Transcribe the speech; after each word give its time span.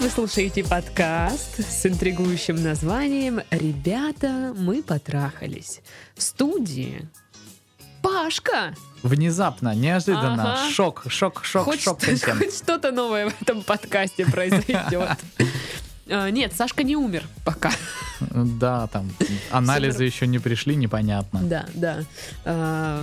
Вы 0.00 0.08
слушаете 0.08 0.64
подкаст 0.64 1.60
с 1.60 1.84
интригующим 1.86 2.62
названием 2.62 3.40
«Ребята, 3.50 4.54
мы 4.56 4.82
потрахались». 4.82 5.80
В 6.14 6.22
студии 6.22 7.06
Пашка. 8.02 8.74
Внезапно, 9.02 9.74
неожиданно, 9.74 10.54
Ага. 10.54 10.70
шок, 10.70 11.04
шок, 11.08 11.44
шок, 11.44 11.64
хоть, 11.64 11.82
шок 11.82 12.00
что- 12.02 12.34
хоть 12.38 12.54
что-то 12.56 12.92
новое 12.92 13.28
в 13.28 13.42
этом 13.42 13.62
подкасте 13.62 14.24
произойдет. 14.24 15.18
А, 16.10 16.28
Нет, 16.30 16.52
Сашка 16.54 16.82
не 16.82 16.96
умер 16.96 17.24
пока. 17.44 17.70
Да, 18.20 18.86
там 18.88 19.10
анализы 19.50 20.04
еще 20.04 20.26
не 20.26 20.38
пришли, 20.38 20.76
непонятно. 20.76 21.40
Да, 21.42 21.66
да. 21.74 22.00
А, 22.44 23.02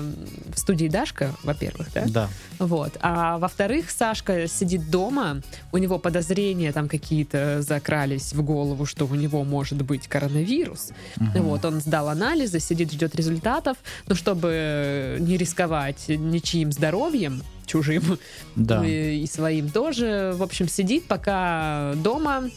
В 0.53 0.59
студии 0.59 0.87
Дашка, 0.87 1.33
во-первых, 1.43 1.87
да? 1.93 2.03
Да. 2.07 2.29
Вот. 2.59 2.97
А 3.01 3.37
во-вторых, 3.39 3.89
Сашка 3.89 4.47
сидит 4.47 4.89
дома, 4.91 5.41
у 5.71 5.77
него 5.77 5.97
подозрения 5.99 6.71
там 6.71 6.87
какие-то 6.87 7.61
закрались 7.61 8.33
в 8.33 8.41
голову, 8.43 8.85
что 8.85 9.05
у 9.05 9.15
него 9.15 9.43
может 9.43 9.81
быть 9.81 10.07
коронавирус. 10.07 10.89
Вот, 11.35 11.65
он 11.65 11.81
сдал 11.81 12.09
анализы, 12.09 12.59
сидит, 12.59 12.91
ждет 12.91 13.15
результатов, 13.15 13.77
но 14.07 14.15
чтобы 14.15 15.17
не 15.19 15.37
рисковать 15.37 16.05
ничьим 16.09 16.71
здоровьем, 16.71 17.41
чужим 17.65 18.17
Да. 18.55 18.85
и, 18.85 19.21
и 19.23 19.27
своим 19.27 19.69
тоже, 19.69 20.33
в 20.35 20.43
общем, 20.43 20.67
сидит 20.69 21.05
пока 21.05 21.93
дома, 21.95 22.49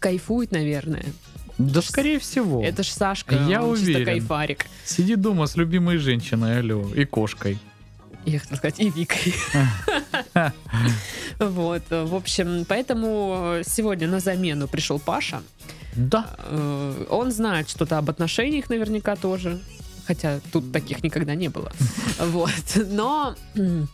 кайфует, 0.00 0.50
наверное. 0.50 1.04
Да, 1.58 1.82
скорее 1.82 2.18
всего. 2.18 2.62
Это 2.64 2.82
ж 2.82 2.88
Сашка, 2.88 3.34
Я 3.48 3.62
он 3.62 3.76
чисто 3.76 3.90
уверен. 3.90 4.06
кайфарик. 4.06 4.66
Сиди 4.84 5.14
дома 5.14 5.46
с 5.46 5.56
любимой 5.56 5.98
женщиной, 5.98 6.58
алло, 6.60 6.88
и 6.94 7.04
кошкой. 7.04 7.58
Я 8.24 8.38
хотела 8.38 8.56
сказать, 8.56 8.80
и 8.80 8.90
Викой. 8.90 9.34
Вот, 11.38 11.82
в 11.88 12.14
общем, 12.14 12.66
поэтому 12.68 13.62
сегодня 13.66 14.06
на 14.08 14.20
замену 14.20 14.68
пришел 14.68 14.98
Паша. 14.98 15.40
Да. 15.96 16.36
Э, 16.38 17.06
Он 17.08 17.32
знает 17.32 17.70
что-то 17.70 17.96
об 17.96 18.10
отношениях 18.10 18.68
наверняка 18.68 19.16
тоже. 19.16 19.58
Хотя 20.06 20.40
тут 20.52 20.70
таких 20.72 21.02
никогда 21.02 21.34
не 21.34 21.48
было. 21.48 21.72
Вот. 22.20 22.50
Но 22.76 23.34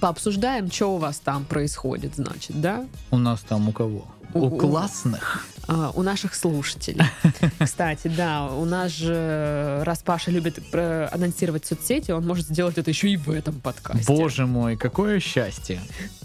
пообсуждаем, 0.00 0.70
что 0.70 0.94
у 0.94 0.96
вас 0.98 1.18
там 1.18 1.44
происходит, 1.44 2.14
значит, 2.16 2.58
да? 2.60 2.86
У 3.10 3.18
нас 3.18 3.40
там 3.40 3.68
у 3.68 3.72
кого? 3.72 4.06
У- 4.34 4.46
У 4.46 4.50
классных. 4.58 5.46
А, 5.68 5.90
У 5.94 6.02
наших 6.02 6.34
слушателей. 6.34 7.04
Кстати, 7.60 8.08
да, 8.08 8.46
у 8.46 8.64
нас 8.64 8.90
же, 8.92 9.82
раз 9.84 10.00
Паша 10.02 10.30
любит 10.30 10.58
анонсировать 10.74 11.64
соцсети, 11.66 12.10
он 12.10 12.26
может 12.26 12.46
сделать 12.46 12.78
это 12.78 12.90
еще 12.90 13.08
и 13.10 13.16
в 13.16 13.30
этом 13.30 13.60
подкасте. 13.60 14.04
Боже 14.06 14.46
мой, 14.46 14.76
какое 14.76 15.20
счастье. 15.20 15.80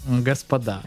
Господа. 0.08 0.82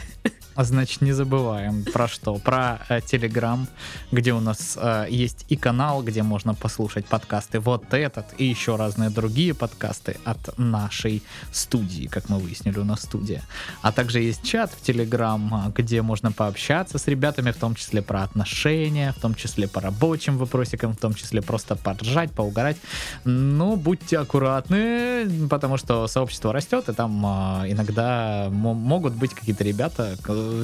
А 0.59 0.65
Значит, 0.65 0.99
не 0.99 1.13
забываем 1.13 1.85
про 1.85 2.09
что? 2.09 2.35
Про 2.35 2.81
э, 2.89 2.99
Телеграм, 2.99 3.65
где 4.11 4.33
у 4.33 4.41
нас 4.41 4.77
э, 4.81 5.05
есть 5.09 5.45
и 5.47 5.55
канал, 5.55 6.03
где 6.03 6.21
можно 6.21 6.53
послушать 6.53 7.05
подкасты. 7.05 7.61
Вот 7.61 7.93
этот 7.93 8.25
и 8.38 8.43
еще 8.43 8.75
разные 8.75 9.09
другие 9.09 9.53
подкасты 9.53 10.17
от 10.25 10.57
нашей 10.57 11.23
студии, 11.53 12.07
как 12.07 12.27
мы 12.27 12.39
выяснили, 12.39 12.77
у 12.77 12.83
нас 12.83 13.03
студия. 13.03 13.41
А 13.81 13.93
также 13.93 14.19
есть 14.19 14.43
чат 14.43 14.71
в 14.73 14.81
Телеграм, 14.81 15.53
а, 15.53 15.71
где 15.73 16.02
можно 16.02 16.33
пообщаться 16.33 16.97
с 16.97 17.07
ребятами, 17.07 17.52
в 17.52 17.57
том 17.57 17.73
числе 17.73 18.02
про 18.02 18.23
отношения, 18.23 19.13
в 19.17 19.21
том 19.21 19.35
числе 19.35 19.69
по 19.69 19.80
рабочим 19.80 20.37
вопросикам, 20.37 20.91
в 20.91 20.97
том 20.97 21.13
числе 21.13 21.41
просто 21.41 21.77
поржать, 21.77 22.33
поугарать. 22.33 22.77
Ну, 23.23 23.77
будьте 23.77 24.19
аккуратны, 24.19 25.47
потому 25.49 25.77
что 25.77 26.08
сообщество 26.08 26.52
растет, 26.52 26.89
и 26.89 26.93
там 26.93 27.25
а, 27.25 27.64
иногда 27.65 28.49
мо- 28.52 28.73
могут 28.73 29.14
быть 29.14 29.33
какие-то 29.33 29.64
ребята, 29.64 30.17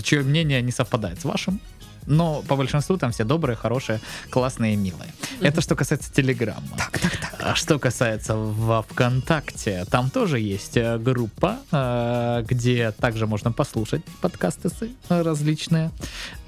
чье 0.03 0.21
мнение 0.21 0.61
не 0.61 0.71
совпадает 0.71 1.19
с 1.19 1.25
вашим. 1.25 1.59
Но 2.07 2.43
по 2.47 2.55
большинству 2.55 2.97
там 2.97 3.11
все 3.11 3.23
добрые, 3.23 3.55
хорошие, 3.55 3.99
классные 4.29 4.75
и 4.75 4.77
милые. 4.77 5.11
Это 5.41 5.61
что 5.61 5.75
касается 5.75 6.13
Телеграма. 6.13 6.61
Так, 6.77 6.99
так, 6.99 7.17
так. 7.17 7.35
А 7.39 7.55
что 7.55 7.79
касается 7.79 8.35
во 8.35 8.83
ВКонтакте, 8.83 9.85
там 9.89 10.09
тоже 10.09 10.39
есть 10.39 10.77
э, 10.77 10.97
группа, 10.99 11.57
э, 11.71 12.43
где 12.47 12.91
также 12.91 13.25
можно 13.25 13.51
послушать 13.51 14.03
подкасты 14.21 14.69
э, 15.09 15.21
различные 15.21 15.91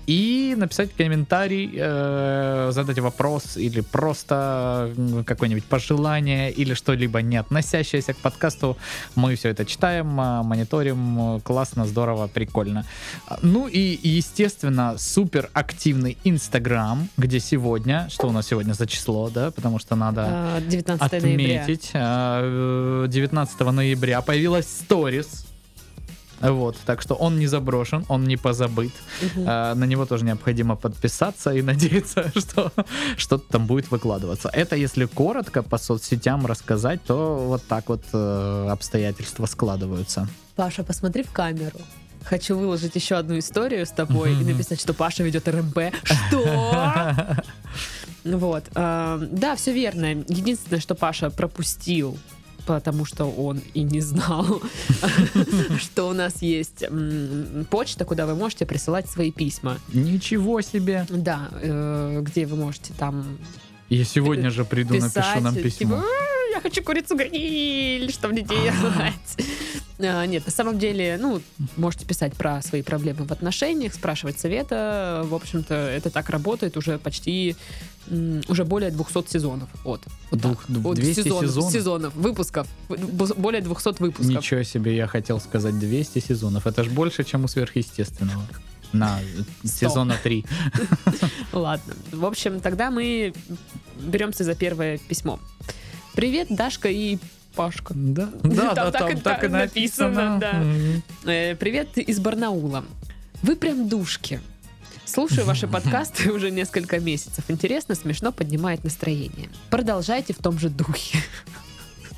и 0.07 0.55
написать 0.57 0.89
комментарий, 0.97 1.69
э, 1.75 2.69
задать 2.71 2.99
вопрос 2.99 3.57
или 3.57 3.81
просто 3.81 4.93
какое-нибудь 5.25 5.65
пожелание 5.65 6.49
или 6.51 6.73
что-либо 6.73 7.21
не 7.21 7.35
относящееся 7.37 8.13
к 8.13 8.17
подкасту. 8.17 8.77
Мы 9.15 9.35
все 9.35 9.49
это 9.49 9.65
читаем, 9.65 10.19
э, 10.19 10.43
мониторим, 10.43 11.41
классно, 11.41 11.85
здорово, 11.85 12.27
прикольно. 12.27 12.85
А, 13.27 13.37
Ну 13.41 13.67
и, 13.67 13.99
естественно, 14.01 14.95
супер 14.97 15.49
активный 15.53 16.17
Инстаграм, 16.23 17.09
где 17.17 17.39
сегодня, 17.41 18.07
что 18.09 18.27
у 18.27 18.31
нас 18.31 18.47
сегодня 18.47 18.73
за 18.73 18.87
число, 18.87 19.29
да, 19.29 19.51
потому 19.51 19.77
что 19.79 19.95
надо 19.95 20.25
А, 20.29 20.61
19 20.61 21.21
ноября. 21.21 21.61
отметить. 21.61 21.91
а, 21.93 23.03
э, 23.05 23.07
19 23.09 23.71
ноября 23.71 24.21
появилась 24.21 24.67
сторис. 24.67 25.46
Вот, 26.41 26.75
так 26.85 27.01
что 27.01 27.15
он 27.15 27.39
не 27.39 27.47
заброшен, 27.47 28.05
он 28.09 28.23
не 28.25 28.37
позабыт. 28.37 28.91
Мгм. 29.21 29.45
А, 29.47 29.73
На 29.75 29.85
него 29.85 30.05
тоже 30.05 30.23
необходимо 30.25 30.75
подписаться 30.75 31.51
и 31.53 31.61
надеяться, 31.63 32.31
что 32.39 32.71
что-то 33.17 33.43
там 33.51 33.65
будет 33.67 33.91
выкладываться. 33.91 34.49
Это 34.53 34.75
если 34.75 35.05
коротко 35.05 35.63
по 35.63 35.77
соцсетям 35.77 36.45
рассказать, 36.45 37.03
то 37.03 37.37
вот 37.47 37.63
так 37.67 37.89
вот 37.89 38.03
э, 38.13 38.67
обстоятельства 38.69 39.45
складываются. 39.47 40.27
Паша, 40.55 40.83
посмотри 40.83 41.23
в 41.23 41.31
камеру. 41.31 41.79
Хочу 42.23 42.57
выложить 42.57 42.95
еще 42.95 43.15
одну 43.15 43.39
историю 43.39 43.85
с 43.85 43.89
тобой 43.91 44.31
и 44.33 44.35
Мгм. 44.35 44.51
написать, 44.51 44.79
что 44.81 44.93
Паша 44.93 45.23
ведет 45.23 45.47
РМП. 45.47 45.79
Что? 46.03 47.35
Вот. 48.23 48.65
а, 48.75 49.17
Да, 49.31 49.55
все 49.55 49.71
верно. 49.73 50.05
Единственное, 50.27 50.81
что 50.81 50.95
Паша 50.95 51.29
пропустил, 51.29 52.17
потому 52.67 53.05
что 53.05 53.25
он 53.25 53.61
и 53.73 53.81
не 53.81 54.01
знал, 54.01 54.61
что 55.79 56.09
у 56.09 56.13
нас 56.13 56.41
есть 56.41 56.83
почта, 57.69 58.05
куда 58.05 58.25
вы 58.27 58.35
можете 58.35 58.65
присылать 58.65 59.09
свои 59.09 59.31
письма. 59.31 59.77
Ничего 59.93 60.61
себе! 60.61 61.07
Да, 61.09 61.49
э, 61.61 62.21
где 62.21 62.45
вы 62.45 62.57
можете 62.57 62.93
там 62.93 63.37
Я 63.89 64.03
сегодня 64.03 64.51
же 64.51 64.65
приду, 64.65 64.95
напишу 64.95 65.39
нам 65.39 65.55
типа, 65.55 65.63
письмо. 65.63 66.03
«А, 66.57 66.59
я 66.59 66.61
хочу 66.61 66.83
курицу 66.83 67.15
гриль, 67.15 68.11
что 68.11 68.27
мне 68.29 68.41
делать? 68.41 69.13
А, 69.99 70.25
Нет, 70.27 70.45
на 70.45 70.51
самом 70.51 70.77
деле, 70.77 71.17
ну, 71.19 71.41
можете 71.75 72.05
писать 72.05 72.33
про 72.33 72.61
свои 72.61 72.83
проблемы 72.83 73.25
в 73.25 73.31
отношениях, 73.31 73.95
спрашивать 73.95 74.39
совета. 74.39 75.23
В 75.25 75.33
общем-то, 75.33 75.73
это 75.73 76.11
так 76.11 76.29
работает 76.29 76.77
уже 76.77 76.99
почти, 76.99 77.55
уже 78.47 78.63
более 78.63 78.91
200 78.91 79.27
сезонов. 79.27 79.69
Вот. 79.83 80.01
Вот 80.29 80.39
Двух- 80.39 80.65
так. 80.67 80.77
Вот 80.77 80.97
200 80.97 81.23
сезонов, 81.23 81.49
сезонов? 81.49 81.71
сезонов, 81.73 82.15
выпусков. 82.15 82.67
Более 82.89 83.63
200 83.63 83.99
выпусков. 83.99 84.27
Ничего 84.27 84.61
себе, 84.61 84.95
я 84.95 85.07
хотел 85.07 85.39
сказать 85.39 85.79
200 85.79 86.19
сезонов. 86.19 86.67
Это 86.67 86.83
ж 86.83 86.89
больше, 86.89 87.23
чем 87.23 87.45
у 87.45 87.47
сверхъестественного. 87.47 88.43
На 88.93 89.19
э, 89.19 89.67
сезона 89.67 90.15
3. 90.21 90.45
Ладно. 91.53 91.93
В 92.11 92.23
общем, 92.23 92.59
тогда 92.59 92.91
мы 92.91 93.33
беремся 93.99 94.43
за 94.43 94.53
первое 94.53 94.99
письмо. 94.99 95.39
Привет, 96.17 96.47
Дашка 96.49 96.89
и 96.89 97.19
Пашка. 97.53 97.93
Да, 97.95 98.25
Там 98.41 98.55
да, 98.55 98.73
да, 98.73 98.91
так 98.91 99.11
и- 99.11 99.13
там 99.13 99.21
так 99.21 99.43
и 99.43 99.47
так 99.47 99.51
написано, 99.51 100.39
написано. 100.39 100.81
да. 101.23 101.31
Э, 101.31 101.55
Привет 101.55 101.95
из 101.99 102.19
Барнаула. 102.19 102.83
Вы 103.43 103.55
прям 103.55 103.87
душки. 103.87 104.41
Слушаю 105.05 105.45
ваши 105.45 105.67
подкасты 105.77 106.31
уже 106.31 106.49
несколько 106.49 106.99
месяцев. 106.99 107.45
Интересно, 107.49 107.93
смешно, 107.93 108.31
поднимает 108.31 108.83
настроение. 108.83 109.47
Продолжайте 109.69 110.33
в 110.33 110.37
том 110.39 110.57
же 110.57 110.69
духе. 110.71 111.19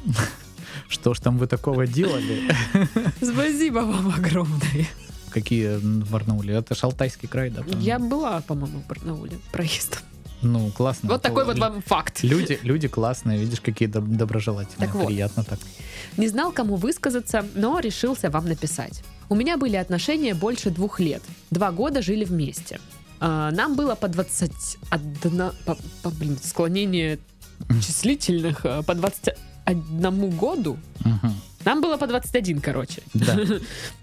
Что 0.88 1.14
ж 1.14 1.20
там 1.20 1.38
вы 1.38 1.48
такого 1.48 1.86
делали? 1.86 2.50
Спасибо 3.22 3.80
вам 3.80 4.14
огромное. 4.18 4.88
Какие 5.30 5.76
в 5.76 6.10
Барнауле? 6.10 6.54
Это 6.56 6.74
ж 6.74 6.86
Алтайский 6.86 7.28
край, 7.28 7.50
да? 7.50 7.64
Я 7.82 8.00
была, 8.00 8.40
по-моему, 8.40 8.80
в 8.80 8.88
Барнауле 8.88 9.38
проездом. 9.52 10.00
Ну, 10.42 10.72
классно. 10.72 11.10
Вот 11.10 11.22
такой 11.22 11.44
вот 11.46 11.60
вам 11.60 11.82
факт. 11.82 12.24
Люди, 12.24 12.60
люди 12.64 12.88
классные, 12.88 13.38
видишь, 13.40 13.60
какие 13.62 13.90
доб- 13.90 14.08
доброжелательные. 14.16 14.88
Так 14.88 14.96
вот. 14.96 15.08
Приятно 15.08 15.44
так. 15.44 15.60
Не 16.18 16.28
знал, 16.30 16.52
кому 16.52 16.76
высказаться, 16.76 17.46
но 17.56 17.80
решился 17.80 18.30
вам 18.30 18.48
написать. 18.48 19.04
У 19.30 19.36
меня 19.36 19.58
были 19.58 19.76
отношения 19.76 20.34
больше 20.34 20.70
двух 20.70 21.00
лет. 21.00 21.22
Два 21.52 21.72
года 21.72 22.02
жили 22.02 22.24
вместе. 22.26 22.80
А, 23.20 23.52
Нам 23.52 23.76
было 23.76 23.96
по 23.96 24.08
21... 24.08 25.52
По, 25.66 25.78
по, 26.04 26.10
блин, 26.10 26.38
склонение 26.42 27.20
числительных. 27.86 28.62
а, 28.66 28.82
По 28.84 28.96
21 29.74 30.30
году 30.38 30.78
Мгм. 31.06 31.34
Нам 31.66 31.82
было 31.82 31.98
по 31.98 32.08
21, 32.08 32.62
короче. 32.62 33.02
Да. 33.14 33.36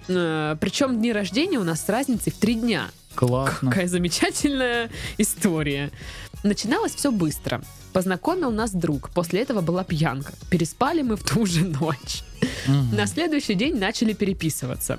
Причем 0.61 0.99
дни 0.99 1.13
рождения 1.13 1.59
у 1.59 1.65
нас 1.65 1.85
с 1.85 1.89
разницей 1.89 2.33
в 2.33 2.37
три 2.37 2.55
дня. 2.55 2.91
Классно. 3.15 3.71
Какая 3.71 3.89
замечательная 3.89 4.91
история. 5.19 5.91
Начиналось 6.43 6.95
все 6.95 7.11
быстро. 7.11 7.63
Познакомил 7.93 8.51
нас 8.51 8.73
друг. 8.73 9.09
После 9.11 9.41
этого 9.41 9.63
была 9.63 9.85
пьянка. 9.85 10.33
Переспали 10.51 11.01
мы 11.01 11.17
в 11.17 11.25
ту 11.25 11.47
же 11.47 11.65
ночь. 11.65 12.23
Мгм. 12.67 12.95
На 12.95 13.07
следующий 13.07 13.55
день 13.55 13.79
начали 13.79 14.13
переписываться. 14.13 14.99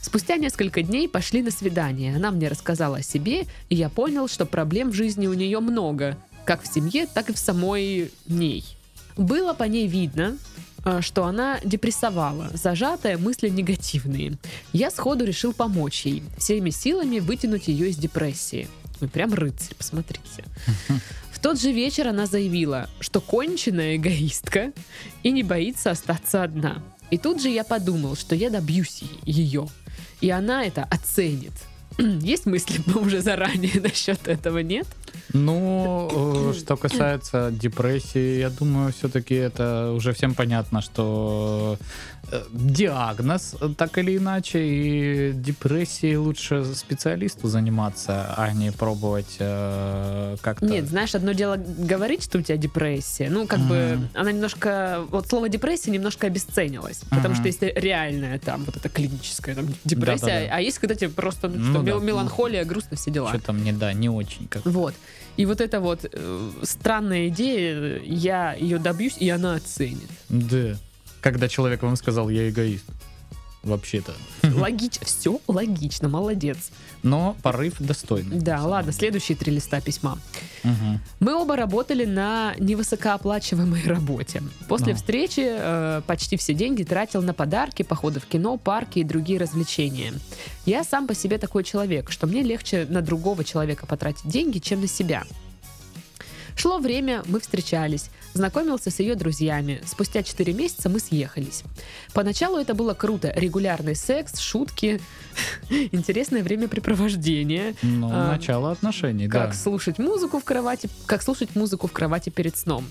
Спустя 0.00 0.36
несколько 0.36 0.82
дней 0.82 1.08
пошли 1.08 1.42
на 1.42 1.50
свидание. 1.50 2.14
Она 2.14 2.30
мне 2.30 2.46
рассказала 2.46 2.98
о 2.98 3.02
себе, 3.02 3.46
и 3.68 3.74
я 3.74 3.88
понял, 3.88 4.28
что 4.28 4.46
проблем 4.46 4.90
в 4.90 4.94
жизни 4.94 5.26
у 5.26 5.34
нее 5.34 5.58
много. 5.58 6.16
Как 6.44 6.62
в 6.62 6.72
семье, 6.72 7.08
так 7.12 7.30
и 7.30 7.32
в 7.32 7.38
самой 7.38 8.12
ней. 8.28 8.75
Было 9.16 9.54
по 9.54 9.64
ней 9.64 9.86
видно, 9.86 10.36
э, 10.84 11.00
что 11.00 11.24
она 11.24 11.58
депрессовала, 11.64 12.50
зажатая, 12.54 13.18
мысли 13.18 13.48
негативные. 13.48 14.36
Я 14.72 14.90
сходу 14.90 15.24
решил 15.24 15.52
помочь 15.52 16.06
ей, 16.06 16.22
всеми 16.38 16.70
силами 16.70 17.18
вытянуть 17.18 17.68
ее 17.68 17.90
из 17.90 17.96
депрессии. 17.96 18.68
Вы 19.00 19.08
прям 19.08 19.32
рыцарь, 19.34 19.74
посмотрите. 19.76 20.44
В 21.32 21.38
тот 21.38 21.60
же 21.60 21.70
вечер 21.70 22.08
она 22.08 22.26
заявила, 22.26 22.88
что 23.00 23.20
конченая 23.20 23.96
эгоистка 23.96 24.72
и 25.22 25.30
не 25.30 25.42
боится 25.42 25.90
остаться 25.90 26.42
одна. 26.42 26.82
И 27.10 27.18
тут 27.18 27.40
же 27.40 27.48
я 27.48 27.62
подумал, 27.62 28.16
что 28.16 28.34
я 28.34 28.50
добьюсь 28.50 29.02
ее, 29.24 29.68
и 30.20 30.30
она 30.30 30.64
это 30.64 30.84
оценит. 30.84 31.52
Есть 32.20 32.46
мысли 32.46 32.80
уже 32.98 33.20
заранее 33.20 33.80
насчет 33.82 34.28
этого, 34.28 34.58
нет? 34.58 34.86
Ну, 35.32 36.50
э, 36.50 36.54
что 36.54 36.76
касается 36.76 37.50
депрессии, 37.50 38.38
я 38.38 38.50
думаю, 38.50 38.92
все-таки 38.92 39.34
это 39.34 39.92
уже 39.94 40.12
всем 40.12 40.34
понятно, 40.34 40.80
что 40.82 41.78
э, 42.30 42.42
диагноз 42.52 43.56
э, 43.60 43.68
так 43.76 43.98
или 43.98 44.16
иначе, 44.16 44.58
и 44.64 45.32
депрессией 45.34 46.16
лучше 46.16 46.64
специалисту 46.74 47.48
заниматься, 47.48 48.34
а 48.36 48.52
не 48.52 48.70
пробовать 48.72 49.36
э, 49.40 50.36
как-то... 50.40 50.64
Нет, 50.66 50.86
знаешь, 50.88 51.14
одно 51.14 51.32
дело 51.32 51.56
говорить, 51.56 52.22
что 52.22 52.38
у 52.38 52.42
тебя 52.42 52.56
депрессия. 52.56 53.28
Ну, 53.30 53.46
как 53.46 53.60
бы 53.60 53.96
Мгм. 53.96 54.08
она 54.14 54.32
немножко... 54.32 55.04
Вот 55.10 55.28
слово 55.28 55.48
депрессия 55.48 55.90
немножко 55.90 56.26
обесценилось. 56.28 56.98
Потому 57.10 57.30
Мгм. 57.30 57.34
что 57.36 57.46
если 57.48 57.72
реальная 57.74 58.38
там, 58.38 58.64
вот 58.64 58.76
эта 58.76 58.88
клиническая 58.88 59.54
там, 59.54 59.66
депрессия, 59.84 60.26
Да-да-да. 60.26 60.56
а 60.56 60.60
есть 60.60 60.78
когда 60.78 60.94
тебе 60.94 61.10
просто 61.10 61.48
ну, 61.48 61.56
Ну 61.58 61.72
что, 61.72 61.82
да. 61.82 61.85
Мел- 61.86 62.00
меланхолия, 62.00 62.64
грустно, 62.64 62.96
все 62.96 63.10
дела. 63.10 63.30
Что-то 63.30 63.52
мне, 63.52 63.72
да, 63.72 63.92
не 63.92 64.08
очень 64.08 64.46
как 64.48 64.64
Вот. 64.64 64.94
И 65.36 65.44
вот 65.46 65.60
эта 65.60 65.80
вот 65.80 66.00
э, 66.10 66.50
странная 66.62 67.28
идея, 67.28 68.00
я 68.04 68.54
ее 68.54 68.78
добьюсь, 68.78 69.16
и 69.18 69.28
она 69.28 69.54
оценит. 69.54 70.08
Да. 70.28 70.76
Когда 71.20 71.48
человек 71.48 71.82
вам 71.82 71.96
сказал, 71.96 72.28
я 72.30 72.48
эгоист. 72.48 72.84
Вообще-то. 73.66 74.14
Логично, 74.42 75.04
все 75.04 75.40
логично, 75.48 76.08
молодец. 76.08 76.70
Но 77.02 77.36
порыв 77.42 77.74
достойный. 77.80 78.38
Да, 78.38 78.62
ладно, 78.64 78.92
следующие 78.92 79.36
три 79.36 79.52
листа 79.52 79.80
письма. 79.80 80.18
Мгм. 80.62 81.00
Мы 81.20 81.34
оба 81.34 81.56
работали 81.56 82.04
на 82.04 82.54
невысокооплачиваемой 82.58 83.82
работе. 83.86 84.42
После 84.68 84.92
Ну. 84.92 84.96
встречи 84.98 85.42
э, 85.44 86.02
почти 86.06 86.36
все 86.36 86.54
деньги 86.54 86.84
тратил 86.84 87.22
на 87.22 87.34
подарки, 87.34 87.82
походы 87.82 88.20
в 88.20 88.26
кино, 88.26 88.56
парки 88.56 89.00
и 89.00 89.04
другие 89.04 89.38
развлечения. 89.38 90.12
Я 90.64 90.84
сам 90.84 91.06
по 91.06 91.14
себе 91.14 91.38
такой 91.38 91.64
человек, 91.64 92.10
что 92.10 92.26
мне 92.26 92.42
легче 92.42 92.86
на 92.88 93.02
другого 93.02 93.44
человека 93.44 93.86
потратить 93.86 94.26
деньги, 94.28 94.58
чем 94.58 94.80
на 94.80 94.86
себя. 94.88 95.24
Шло 96.56 96.78
время, 96.78 97.22
мы 97.26 97.38
встречались, 97.38 98.10
знакомился 98.32 98.90
с 98.90 98.98
ее 98.98 99.14
друзьями. 99.14 99.82
Спустя 99.86 100.22
4 100.22 100.54
месяца 100.54 100.88
мы 100.88 101.00
съехались. 101.00 101.62
Поначалу 102.14 102.58
это 102.58 102.72
было 102.74 102.94
круто. 102.94 103.30
Регулярный 103.36 103.94
секс, 103.94 104.38
шутки, 104.40 105.00
интересное 105.92 106.42
времяпрепровождение. 106.42 107.74
Ну, 107.82 108.08
А, 108.10 108.32
начало 108.32 108.72
отношений, 108.72 109.28
Как 109.28 109.50
да. 109.50 109.54
слушать 109.56 109.98
музыку 109.98 110.38
в 110.40 110.44
кровати, 110.44 110.88
как 111.04 111.22
слушать 111.22 111.54
музыку 111.54 111.88
в 111.88 111.92
кровати 111.92 112.30
перед 112.30 112.56
сном. 112.56 112.88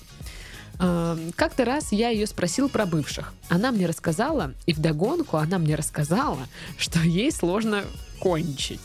А, 0.78 1.18
Как-то 1.34 1.64
раз 1.64 1.90
я 1.90 2.10
ее 2.10 2.28
спросил 2.28 2.68
про 2.68 2.86
бывших. 2.86 3.34
Она 3.48 3.72
мне 3.72 3.86
рассказала, 3.86 4.54
и 4.66 4.74
вдогонку 4.74 5.38
она 5.38 5.58
мне 5.58 5.74
рассказала, 5.74 6.46
что 6.78 7.00
ей 7.00 7.32
сложно 7.32 7.82
кончить. 8.20 8.80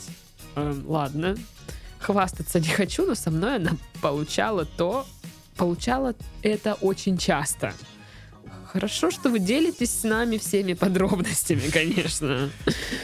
Э, 0.56 0.74
Ладно, 0.86 1.36
хвастаться 2.02 2.60
не 2.60 2.68
хочу, 2.68 3.06
но 3.06 3.14
со 3.14 3.30
мной 3.30 3.56
она 3.56 3.72
получала 4.00 4.64
то, 4.64 5.06
получала 5.56 6.14
это 6.42 6.74
очень 6.74 7.18
часто. 7.18 7.72
Хорошо, 8.72 9.10
что 9.10 9.28
вы 9.28 9.38
делитесь 9.38 9.90
с 10.00 10.02
нами 10.02 10.38
всеми 10.38 10.72
подробностями, 10.74 11.68
конечно. 11.72 12.50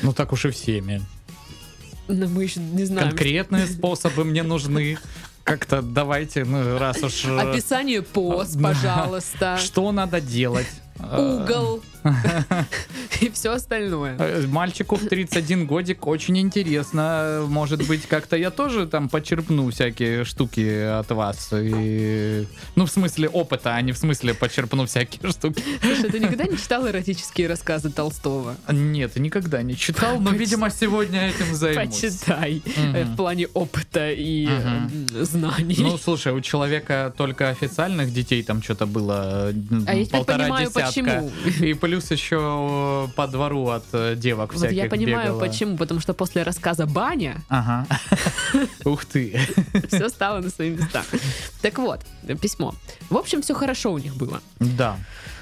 Ну 0.03 0.13
так 0.13 0.33
уж 0.33 0.47
и 0.47 0.51
всеми. 0.51 1.03
Но 2.09 2.27
мы 2.27 2.45
еще 2.45 2.61
не 2.61 2.85
знаем. 2.85 3.09
Конкретные 3.11 3.67
способы 3.79 4.25
мне 4.25 4.43
нужны. 4.43 4.99
Как-то 5.45 5.81
давайте, 5.83 6.45
ну, 6.45 6.79
раз 6.79 7.03
уж... 7.03 7.25
э, 7.25 7.39
Описание 7.39 8.03
пост, 8.03 8.55
Да. 8.57 8.69
пожалуйста. 8.69 9.57
Что 9.63 9.93
надо 9.93 10.21
делать? 10.21 10.67
Угол 11.01 11.83
и 13.21 13.29
все 13.31 13.53
остальное. 13.53 14.17
э, 14.19 14.47
Мальчику 14.47 14.97
в 14.97 15.07
31 15.07 15.67
годик 15.67 16.07
очень 16.07 16.39
интересно. 16.39 17.45
Может 17.49 17.87
быть, 17.87 18.07
как-то 18.07 18.37
я 18.37 18.51
тоже 18.51 18.87
там 18.87 19.09
почерпну 19.09 19.71
всякие 19.71 20.25
штуки 20.25 20.83
от 20.99 21.11
вас. 21.11 21.51
И... 21.53 22.47
Ну, 22.77 22.87
в 22.87 22.91
смысле 22.91 23.29
опыта, 23.29 23.75
а 23.75 23.83
не 23.83 23.93
в 23.93 23.99
смысле 23.99 24.35
почерпну 24.35 24.87
всякие 24.87 25.31
штуки. 25.31 25.63
Слушай, 25.83 26.11
ты 26.11 26.19
никогда 26.21 26.45
не 26.45 26.57
читал 26.57 26.87
эротические 26.89 27.49
рассказы 27.49 27.91
Толстого? 27.91 28.57
Нет, 28.71 29.17
никогда 29.17 29.63
не 29.63 29.77
читал, 29.77 30.21
но, 30.21 30.31
Поч- 30.31 30.39
видимо, 30.39 30.71
сегодня 30.71 31.29
этим 31.29 31.55
займусь. 31.55 32.01
Почитай 32.01 32.63
Мгм. 32.77 33.13
в 33.13 33.17
плане 33.17 33.49
опыта 33.49 34.11
и 34.11 34.49
э, 34.49 34.89
знаний. 35.25 35.77
Ну, 35.79 35.99
слушай, 35.99 36.33
у 36.33 36.41
человека 36.41 37.13
только 37.17 37.49
официальных 37.51 38.13
детей 38.13 38.43
там 38.43 38.63
что-то 38.63 38.87
было 38.87 39.53
а 39.87 39.95
я 39.95 40.07
полтора 40.07 40.45
понимаю, 40.45 40.67
десятка. 40.69 40.88
Почему. 40.89 41.31
И 41.61 41.75
плюс 41.75 42.11
еще 42.11 43.09
по 43.17 43.27
двору 43.27 43.69
от 43.69 43.85
э, 43.93 44.15
девок 44.17 44.53
Вот 44.53 44.59
всяких 44.59 44.77
я 44.77 44.89
понимаю, 44.89 45.35
бегала. 45.35 45.41
почему. 45.41 45.77
Потому 45.77 46.01
что 46.01 46.15
после 46.15 46.43
рассказа 46.43 46.87
«Баня» 46.87 47.37
Ага. 47.49 47.87
Ух 48.85 49.05
ты. 49.05 49.39
все 49.89 50.09
стало 50.09 50.41
на 50.41 50.51
свои 50.51 50.71
места. 50.71 51.03
Так 51.63 51.79
вот, 51.79 52.01
письмо. 52.41 52.75
В 53.11 53.17
общем, 53.17 53.43
все 53.43 53.55
хорошо 53.55 53.93
у 53.93 53.99
них 53.99 54.17
было. 54.17 54.41
Да. 54.59 54.97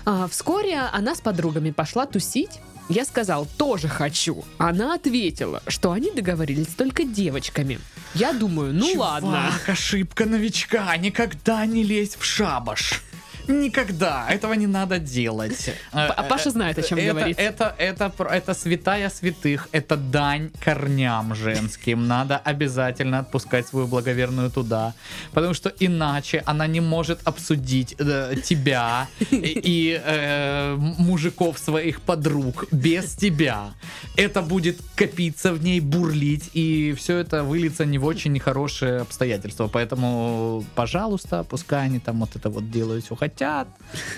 А, 0.04 0.28
вскоре 0.28 0.78
она 0.92 1.14
с 1.14 1.20
подругами 1.20 1.70
пошла 1.70 2.06
тусить. 2.06 2.60
Я 2.88 3.04
сказал, 3.04 3.48
тоже 3.58 3.88
хочу. 3.88 4.44
Она 4.58 4.94
ответила, 4.94 5.60
что 5.66 5.90
они 5.90 6.12
договорились 6.12 6.68
только 6.68 7.02
девочками. 7.02 7.80
Я 8.14 8.32
думаю, 8.32 8.72
ну 8.72 8.86
ладно. 8.96 9.50
Чувак, 9.50 9.68
ошибка 9.68 10.24
новичка. 10.24 10.96
Никогда 10.96 11.66
не 11.66 11.82
лезь 11.82 12.14
в 12.16 12.24
шабаш. 12.24 13.02
Никогда. 13.48 14.26
Этого 14.30 14.54
не 14.54 14.66
надо 14.66 14.98
делать. 14.98 15.70
А 15.92 16.22
Паша 16.22 16.50
знает, 16.50 16.78
о 16.78 16.82
чем 16.82 16.98
это, 16.98 17.12
говорит. 17.12 17.38
Это, 17.38 17.74
это, 17.78 18.10
про- 18.10 18.30
это 18.30 18.54
святая 18.54 19.10
святых, 19.10 19.68
это 19.72 19.96
дань 19.96 20.50
корням 20.64 21.34
женским. 21.34 22.06
Надо 22.06 22.36
обязательно 22.38 23.20
отпускать 23.20 23.66
свою 23.66 23.86
благоверную 23.86 24.50
туда, 24.50 24.94
потому 25.32 25.54
что 25.54 25.72
иначе 25.78 26.42
она 26.46 26.66
не 26.66 26.80
может 26.80 27.20
обсудить 27.24 27.94
э, 27.98 28.34
тебя 28.44 29.08
и, 29.30 30.00
э, 30.04 30.76
мужиков 30.76 31.58
своих 31.58 32.00
подруг 32.00 32.66
без 32.72 33.14
тебя. 33.14 33.74
Это 34.16 34.42
будет 34.42 34.78
копиться 34.96 35.52
в 35.52 35.62
ней, 35.62 35.80
бурлить, 35.80 36.50
и 36.54 36.94
все 36.96 37.18
это 37.18 37.44
выльется 37.44 37.84
не 37.84 37.98
в 37.98 38.04
очень 38.04 38.38
хорошие 38.40 39.00
обстоятельства. 39.00 39.68
Поэтому, 39.68 40.64
пожалуйста, 40.74 41.44
пускай 41.44 41.84
они 41.86 41.98
там 41.98 42.20
вот 42.20 42.36
это 42.36 42.50
вот 42.50 42.70
делают, 42.70 43.04
все 43.04 43.14
хотят. 43.14 43.35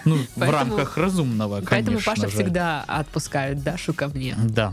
Ну, 0.04 0.16
в 0.16 0.26
Поэтому- 0.36 0.52
рамках 0.76 0.96
разумного, 0.96 1.60
Поэтому 1.68 1.98
конечно 1.98 2.12
Паша 2.14 2.28
же. 2.28 2.34
всегда 2.34 2.82
отпускает 2.86 3.62
Дашу 3.62 3.92
ко 3.94 4.08
мне. 4.08 4.36
Да. 4.38 4.72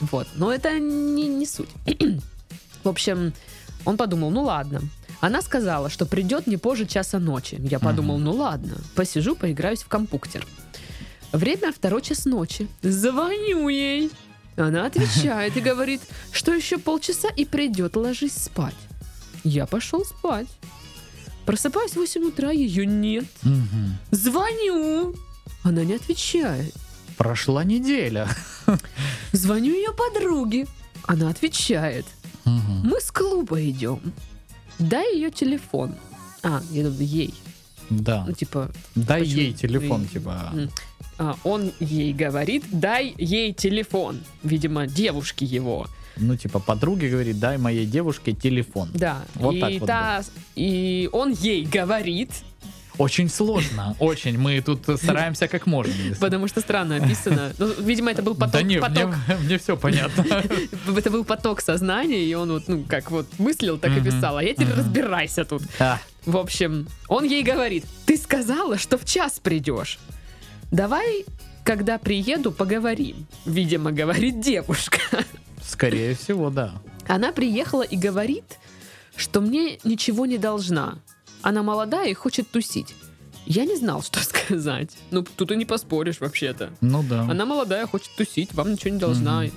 Вот. 0.00 0.26
Но 0.34 0.52
это 0.52 0.78
не, 0.78 1.28
не 1.28 1.46
суть. 1.46 1.68
В 2.84 2.88
общем, 2.88 3.32
он 3.84 3.96
подумал, 3.96 4.30
ну 4.30 4.42
ладно. 4.42 4.80
Она 5.20 5.40
сказала, 5.42 5.88
что 5.88 6.04
придет 6.04 6.46
не 6.48 6.56
позже 6.56 6.84
часа 6.86 7.18
ночи. 7.20 7.56
Я 7.60 7.78
подумал, 7.78 8.18
ну 8.18 8.32
ладно, 8.32 8.76
посижу, 8.96 9.36
поиграюсь 9.36 9.82
в 9.82 9.88
компьютер. 9.88 10.44
Время 11.32 11.72
второй 11.72 12.02
час 12.02 12.24
ночи. 12.24 12.66
Звоню 12.82 13.68
ей. 13.68 14.10
Она 14.56 14.86
отвечает 14.86 15.56
и 15.56 15.60
говорит, 15.60 16.02
что 16.32 16.52
еще 16.52 16.76
полчаса 16.78 17.28
и 17.28 17.44
придет, 17.44 17.96
ложись 17.96 18.34
спать. 18.34 18.74
Я 19.44 19.66
пошел 19.66 20.04
спать. 20.04 20.48
Просыпаюсь 21.46 21.92
в 21.92 21.96
8 21.96 22.24
утра, 22.28 22.50
ее 22.50 22.86
нет. 22.86 23.24
Мгм. 23.42 23.98
Звоню. 24.10 25.14
Она 25.62 25.84
не 25.84 25.94
отвечает. 25.94 26.74
Прошла 27.16 27.64
неделя. 27.64 28.28
Звоню 29.32 29.74
ее 29.74 29.92
подруге. 29.92 30.66
Она 31.06 31.28
отвечает. 31.30 32.06
Мгм. 32.44 32.88
Мы 32.88 33.00
с 33.00 33.10
клуба 33.10 33.60
идем. 33.68 34.00
Дай 34.78 35.14
ее 35.16 35.30
телефон. 35.30 35.94
А, 36.42 36.62
я 36.70 36.84
думаю, 36.84 37.04
ей. 37.06 37.34
Да. 37.90 38.24
Ну, 38.26 38.32
типа, 38.32 38.70
Дай 38.94 39.20
почему? 39.20 39.40
ей 39.40 39.52
телефон, 39.52 40.02
И- 40.04 40.08
типа. 40.08 40.52
а, 41.18 41.36
он 41.44 41.72
ей 41.80 42.12
говорит, 42.12 42.64
дай 42.72 43.14
ей 43.18 43.52
телефон. 43.52 44.20
Видимо, 44.42 44.86
девушки 44.86 45.44
его. 45.44 45.86
Ну, 46.16 46.36
типа, 46.36 46.58
подруге 46.58 47.08
говорит, 47.08 47.38
дай 47.38 47.58
моей 47.58 47.86
девушке 47.86 48.32
телефон. 48.32 48.90
Да. 48.94 49.22
Вот 49.34 49.54
и, 49.54 49.60
так 49.60 49.72
вот 49.80 49.86
та, 49.86 50.22
и 50.56 51.08
он 51.12 51.32
ей 51.32 51.64
говорит, 51.64 52.30
Очень 52.98 53.28
сложно, 53.30 53.96
очень. 54.00 54.38
Мы 54.38 54.60
тут 54.60 54.86
стараемся 55.00 55.48
как 55.48 55.66
можно. 55.66 55.92
если- 55.92 56.20
потому 56.20 56.48
что 56.48 56.60
странно 56.60 56.96
описано. 56.96 57.52
Ну, 57.58 57.72
видимо, 57.80 58.10
это 58.10 58.22
был 58.22 58.34
поток, 58.34 58.52
да 58.52 58.62
не, 58.62 58.78
поток 58.78 59.14
мне, 59.44 59.56
все 59.58 59.76
понятно. 59.76 60.24
это 60.96 61.10
был 61.10 61.24
поток 61.24 61.60
сознания, 61.62 62.24
и 62.24 62.34
он 62.34 62.50
вот, 62.52 62.68
ну, 62.68 62.84
как 62.88 63.10
вот 63.10 63.26
мыслил, 63.38 63.78
так 63.78 63.96
и 63.96 64.00
писал. 64.00 64.36
А 64.36 64.42
я 64.42 64.52
теперь 64.52 64.74
разбирайся 64.74 65.44
тут. 65.44 65.62
В 66.26 66.36
общем, 66.36 66.86
он 67.08 67.24
ей 67.24 67.42
говорит, 67.42 67.84
ты 68.06 68.16
сказала, 68.16 68.78
что 68.78 68.96
в 68.98 69.04
час 69.04 69.40
придешь. 69.42 69.98
Давай, 70.70 71.24
когда 71.64 71.98
приеду, 71.98 72.52
поговорим. 72.52 73.26
Видимо, 73.46 73.90
говорит 73.92 74.40
девушка. 74.40 74.98
Скорее 75.72 76.14
всего, 76.14 76.50
да. 76.50 76.74
Она 77.08 77.32
приехала 77.32 77.82
и 77.82 77.96
говорит, 77.96 78.58
что 79.16 79.40
мне 79.40 79.78
ничего 79.84 80.26
не 80.26 80.36
должна. 80.38 80.98
Она 81.40 81.62
молодая 81.62 82.10
и 82.10 82.14
хочет 82.14 82.50
тусить. 82.50 82.94
Я 83.46 83.64
не 83.64 83.76
знал, 83.76 84.02
что 84.02 84.20
сказать. 84.22 84.90
Ну, 85.10 85.22
тут 85.22 85.50
и 85.50 85.56
не 85.56 85.64
поспоришь 85.64 86.20
вообще-то. 86.20 86.70
Ну 86.80 87.02
да. 87.02 87.22
Она 87.22 87.46
молодая, 87.46 87.86
хочет 87.86 88.10
тусить, 88.16 88.52
вам 88.54 88.72
ничего 88.72 88.90
не 88.90 88.98
должна. 89.00 89.40
Мгм. 89.42 89.52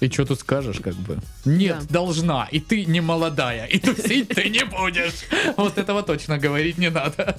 И 0.00 0.08
что 0.10 0.26
тут 0.26 0.40
скажешь, 0.40 0.80
как 0.80 0.94
бы? 0.96 1.18
Нет, 1.44 1.78
Да. 1.82 1.94
должна, 2.00 2.48
и 2.50 2.58
ты 2.58 2.84
не 2.84 3.00
молодая, 3.00 3.66
и 3.66 3.78
тусить 3.78 4.28
ты 4.28 4.48
не 4.50 4.64
будешь. 4.64 5.24
Вот 5.56 5.78
этого 5.78 6.02
точно 6.02 6.36
говорить 6.36 6.78
не 6.78 6.90
надо. 6.90 7.38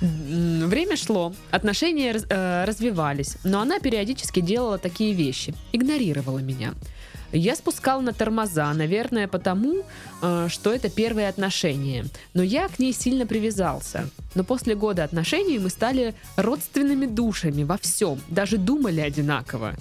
Время 0.00 0.96
шло, 0.96 1.34
отношения 1.50 2.12
э, 2.28 2.64
развивались, 2.66 3.36
но 3.44 3.60
она 3.60 3.80
периодически 3.80 4.40
делала 4.40 4.78
такие 4.78 5.12
вещи, 5.14 5.54
игнорировала 5.72 6.38
меня. 6.38 6.74
Я 7.36 7.54
спускал 7.54 8.00
на 8.02 8.12
тормоза, 8.12 8.72
наверное, 8.72 9.28
потому, 9.28 9.82
э, 10.22 10.48
что 10.48 10.72
это 10.72 10.88
первые 10.88 11.28
отношения. 11.28 12.06
Но 12.34 12.42
я 12.42 12.68
к 12.68 12.78
ней 12.78 12.92
сильно 12.92 13.26
привязался. 13.26 14.08
Но 14.34 14.44
после 14.44 14.74
года 14.74 15.04
отношений 15.04 15.58
мы 15.58 15.70
стали 15.70 16.14
родственными 16.36 17.06
душами 17.06 17.64
во 17.64 17.76
всем, 17.76 18.20
даже 18.28 18.56
думали 18.56 19.00
одинаково. 19.00 19.74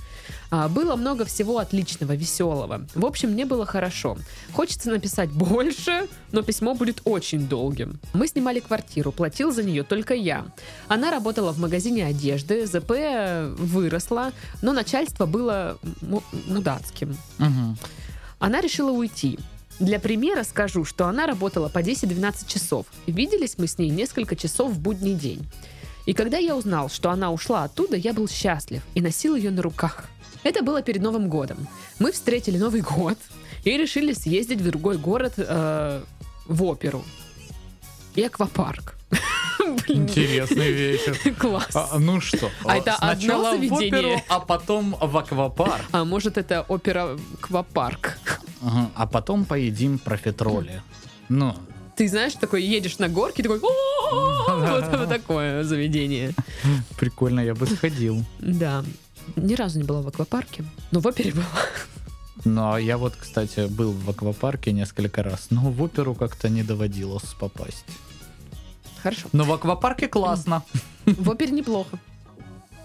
А, 0.51 0.67
Было 0.69 0.95
много 0.95 1.25
всего 1.25 1.57
отличного, 1.57 2.13
веселого. 2.15 2.85
В 2.95 3.05
общем, 3.05 3.31
мне 3.31 3.45
было 3.45 3.65
хорошо. 3.65 4.17
Хочется 4.53 4.89
написать 4.89 5.29
больше, 5.31 6.07
но 6.31 6.41
письмо 6.43 6.75
будет 6.75 7.01
очень 7.05 7.47
долгим. 7.47 7.99
Мы 8.13 8.27
снимали 8.27 8.59
квартиру, 8.59 9.11
платил 9.11 9.51
за 9.51 9.63
нее 9.63 9.83
только 9.83 10.13
я. 10.13 10.45
Она 10.87 11.11
работала 11.11 11.51
в 11.51 11.59
магазине 11.59 12.05
одежды, 12.05 12.65
ЗП 12.67 12.91
выросла, 13.59 14.31
но 14.61 14.71
начальство 14.73 15.25
было 15.25 15.77
му- 16.01 16.23
мудацким. 16.47 17.17
Мгм. 17.37 17.77
Она 18.39 18.61
решила 18.61 18.91
уйти. 18.91 19.39
Для 19.79 19.99
примера 19.99 20.43
скажу, 20.43 20.85
что 20.85 21.07
она 21.07 21.25
работала 21.25 21.67
по 21.67 21.79
10-12 21.81 22.47
часов. 22.47 22.85
Виделись 23.07 23.55
мы 23.57 23.67
с 23.67 23.77
ней 23.77 23.89
несколько 23.89 24.35
часов 24.35 24.71
в 24.71 24.79
будний 24.79 25.15
день. 25.15 25.45
И 26.05 26.13
когда 26.13 26.37
я 26.37 26.55
узнал, 26.55 26.89
что 26.89 27.09
она 27.09 27.31
ушла 27.31 27.63
оттуда, 27.63 27.97
я 27.97 28.13
был 28.13 28.29
счастлив 28.29 28.83
и 28.93 29.01
носил 29.01 29.35
ее 29.35 29.51
на 29.51 29.61
руках. 29.61 30.05
Это 30.45 30.61
было 30.61 30.81
перед 30.83 31.01
Новым 31.01 31.27
годом. 31.27 31.67
Мы 31.99 32.11
встретили 32.11 32.57
Новый 32.59 32.81
год 32.81 33.17
и 33.63 33.75
решили 33.77 34.13
съездить 34.13 34.61
в 34.61 34.65
другой 34.69 34.97
город 34.99 35.33
э, 35.37 36.03
в 36.45 36.63
оперу 36.63 37.03
и 38.13 38.23
аквапарк. 38.23 38.95
Блин, 39.87 40.03
Интересный 40.03 40.71
вечер. 40.71 41.17
класс. 41.39 41.71
А, 41.73 41.97
ну 41.97 42.21
что, 42.21 42.51
А 42.63 42.77
это 42.77 42.93
одно 42.93 43.15
сначала 43.19 43.49
в 43.49 43.55
заведение? 43.55 43.87
оперу, 43.89 44.21
а 44.29 44.39
потом 44.39 44.95
в 45.01 45.17
аквапарк. 45.17 45.85
А 45.91 46.05
может 46.05 46.37
это 46.37 46.61
опера 46.67 47.17
аквапарк? 47.41 48.19
Ага, 48.61 48.91
А 48.95 49.07
потом 49.07 49.45
поедим 49.45 49.97
профитроли. 49.97 50.83
Ну, 51.27 51.55
Ты 51.95 52.07
знаешь, 52.07 52.33
такой 52.33 52.61
едешь 52.63 52.99
на 52.99 53.09
горке, 53.09 53.41
такой 53.41 53.59
вот 54.51 55.09
такое 55.09 55.63
заведение. 55.63 56.33
прикольно, 56.99 57.39
я 57.39 57.55
бы 57.55 57.65
сходил. 57.65 58.23
Да. 58.37 58.83
Ни 59.35 59.53
разу 59.55 59.77
не 59.79 59.83
была 59.83 60.01
в 60.01 60.07
аквапарке, 60.07 60.63
но 60.91 60.99
в 60.99 61.07
опере 61.07 61.31
была. 61.31 61.45
Ну, 62.43 62.73
а 62.73 62.79
я 62.79 62.97
вот, 62.97 63.15
кстати, 63.15 63.67
был 63.67 63.91
в 63.91 64.09
аквапарке 64.09 64.71
несколько 64.71 65.23
раз, 65.23 65.47
но 65.49 65.71
в 65.71 65.81
оперу 65.81 66.13
как-то 66.15 66.49
не 66.49 66.63
доводилось 66.63 67.33
попасть. 67.39 67.85
Хорошо. 69.01 69.27
Но 69.33 69.43
в 69.43 69.53
аквапарке 69.53 70.07
классно. 70.07 70.63
В 71.05 71.29
опере 71.29 71.51
неплохо. 71.51 71.97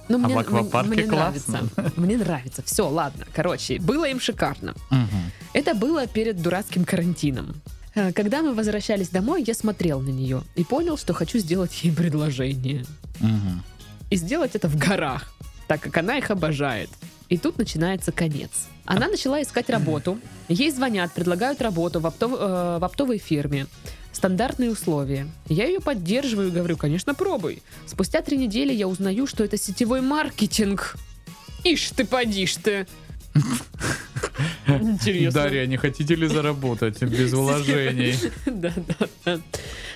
Ну, 0.08 0.16
А 0.16 0.26
мне, 0.26 0.34
в 0.34 0.38
аквапарке 0.38 0.90
мне 0.90 1.02
классно. 1.04 1.52
нравится. 1.76 2.00
Мне 2.00 2.16
нравится. 2.16 2.62
Все, 2.64 2.88
ладно. 2.88 3.26
Короче, 3.34 3.78
было 3.78 4.06
им 4.08 4.18
шикарно. 4.20 4.74
Мгм. 4.90 5.30
Это 5.52 5.74
было 5.74 6.06
перед 6.06 6.42
дурацким 6.42 6.84
карантином. 6.84 7.60
Э, 7.94 8.12
Когда 8.12 8.42
мы 8.42 8.54
возвращались 8.54 9.08
домой, 9.08 9.44
я 9.46 9.54
смотрел 9.54 10.00
на 10.00 10.10
нее 10.10 10.42
и 10.56 10.64
понял, 10.64 10.96
что 10.98 11.12
хочу 11.14 11.38
сделать 11.38 11.84
ей 11.84 11.92
предложение. 11.92 12.84
Мгм. 13.20 13.62
И 14.10 14.16
сделать 14.16 14.54
это 14.56 14.68
в 14.68 14.76
горах, 14.76 15.32
так 15.70 15.80
как 15.80 15.96
она 15.98 16.18
их 16.18 16.32
обожает. 16.32 16.90
И 17.28 17.38
тут 17.38 17.56
начинается 17.56 18.10
конец. 18.10 18.50
Она 18.86 19.06
начала 19.06 19.40
искать 19.40 19.70
работу. 19.70 20.18
Ей 20.48 20.72
звонят, 20.72 21.12
предлагают 21.12 21.62
работу 21.62 22.00
в, 22.00 22.06
оптов- 22.06 22.36
э, 22.40 22.78
в 22.80 22.84
оптовой 22.84 23.18
фирме. 23.18 23.68
Стандартные 24.10 24.72
условия. 24.72 25.28
Я 25.46 25.66
ее 25.68 25.78
поддерживаю 25.78 26.48
и 26.48 26.50
говорю, 26.50 26.76
конечно, 26.76 27.14
пробуй. 27.14 27.62
Спустя 27.86 28.20
три 28.20 28.36
недели 28.36 28.72
я 28.72 28.88
узнаю, 28.88 29.28
что 29.28 29.44
это 29.44 29.56
сетевой 29.56 30.00
маркетинг. 30.00 30.96
Ишь 31.62 31.90
ты, 31.90 32.04
подишь 32.04 32.56
ты. 32.56 32.88
Интересно. 34.66 35.42
Дарья, 35.42 35.66
не 35.66 35.76
хотите 35.76 36.14
ли 36.14 36.26
заработать 36.26 37.02
без 37.02 37.32
вложений? 37.32 38.14
Да, 38.46 38.72
да, 38.76 39.06
да. 39.24 39.40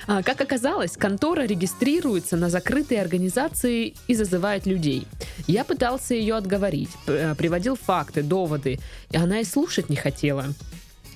А, 0.06 0.22
Как 0.22 0.40
оказалось, 0.40 0.96
контора 0.96 1.46
регистрируется 1.46 2.36
на 2.36 2.50
закрытые 2.50 3.00
организации 3.00 3.94
и 4.06 4.14
зазывает 4.14 4.66
людей. 4.66 5.06
Я 5.46 5.64
пытался 5.64 6.14
ее 6.14 6.34
отговорить, 6.34 6.90
э, 7.06 7.34
приводил 7.36 7.76
факты, 7.76 8.22
доводы, 8.22 8.78
и 9.10 9.16
она 9.16 9.40
и 9.40 9.44
слушать 9.44 9.88
не 9.88 9.96
хотела. 9.96 10.46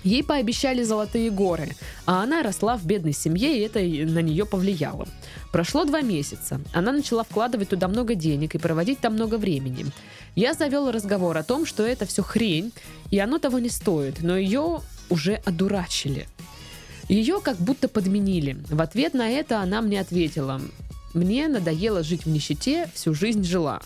Ей 0.05 0.23
пообещали 0.23 0.83
золотые 0.83 1.31
горы, 1.31 1.75
а 2.07 2.23
она 2.23 2.43
росла 2.43 2.77
в 2.77 2.85
бедной 2.87 3.13
семье, 3.13 3.59
и 3.59 3.63
это 3.63 3.81
на 3.81 4.21
нее 4.21 4.47
повлияло. 4.47 5.09
Прошло 5.53 5.85
два 5.85 6.03
месяца. 6.03 6.61
Она 6.73 6.93
начала 6.93 7.25
вкладывать 7.25 7.71
туда 7.71 7.89
много 7.89 8.15
денег 8.15 8.55
и 8.55 8.59
проводить 8.59 9.01
там 9.01 9.15
много 9.15 9.37
времени. 9.37 9.87
Я 10.37 10.55
завел 10.55 10.91
разговор 10.91 11.37
о 11.37 11.43
том, 11.43 11.67
что 11.67 11.83
это 11.83 12.07
все 12.07 12.23
хрень, 12.23 12.73
и 13.11 13.19
оно 13.19 13.39
того 13.39 13.59
не 13.59 13.71
стоит, 13.71 14.23
но 14.23 14.37
ее 14.37 14.81
уже 15.11 15.35
одурачили. 15.45 16.29
Ее 17.09 17.41
как 17.41 17.57
будто 17.57 17.89
подменили. 17.89 18.59
В 18.69 18.81
ответ 18.83 19.15
на 19.15 19.29
это 19.29 19.61
она 19.61 19.81
мне 19.81 20.01
ответила, 20.01 20.61
мне 21.15 21.49
надоело 21.49 22.03
жить 22.03 22.27
в 22.27 22.29
нищете, 22.29 22.89
всю 22.95 23.15
жизнь 23.15 23.43
жила. 23.43 23.81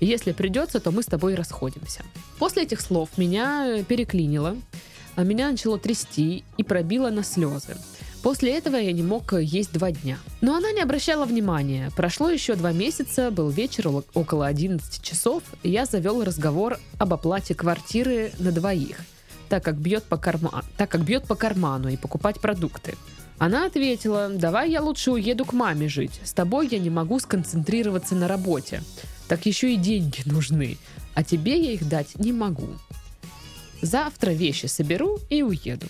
Если 0.00 0.32
придется, 0.32 0.80
то 0.80 0.90
мы 0.90 1.02
с 1.02 1.06
тобой 1.06 1.34
расходимся. 1.34 2.02
После 2.38 2.64
этих 2.64 2.80
слов 2.80 3.08
меня 3.16 3.84
переклинило, 3.84 4.56
а 5.16 5.24
меня 5.24 5.50
начало 5.50 5.78
трясти 5.78 6.44
и 6.56 6.62
пробило 6.62 7.10
на 7.10 7.22
слезы. 7.22 7.76
После 8.22 8.56
этого 8.56 8.76
я 8.76 8.92
не 8.92 9.02
мог 9.02 9.32
есть 9.32 9.72
два 9.72 9.90
дня. 9.90 10.16
Но 10.40 10.54
она 10.54 10.70
не 10.70 10.80
обращала 10.80 11.24
внимания. 11.24 11.90
Прошло 11.96 12.30
еще 12.30 12.54
два 12.54 12.72
месяца, 12.72 13.32
был 13.32 13.50
вечер 13.50 13.88
около 14.14 14.46
11 14.46 15.02
часов, 15.02 15.42
и 15.64 15.70
я 15.70 15.86
завел 15.86 16.22
разговор 16.22 16.78
об 16.98 17.12
оплате 17.12 17.54
квартиры 17.54 18.32
на 18.38 18.52
двоих, 18.52 19.00
так 19.48 19.64
как 19.64 19.76
бьет 19.76 20.04
по, 20.04 20.16
карма... 20.16 20.64
так 20.76 20.88
как 20.88 21.02
бьет 21.02 21.24
по 21.24 21.34
карману 21.34 21.88
и 21.88 21.96
покупать 21.96 22.40
продукты. 22.40 22.94
Она 23.38 23.66
ответила, 23.66 24.28
давай 24.28 24.70
я 24.70 24.80
лучше 24.80 25.10
уеду 25.10 25.44
к 25.44 25.52
маме 25.52 25.88
жить. 25.88 26.20
С 26.22 26.32
тобой 26.32 26.68
я 26.70 26.78
не 26.78 26.90
могу 26.90 27.18
сконцентрироваться 27.18 28.14
на 28.14 28.28
работе. 28.28 28.84
Так 29.26 29.46
еще 29.46 29.74
и 29.74 29.76
деньги 29.76 30.22
нужны. 30.26 30.78
А 31.14 31.24
тебе 31.24 31.60
я 31.60 31.72
их 31.72 31.88
дать 31.88 32.16
не 32.20 32.32
могу. 32.32 32.68
Завтра 33.82 34.30
вещи 34.30 34.66
соберу 34.66 35.18
и 35.28 35.42
уеду. 35.42 35.86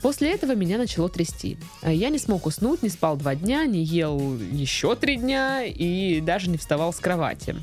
После 0.00 0.32
этого 0.32 0.54
меня 0.54 0.76
начало 0.78 1.08
трясти. 1.08 1.56
А 1.82 1.92
Я 1.92 2.10
не 2.10 2.18
смог 2.18 2.46
уснуть, 2.46 2.82
не 2.82 2.88
спал 2.88 3.16
два 3.16 3.34
дня, 3.34 3.64
не 3.64 3.82
ел 3.82 4.36
еще 4.36 4.96
три 4.96 5.16
дня 5.16 5.64
и 5.64 6.20
даже 6.20 6.50
не 6.50 6.58
вставал 6.58 6.92
с 6.92 6.96
кровати. 6.98 7.56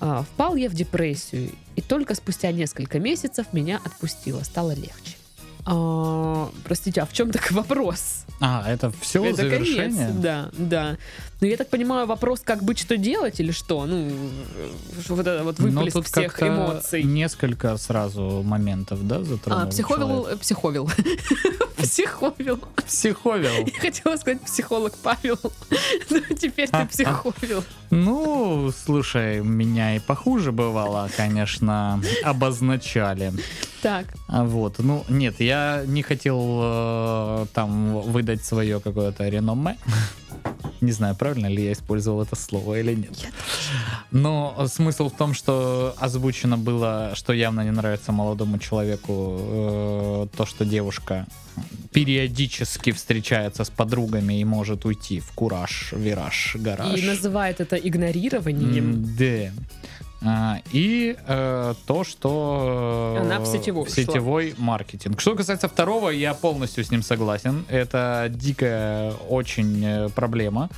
А, 0.00 0.22
Впал 0.22 0.56
я 0.56 0.68
в 0.68 0.74
депрессию, 0.74 1.50
и 1.76 1.80
только 1.80 2.14
спустя 2.14 2.52
несколько 2.52 2.98
месяцев 2.98 3.46
меня 3.52 3.80
отпустило, 3.84 4.42
стало 4.42 4.72
легче. 4.72 5.16
А, 5.64 6.50
простите, 6.64 7.00
а 7.02 7.06
в 7.06 7.12
чем 7.12 7.30
так 7.30 7.50
вопрос? 7.52 8.24
А, 8.40 8.64
это 8.68 8.92
все 9.00 9.24
Это 9.24 9.36
завершение? 9.36 10.06
конец, 10.08 10.12
да, 10.20 10.50
да. 10.58 10.96
Ну, 11.42 11.48
я 11.48 11.56
так 11.56 11.70
понимаю, 11.70 12.06
вопрос, 12.06 12.40
как 12.44 12.62
быть, 12.62 12.78
что 12.78 12.96
делать 12.96 13.40
или 13.40 13.50
что? 13.50 13.84
Ну, 13.84 14.12
вот 15.08 15.26
это 15.26 15.42
вот 15.42 15.58
Ну, 15.58 15.70
выплеск 15.70 15.94
тут 15.96 16.06
всех 16.06 16.40
эмоций. 16.40 17.02
несколько 17.02 17.76
сразу 17.78 18.44
моментов, 18.44 19.04
да, 19.08 19.24
затронул 19.24 19.62
А, 19.62 19.66
психовил, 19.66 20.06
человек? 20.22 20.40
психовил. 20.40 20.90
Психовил. 21.76 22.60
Психовил. 22.86 23.66
Я 23.66 23.80
хотела 23.80 24.16
сказать 24.16 24.40
психолог 24.42 24.96
Павел, 25.02 25.36
но 26.10 26.20
теперь 26.36 26.68
ты 26.68 26.86
психовил. 26.86 27.64
Ну, 27.90 28.70
слушай, 28.70 29.40
меня 29.40 29.96
и 29.96 29.98
похуже 29.98 30.52
бывало, 30.52 31.10
конечно, 31.16 32.00
обозначали. 32.22 33.32
Так, 33.82 34.06
А 34.28 34.44
Вот, 34.44 34.78
ну, 34.78 35.04
нет, 35.08 35.40
я 35.40 35.82
не 35.86 36.02
хотел 36.02 36.60
э, 36.62 37.46
там 37.52 38.00
выдать 38.00 38.44
свое 38.44 38.78
какое-то 38.78 39.28
реноме. 39.28 39.76
Не 40.82 40.90
знаю, 40.90 41.14
правильно 41.14 41.46
ли 41.46 41.64
я 41.64 41.72
использовал 41.72 42.22
это 42.22 42.34
слово 42.34 42.80
или 42.80 42.94
нет. 42.94 43.32
Но 44.10 44.66
смысл 44.66 45.08
в 45.08 45.16
том, 45.16 45.32
что 45.32 45.94
озвучено 45.96 46.58
было, 46.58 47.12
что 47.14 47.32
явно 47.32 47.62
не 47.62 47.70
нравится 47.70 48.10
молодому 48.10 48.58
человеку 48.58 49.38
э, 49.40 50.26
то, 50.36 50.44
что 50.44 50.64
девушка 50.64 51.26
периодически 51.92 52.90
встречается 52.90 53.62
с 53.62 53.70
подругами 53.70 54.40
и 54.40 54.44
может 54.44 54.84
уйти 54.84 55.20
в 55.20 55.30
кураж, 55.32 55.92
вираж, 55.92 56.56
гараж. 56.58 56.98
и 56.98 57.06
называет 57.06 57.60
это 57.60 57.76
игнорированием. 57.76 59.04
Да. 59.16 59.52
А, 60.24 60.58
и 60.72 61.16
э, 61.26 61.74
то, 61.86 62.04
что 62.04 63.16
э, 63.18 63.20
Она 63.22 63.40
в 63.40 63.46
сетевой 63.46 63.84
в 63.86 63.90
сетевой 63.90 64.54
маркетинг. 64.58 65.20
Что 65.20 65.34
касается 65.34 65.68
второго, 65.68 66.10
я 66.10 66.34
полностью 66.34 66.84
с 66.84 66.90
ним 66.90 67.02
согласен. 67.02 67.64
Это 67.68 68.30
дикая 68.30 69.12
очень 69.28 69.84
э, 69.84 70.08
проблема, 70.14 70.68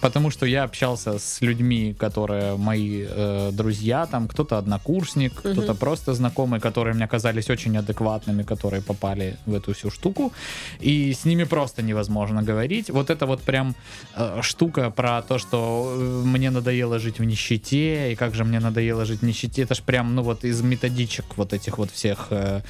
потому 0.00 0.30
что 0.30 0.46
я 0.46 0.62
общался 0.62 1.18
с 1.18 1.40
людьми, 1.40 1.94
которые 1.98 2.56
мои 2.56 3.04
э, 3.08 3.50
друзья, 3.52 4.06
там 4.06 4.28
кто-то 4.28 4.58
однокурсник, 4.58 5.32
Мгм. 5.44 5.52
кто-то 5.52 5.74
просто 5.74 6.14
знакомый, 6.14 6.60
которые 6.60 6.94
мне 6.94 7.08
казались 7.08 7.50
очень 7.50 7.76
адекватными, 7.76 8.44
которые 8.44 8.82
попали 8.82 9.36
в 9.46 9.54
эту 9.54 9.72
всю 9.74 9.90
штуку, 9.90 10.32
и 10.78 11.12
с 11.12 11.24
ними 11.24 11.44
просто 11.44 11.82
невозможно 11.82 12.42
говорить. 12.42 12.90
Вот 12.90 13.10
это 13.10 13.26
вот 13.26 13.40
прям 13.42 13.74
э, 14.16 14.42
штука 14.42 14.90
про 14.90 15.22
то, 15.22 15.38
что 15.38 15.92
э, 15.96 16.22
мне 16.24 16.50
надоело 16.50 16.98
жить 16.98 17.18
в 17.18 17.24
нищете, 17.24 18.12
и 18.12 18.14
как 18.14 18.34
же 18.34 18.44
мне 18.44 18.60
надоело 18.60 18.91
жить 19.04 19.20
в 19.20 19.24
нищете, 19.24 19.62
это 19.62 19.74
ж 19.74 19.82
прям, 19.82 20.14
ну 20.14 20.22
вот 20.22 20.44
из 20.44 20.62
методичек 20.62 21.24
вот 21.36 21.52
этих 21.52 21.78
вот 21.78 21.90
всех 21.90 22.26
э, 22.30 22.60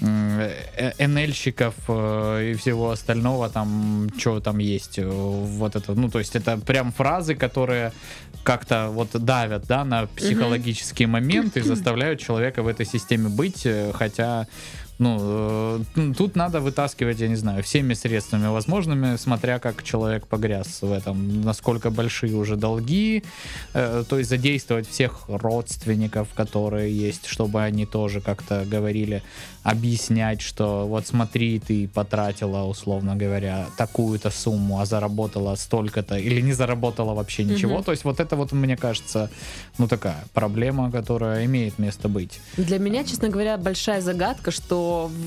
м, 0.00 0.40
э, 0.40 1.06
НЛщиков 1.06 1.74
э, 1.88 2.50
и 2.50 2.54
всего 2.54 2.90
остального 2.90 3.48
там, 3.48 4.08
что 4.18 4.40
там 4.40 4.58
есть, 4.58 4.98
э, 4.98 5.06
вот 5.06 5.76
это, 5.76 5.94
ну 5.94 6.10
то 6.10 6.18
есть 6.18 6.36
это 6.36 6.58
прям 6.58 6.92
фразы, 6.92 7.34
которые 7.34 7.92
как-то 8.42 8.88
вот 8.90 9.10
давят, 9.12 9.66
да, 9.66 9.84
на 9.84 10.06
психологические 10.06 11.08
моменты 11.08 11.60
и 11.60 11.62
заставляют 11.62 12.20
человека 12.20 12.62
в 12.62 12.68
этой 12.68 12.86
системе 12.86 13.28
быть, 13.28 13.66
э, 13.66 13.92
хотя 13.92 14.46
ну, 14.98 15.18
э, 15.20 16.12
тут 16.16 16.36
надо 16.36 16.60
вытаскивать, 16.60 17.20
я 17.20 17.28
не 17.28 17.36
знаю, 17.36 17.62
всеми 17.62 17.94
средствами 17.94 18.46
возможными, 18.46 19.16
смотря 19.16 19.58
как 19.58 19.82
человек 19.82 20.26
погряз 20.26 20.82
в 20.82 20.90
этом, 20.90 21.42
насколько 21.42 21.90
большие 21.90 22.34
уже 22.34 22.56
долги, 22.56 23.22
э, 23.74 24.04
то 24.08 24.18
есть 24.18 24.30
задействовать 24.30 24.88
всех 24.88 25.24
родственников, 25.28 26.28
которые 26.34 26.90
есть, 26.90 27.26
чтобы 27.26 27.62
они 27.62 27.84
тоже 27.84 28.20
как-то 28.20 28.64
говорили, 28.64 29.22
объяснять, 29.62 30.40
что 30.40 30.86
вот 30.86 31.06
смотри, 31.06 31.58
ты 31.58 31.88
потратила, 31.88 32.64
условно 32.64 33.16
говоря, 33.16 33.66
такую-то 33.76 34.30
сумму, 34.30 34.80
а 34.80 34.86
заработала 34.86 35.56
столько-то, 35.56 36.16
или 36.16 36.40
не 36.40 36.52
заработала 36.52 37.14
вообще 37.14 37.44
ничего. 37.44 37.74
Мгм. 37.74 37.84
То 37.84 37.90
есть 37.90 38.04
вот 38.04 38.20
это 38.20 38.36
вот, 38.36 38.52
мне 38.52 38.76
кажется, 38.76 39.28
ну 39.78 39.88
такая 39.88 40.24
проблема, 40.32 40.90
которая 40.90 41.44
имеет 41.44 41.78
место 41.78 42.08
быть. 42.08 42.40
Для 42.56 42.78
меня, 42.78 43.04
честно 43.04 43.28
говоря, 43.28 43.58
большая 43.58 44.00
загадка, 44.00 44.50
что 44.50 44.85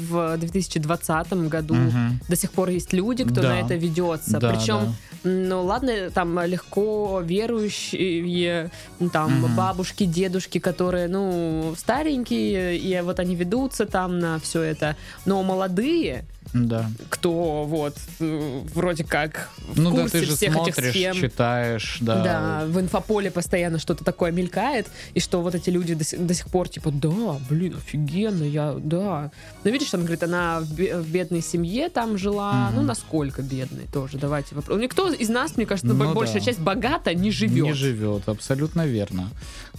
в 0.10 0.38
2020 0.38 1.34
году 1.50 1.74
Мгм. 1.76 2.20
до 2.28 2.36
сих 2.36 2.52
пор 2.52 2.70
есть 2.70 2.94
люди, 2.94 3.24
кто 3.24 3.42
Да. 3.42 3.50
на 3.50 3.60
это 3.62 3.76
ведется. 3.76 4.40
Да, 4.40 4.50
Причем, 4.52 4.96
ну 5.24 5.64
ладно, 5.64 6.10
там 6.14 6.40
легко 6.46 7.22
верующие, 7.24 8.70
ну, 9.00 9.10
там 9.10 9.42
Мгм. 9.42 9.56
бабушки, 9.56 10.06
дедушки, 10.06 10.60
которые, 10.60 11.08
ну, 11.08 11.74
старенькие, 11.78 12.78
и 12.78 13.02
вот 13.02 13.20
они 13.20 13.36
ведутся 13.36 13.86
там 13.86 14.20
на 14.20 14.40
все 14.40 14.62
это. 14.62 14.96
Но 15.26 15.42
молодые, 15.44 16.26
Да. 16.54 16.90
кто 17.10 17.64
вот 17.66 17.96
э, 18.20 18.62
вроде 18.74 19.04
как 19.04 19.50
в 19.68 19.80
Ну 19.80 19.92
да, 19.96 20.02
курсе 20.02 20.20
ты 20.20 20.26
же 20.26 20.36
всех 20.36 20.56
этих 20.56 20.74
смотришь, 20.74 20.92
схем. 20.94 21.14
читаешь, 21.14 21.98
да. 22.02 22.24
Да, 22.24 22.66
в 22.66 22.80
инфополе 22.80 23.30
постоянно 23.30 23.78
что-то 23.78 24.04
такое 24.04 24.32
мелькает, 24.32 24.88
и 25.14 25.20
что 25.20 25.42
вот 25.42 25.54
эти 25.54 25.70
люди 25.70 25.94
до, 25.94 26.04
сих- 26.04 26.26
до 26.26 26.34
сих 26.34 26.48
пор 26.48 26.68
типа, 26.68 26.90
да, 26.92 27.38
блин, 27.50 27.76
офигенно, 27.78 28.44
я, 28.44 28.74
да. 28.78 29.32
Но 29.64 29.70
видишь, 29.70 29.90
там, 29.90 30.02
говорит, 30.02 30.24
она 30.24 30.60
в, 30.62 30.74
бе- 30.74 30.98
в 30.98 31.08
бедной 31.12 31.42
семье 31.42 31.90
там 31.90 32.18
жила, 32.18 32.70
Мгм. 32.70 32.76
ну, 32.78 32.82
насколько 32.82 33.42
бедной 33.44 33.86
тоже, 33.94 34.18
давайте 34.18 34.56
вопрос. 34.56 34.80
Никто 34.80 35.12
из 35.12 35.30
нас, 35.30 35.56
мне 35.56 35.66
кажется, 35.68 35.94
Ну 35.94 36.14
большая 36.14 36.40
да. 36.40 36.46
часть 36.46 36.60
богата 36.60 37.14
не 37.14 37.30
живет. 37.32 37.66
Не 37.66 37.74
живет, 37.74 38.28
абсолютно 38.28 38.88
верно. 38.88 39.30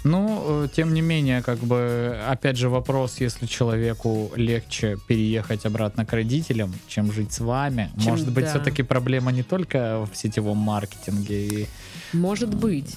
Ну, 0.05 0.65
э, 0.65 0.69
тем 0.75 0.95
не 0.95 1.01
менее, 1.03 1.43
как 1.43 1.59
бы, 1.59 2.17
опять 2.29 2.57
же, 2.57 2.69
вопрос, 2.69 3.17
если 3.21 3.47
человеку 3.47 4.31
легче 4.37 4.97
переехать 5.09 5.67
обратно 5.67 6.07
к 6.07 6.13
родителям, 6.13 6.60
чем 6.89 7.13
жить 7.13 7.33
с 7.33 7.41
вами. 7.41 7.91
Чем- 7.99 8.13
Может 8.13 8.33
быть, 8.33 8.45
да. 8.45 8.51
все-таки 8.51 8.83
проблема 8.83 9.33
не 9.33 9.43
только 9.43 10.07
в 10.11 10.17
сетевом 10.17 10.59
маркетинге. 10.59 11.47
И... 11.47 11.67
Может 12.13 12.55
быть. 12.55 12.97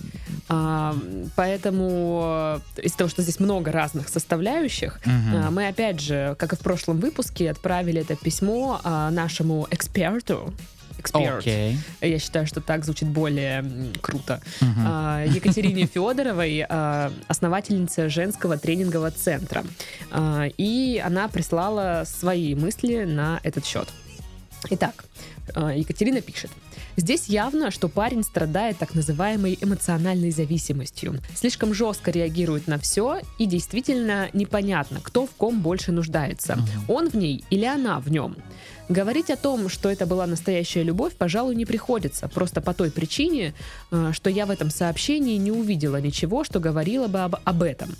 А, 0.49 0.95
поэтому 1.35 2.59
э, 2.75 2.81
из-за 2.83 2.97
того, 2.97 3.09
что 3.09 3.21
здесь 3.21 3.39
много 3.39 3.71
разных 3.71 4.09
составляющих, 4.09 4.99
а, 5.05 5.51
мы 5.51 5.67
опять 5.67 5.99
же, 5.99 6.35
как 6.39 6.53
и 6.53 6.55
в 6.55 6.59
прошлом 6.59 6.97
выпуске, 6.97 7.51
отправили 7.51 8.01
это 8.01 8.15
письмо 8.15 8.81
а, 8.83 9.11
нашему 9.11 9.67
эксперту. 9.71 10.53
Эксперт. 11.03 11.39
Окей. 11.39 11.77
Я 12.01 12.17
считаю, 12.17 12.47
что 12.47 12.61
так 12.61 12.85
звучит 12.85 13.09
более 13.09 13.65
круто. 14.01 14.41
А, 14.85 15.23
Екатерине 15.25 15.85
Федоровой, 15.85 16.65
а, 16.67 17.11
основательнице 17.27 18.07
женского 18.09 18.57
тренингового 18.57 19.11
центра. 19.11 19.65
А, 20.11 20.45
И 20.57 21.01
она 21.03 21.27
прислала 21.27 22.03
свои 22.05 22.55
мысли 22.55 23.03
на 23.03 23.39
этот 23.43 23.65
счет. 23.65 23.89
Итак, 24.69 25.03
Екатерина 25.75 26.21
пишет. 26.21 26.49
Здесь 26.95 27.27
явно, 27.27 27.71
что 27.71 27.89
парень 27.89 28.23
страдает 28.23 28.77
так 28.77 28.93
называемой 28.93 29.57
эмоциональной 29.59 30.31
зависимостью. 30.31 31.19
Слишком 31.35 31.73
жестко 31.73 32.11
реагирует 32.11 32.67
на 32.67 32.77
все, 32.77 33.19
и 33.39 33.45
действительно 33.45 34.29
непонятно, 34.33 34.99
кто 35.01 35.25
в 35.25 35.31
ком 35.31 35.59
больше 35.61 35.91
нуждается. 35.91 36.57
Он 36.87 37.09
в 37.09 37.15
ней 37.15 37.43
или 37.49 37.65
она 37.65 37.99
в 37.99 38.09
нем. 38.09 38.37
Говорить 38.89 39.29
о 39.29 39.37
том, 39.37 39.69
что 39.69 39.89
это 39.89 40.05
была 40.05 40.27
настоящая 40.27 40.83
любовь, 40.83 41.13
пожалуй, 41.15 41.55
не 41.55 41.65
приходится. 41.65 42.27
Просто 42.27 42.61
по 42.61 42.73
той 42.73 42.91
причине, 42.91 43.53
э, 43.91 44.11
что 44.13 44.29
я 44.29 44.45
в 44.45 44.51
этом 44.51 44.69
сообщении 44.69 45.37
не 45.37 45.51
увидела 45.51 46.01
ничего, 46.01 46.43
что 46.43 46.59
говорило 46.59 47.07
бы 47.07 47.19
об, 47.19 47.35
об 47.43 47.63
этом. 47.63 47.95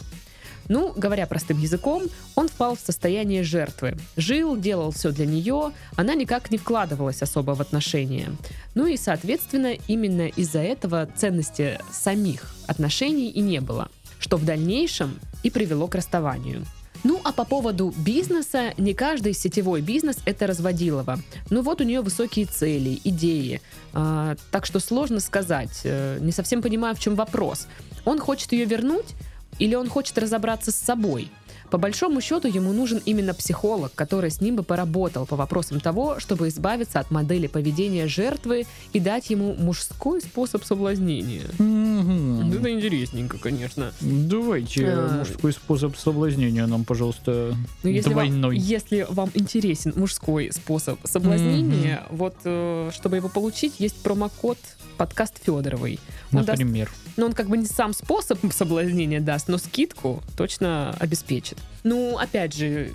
Ну, 0.70 0.94
говоря 0.96 1.26
простым 1.28 1.60
языком, 1.60 2.04
он 2.36 2.48
впал 2.48 2.76
в 2.76 2.80
состояние 2.80 3.44
жертвы. 3.44 3.98
Жил, 4.16 4.56
делал 4.56 4.92
все 4.92 5.12
для 5.12 5.26
нее, 5.26 5.72
она 5.96 6.16
никак 6.16 6.52
не 6.52 6.58
вкладывалась 6.58 7.22
особо 7.22 7.52
в 7.52 7.62
отношения. 7.62 8.30
Ну 8.76 8.86
и, 8.86 8.98
соответственно, 8.98 9.74
именно 9.88 10.28
из-за 10.28 10.60
этого 10.60 11.08
ценности 11.16 11.80
самих 11.92 12.54
отношений 12.68 13.30
и 13.30 13.42
не 13.42 13.60
было, 13.60 13.90
что 14.20 14.38
в 14.38 14.46
дальнейшем 14.46 15.20
и 15.44 15.50
привело 15.50 15.88
к 15.88 15.96
расставанию. 15.96 16.66
Ну, 17.04 17.20
а 17.24 17.34
по 17.34 17.44
поводу 17.44 17.94
бизнеса, 17.98 18.74
не 18.78 18.94
каждый 18.94 19.34
сетевой 19.34 19.82
бизнес— 19.82 20.18
это 20.26 20.48
разводилово. 20.48 21.20
Ну 21.50 21.62
вот 21.62 21.82
у 21.82 21.84
нее 21.84 22.02
высокие 22.02 22.46
цели, 22.46 23.00
идеи. 23.04 23.62
А, 23.94 24.36
так 24.52 24.66
что 24.66 24.80
сложно 24.80 25.20
сказать. 25.20 25.82
Э, 25.84 26.18
Не 26.22 26.32
совсем 26.32 26.62
понимаю, 26.62 26.96
в 26.96 27.00
чем 27.00 27.16
вопрос. 27.16 27.68
Он 28.06 28.20
хочет 28.20 28.52
ее 28.54 28.66
вернуть 28.66 29.16
или 29.60 29.76
он 29.76 29.90
хочет 29.90 30.18
разобраться 30.18 30.72
с 30.72 30.76
собой? 30.76 31.30
По 31.70 31.80
большому 31.80 32.22
счету 32.22 32.48
ему 32.48 32.72
нужен 32.72 33.02
именно 33.04 33.34
психолог, 33.34 33.92
который 33.96 34.30
с 34.30 34.42
ним 34.42 34.58
бы 34.58 34.64
поработал 34.64 35.26
по 35.26 35.36
вопросам 35.36 35.80
того, 35.80 36.20
чтобы 36.20 36.48
избавиться 36.50 37.00
от 37.00 37.10
модели 37.10 37.48
поведения 37.48 38.08
жертвы 38.08 38.68
и 38.94 39.00
дать 39.00 39.32
ему 39.32 39.56
мужской 39.56 40.22
способ 40.22 40.64
соблазнения. 40.66 41.46
Мгм. 41.58 42.43
Это 42.64 42.72
интересненько, 42.74 43.38
конечно. 43.38 43.92
Давайте 44.02 44.88
А. 44.88 45.18
мужской 45.20 45.52
способ 45.54 45.96
соблазнения 45.98 46.66
нам, 46.68 46.86
пожалуйста, 46.86 47.56
Ну, 47.84 47.90
если 47.90 48.14
вам, 48.14 48.28
двойной. 48.28 48.58
если 48.58 49.06
вам 49.10 49.30
интересен 49.34 49.94
мужской 49.96 50.52
способ 50.54 51.00
соблазнения, 51.04 52.04
вот 52.10 52.36
э, 52.46 52.92
чтобы 52.94 53.18
его 53.18 53.30
получить, 53.30 53.80
есть 53.80 54.02
промокод 54.02 54.58
подкаст 54.98 55.42
Федоровой. 55.44 56.00
Он 56.32 56.40
даст, 56.46 56.60
Например. 56.60 56.90
ну, 57.18 57.26
он 57.26 57.34
как 57.34 57.48
бы 57.50 57.58
не 57.58 57.66
сам 57.66 57.94
способ 57.94 58.40
соблазнения 58.54 59.20
даст, 59.20 59.48
но 59.48 59.58
скидку 59.58 60.22
точно 60.38 60.96
обеспечит. 61.00 61.58
Ну, 61.84 62.18
опять 62.18 62.56
же, 62.56 62.92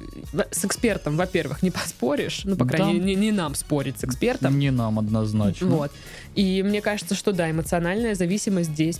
с 0.50 0.64
экспертом, 0.64 1.16
во-первых, 1.16 1.62
не 1.62 1.70
поспоришь. 1.70 2.42
Ну, 2.44 2.56
по 2.56 2.64
Да. 2.64 2.76
крайней 2.76 2.94
мере, 3.00 3.04
не, 3.04 3.14
не 3.16 3.32
нам 3.32 3.54
спорить 3.54 3.98
с 4.00 4.04
экспертом. 4.04 4.58
Не 4.58 4.70
нам 4.70 4.98
однозначно. 4.98 5.66
Вот. 5.66 5.92
И 6.34 6.62
мне 6.62 6.80
кажется, 6.80 7.14
что 7.14 7.32
да, 7.32 7.50
эмоциональная 7.50 8.14
зависимость 8.14 8.70
здесь 8.70 8.88
здесь 8.88 8.98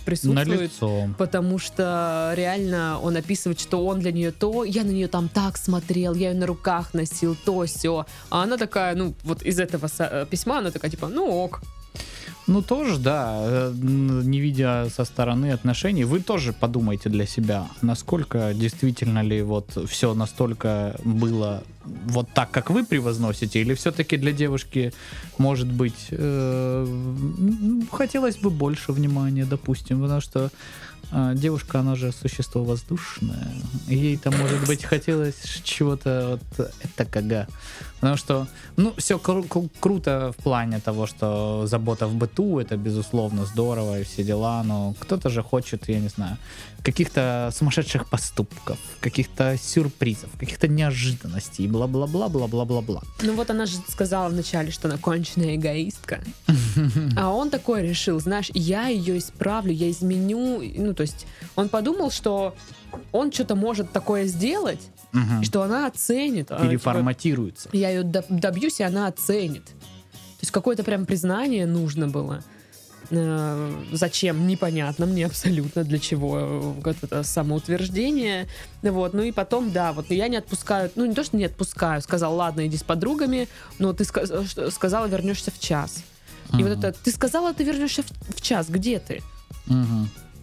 присутствует. 0.59 0.79
Налицо. 0.99 1.15
Потому 1.17 1.59
что 1.59 2.33
реально 2.35 2.99
он 3.01 3.15
описывает, 3.15 3.59
что 3.59 3.85
он 3.85 3.99
для 3.99 4.11
нее 4.11 4.31
то, 4.31 4.63
я 4.63 4.83
на 4.83 4.91
нее 4.91 5.07
там 5.07 5.29
так 5.29 5.57
смотрел, 5.57 6.13
я 6.13 6.29
ее 6.29 6.35
на 6.35 6.45
руках 6.45 6.93
носил, 6.93 7.35
то 7.45 7.65
все. 7.65 8.05
А 8.29 8.43
она 8.43 8.57
такая, 8.57 8.95
ну, 8.95 9.13
вот 9.23 9.43
из 9.43 9.59
этого 9.59 9.89
э, 9.99 10.25
письма 10.29 10.59
она 10.59 10.71
такая, 10.71 10.91
типа, 10.91 11.07
ну 11.07 11.29
ок. 11.29 11.61
Ну, 12.49 12.63
тоже, 12.63 12.97
да, 12.97 13.37
э, 13.43 13.73
не 13.75 14.39
видя 14.39 14.87
со 14.89 15.05
стороны 15.05 15.51
отношений, 15.51 16.03
вы 16.03 16.19
тоже 16.19 16.51
подумайте 16.51 17.07
для 17.07 17.27
себя, 17.27 17.67
насколько 17.83 18.53
действительно 18.55 19.21
ли 19.21 19.43
вот 19.43 19.77
все 19.87 20.15
настолько 20.15 20.95
было 21.03 21.63
вот 21.85 22.27
так, 22.33 22.49
как 22.49 22.71
вы 22.71 22.83
превозносите, 22.83 23.61
или 23.61 23.75
все-таки 23.75 24.17
для 24.17 24.31
девушки, 24.31 24.93
может 25.37 25.71
быть, 25.71 26.07
э, 26.09 26.85
м, 26.87 27.87
хотелось 27.91 28.37
бы 28.37 28.49
больше 28.49 28.93
внимания, 28.93 29.45
допустим, 29.45 30.01
потому 30.01 30.21
что 30.21 30.49
э, 31.11 31.33
девушка, 31.35 31.79
она 31.79 31.95
же 31.95 32.11
существо 32.11 32.63
воздушное, 32.63 33.53
и 33.87 33.95
ей-то, 33.95 34.31
может 34.31 34.67
быть, 34.67 34.83
хотелось 34.83 35.61
чего-то 35.63 36.39
вот 36.57 36.71
этакого. 36.83 37.47
Потому 37.99 38.17
что, 38.17 38.47
ну, 38.77 38.93
все 38.97 39.19
круто 39.19 40.31
в 40.31 40.43
плане 40.43 40.79
того, 40.79 41.05
что 41.05 41.67
забота 41.67 42.07
в 42.07 42.13
быту, 42.15 42.59
это, 42.59 42.77
безусловно, 42.77 43.45
здорово 43.45 43.99
и 43.99 44.03
все 44.03 44.23
дела, 44.23 44.63
но 44.63 44.93
кто-то 44.99 45.29
же 45.29 45.43
хочет, 45.43 45.89
я 45.89 45.99
не 45.99 46.07
знаю, 46.07 46.37
каких-то 46.81 47.51
сумасшедших 47.53 48.07
поступков, 48.07 48.77
каких-то 49.01 49.57
сюрпризов, 49.57 50.29
каких-то 50.39 50.67
неожиданностей, 50.67 51.67
бла-бла-бла, 51.67 52.29
бла-бла-бла-бла. 52.29 53.03
Ну 53.21 53.35
вот 53.35 53.49
она 53.49 53.65
же 53.65 53.75
сказала 53.89 54.29
вначале, 54.29 54.71
что 54.71 54.87
она 54.87 54.97
конченая 54.97 55.55
эгоистка. 55.55 56.21
А 57.19 57.33
он 57.33 57.49
такой 57.49 57.81
решил, 57.83 58.19
знаешь, 58.19 58.49
я 58.53 58.87
ее 58.87 59.17
исправлю, 59.17 59.73
я 59.73 59.89
изменю. 59.91 60.61
Ну, 60.77 60.93
то 60.93 61.01
есть 61.01 61.27
он 61.55 61.67
подумал, 61.67 62.11
что 62.11 62.55
он 63.11 63.31
что-то 63.31 63.55
может 63.55 63.91
такое 63.91 64.25
сделать, 64.25 64.79
и 65.41 65.43
что 65.45 65.63
она 65.63 65.87
оценит. 65.87 66.49
А, 66.51 66.55
типа, 66.57 66.67
Переформатируется. 66.69 67.69
я 67.73 67.89
ее 67.89 68.03
добьюсь, 68.03 68.79
и 68.79 68.83
она 68.83 69.07
оценит. 69.07 69.65
То 69.65 70.43
есть 70.43 70.51
какое-то 70.51 70.83
прям 70.83 71.05
признание 71.05 71.65
нужно 71.65 72.07
было. 72.07 72.41
Э, 73.09 73.73
Зачем? 73.91 74.47
Непонятно 74.47 75.05
мне 75.05 75.25
абсолютно 75.25 75.83
для 75.83 75.99
чего 75.99 76.39
э, 76.39 76.59
вот 76.83 76.97
это 77.01 77.23
самоутверждение. 77.23 78.47
Вот. 78.81 79.13
Ну 79.13 79.23
и 79.23 79.31
потом, 79.31 79.71
да, 79.71 79.91
вот 79.93 80.09
я 80.11 80.27
не 80.27 80.37
отпускаю, 80.37 80.91
ну 80.95 81.05
не 81.05 81.13
то, 81.15 81.23
что 81.23 81.35
не 81.35 81.45
отпускаю, 81.45 82.01
сказал, 82.01 82.35
ладно, 82.35 82.65
иди 82.67 82.77
с 82.77 82.83
подругами, 82.83 83.47
но 83.79 83.91
ты 83.93 84.03
ска- 84.03 84.47
что- 84.47 84.71
сказала, 84.71 85.07
вернешься 85.07 85.51
в 85.51 85.59
час. 85.59 86.03
И 86.57 86.63
вот 86.63 86.71
это, 86.71 86.91
ты 86.91 87.11
сказала, 87.11 87.53
ты 87.53 87.63
вернешься 87.63 88.03
в, 88.03 88.35
в 88.35 88.41
час, 88.41 88.69
где 88.69 88.99
ты? 88.99 89.21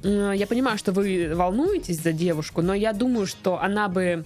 Я 0.02 0.46
понимаю, 0.46 0.78
что 0.78 0.92
вы 0.92 1.32
волнуетесь 1.34 2.00
за 2.00 2.12
девушку, 2.12 2.62
но 2.62 2.74
я 2.74 2.92
думаю, 2.92 3.26
что 3.26 3.60
она 3.60 3.88
бы 3.88 4.24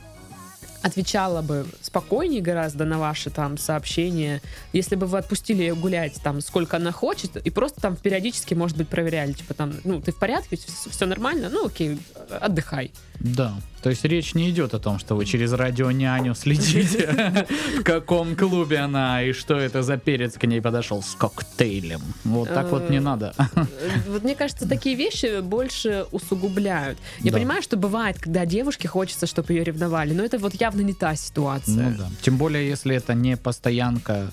отвечала 0.82 1.42
бы 1.42 1.66
спокойнее 1.82 2.40
гораздо 2.40 2.84
на 2.84 2.98
ваши 2.98 3.30
там 3.30 3.58
сообщения, 3.58 4.40
если 4.72 4.96
бы 4.96 5.06
вы 5.06 5.18
отпустили 5.18 5.62
ее 5.62 5.74
гулять 5.74 6.20
там 6.22 6.40
сколько 6.40 6.78
она 6.78 6.90
хочет, 6.92 7.36
и 7.36 7.50
просто 7.50 7.80
там 7.80 7.96
периодически, 7.96 8.54
может 8.54 8.76
быть, 8.76 8.88
проверяли, 8.88 9.32
типа 9.32 9.54
там, 9.54 9.74
ну, 9.84 10.00
ты 10.00 10.12
в 10.12 10.18
порядке, 10.18 10.56
все 10.56 11.06
нормально, 11.06 11.50
ну, 11.50 11.66
окей, 11.66 11.98
отдыхай. 12.40 12.92
Да. 13.18 13.54
То 13.82 13.88
есть 13.90 14.04
речь 14.04 14.34
не 14.34 14.50
идет 14.50 14.74
о 14.74 14.78
том, 14.78 14.98
что 14.98 15.14
вы 15.16 15.24
через 15.24 15.52
радионяню 15.52 16.34
следите, 16.34 17.46
в 17.78 17.82
каком 17.82 18.36
клубе 18.36 18.78
она 18.78 19.22
и 19.22 19.32
что 19.32 19.54
это 19.56 19.82
за 19.82 19.96
перец 19.96 20.34
к 20.34 20.46
ней 20.46 20.60
подошел 20.60 21.02
с 21.02 21.14
коктейлем. 21.14 22.00
Вот 22.24 22.48
так 22.52 22.70
вот 22.70 22.90
не 22.90 22.98
Э, 22.98 23.00
надо. 23.00 23.32
Э, 23.38 23.64
Вот 24.08 24.22
мне 24.22 24.34
кажется, 24.34 24.68
такие 24.68 24.96
вещи 24.96 25.40
больше 25.40 26.04
усугубляют. 26.12 26.98
Я 27.20 27.32
понимаю, 27.32 27.62
что 27.62 27.76
бывает, 27.78 28.18
когда 28.20 28.44
девушке 28.44 28.86
хочется, 28.88 29.26
чтобы 29.26 29.52
ее 29.54 29.64
ревновали, 29.64 30.12
но 30.12 30.22
это 30.22 30.38
вот 30.38 30.54
явно 30.60 30.82
не 30.82 30.92
та 30.92 31.16
ситуация. 31.16 31.90
Ну 31.90 31.96
да. 31.98 32.08
Тем 32.22 32.36
более, 32.36 32.68
если 32.68 32.94
это 32.94 33.14
не 33.14 33.36
постоянка, 33.38 34.30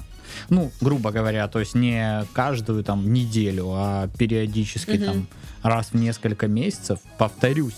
ну, 0.50 0.72
грубо 0.82 1.12
говоря, 1.12 1.48
то 1.48 1.60
есть 1.60 1.74
не 1.76 2.26
каждую 2.34 2.84
там 2.84 3.14
неделю, 3.14 3.68
а 3.74 4.10
периодически 4.18 4.92
Мгм. 4.98 5.06
там 5.06 5.28
раз 5.64 5.88
в 5.94 5.96
несколько 5.96 6.48
месяцев, 6.48 7.00
повторюсь, 7.18 7.76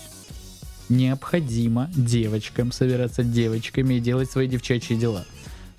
необходимо 0.90 1.90
девочкам 1.94 2.72
собираться 2.72 3.22
девочками 3.22 3.94
и 3.94 4.00
делать 4.00 4.30
свои 4.30 4.46
девчачьи 4.46 4.96
дела. 4.96 5.24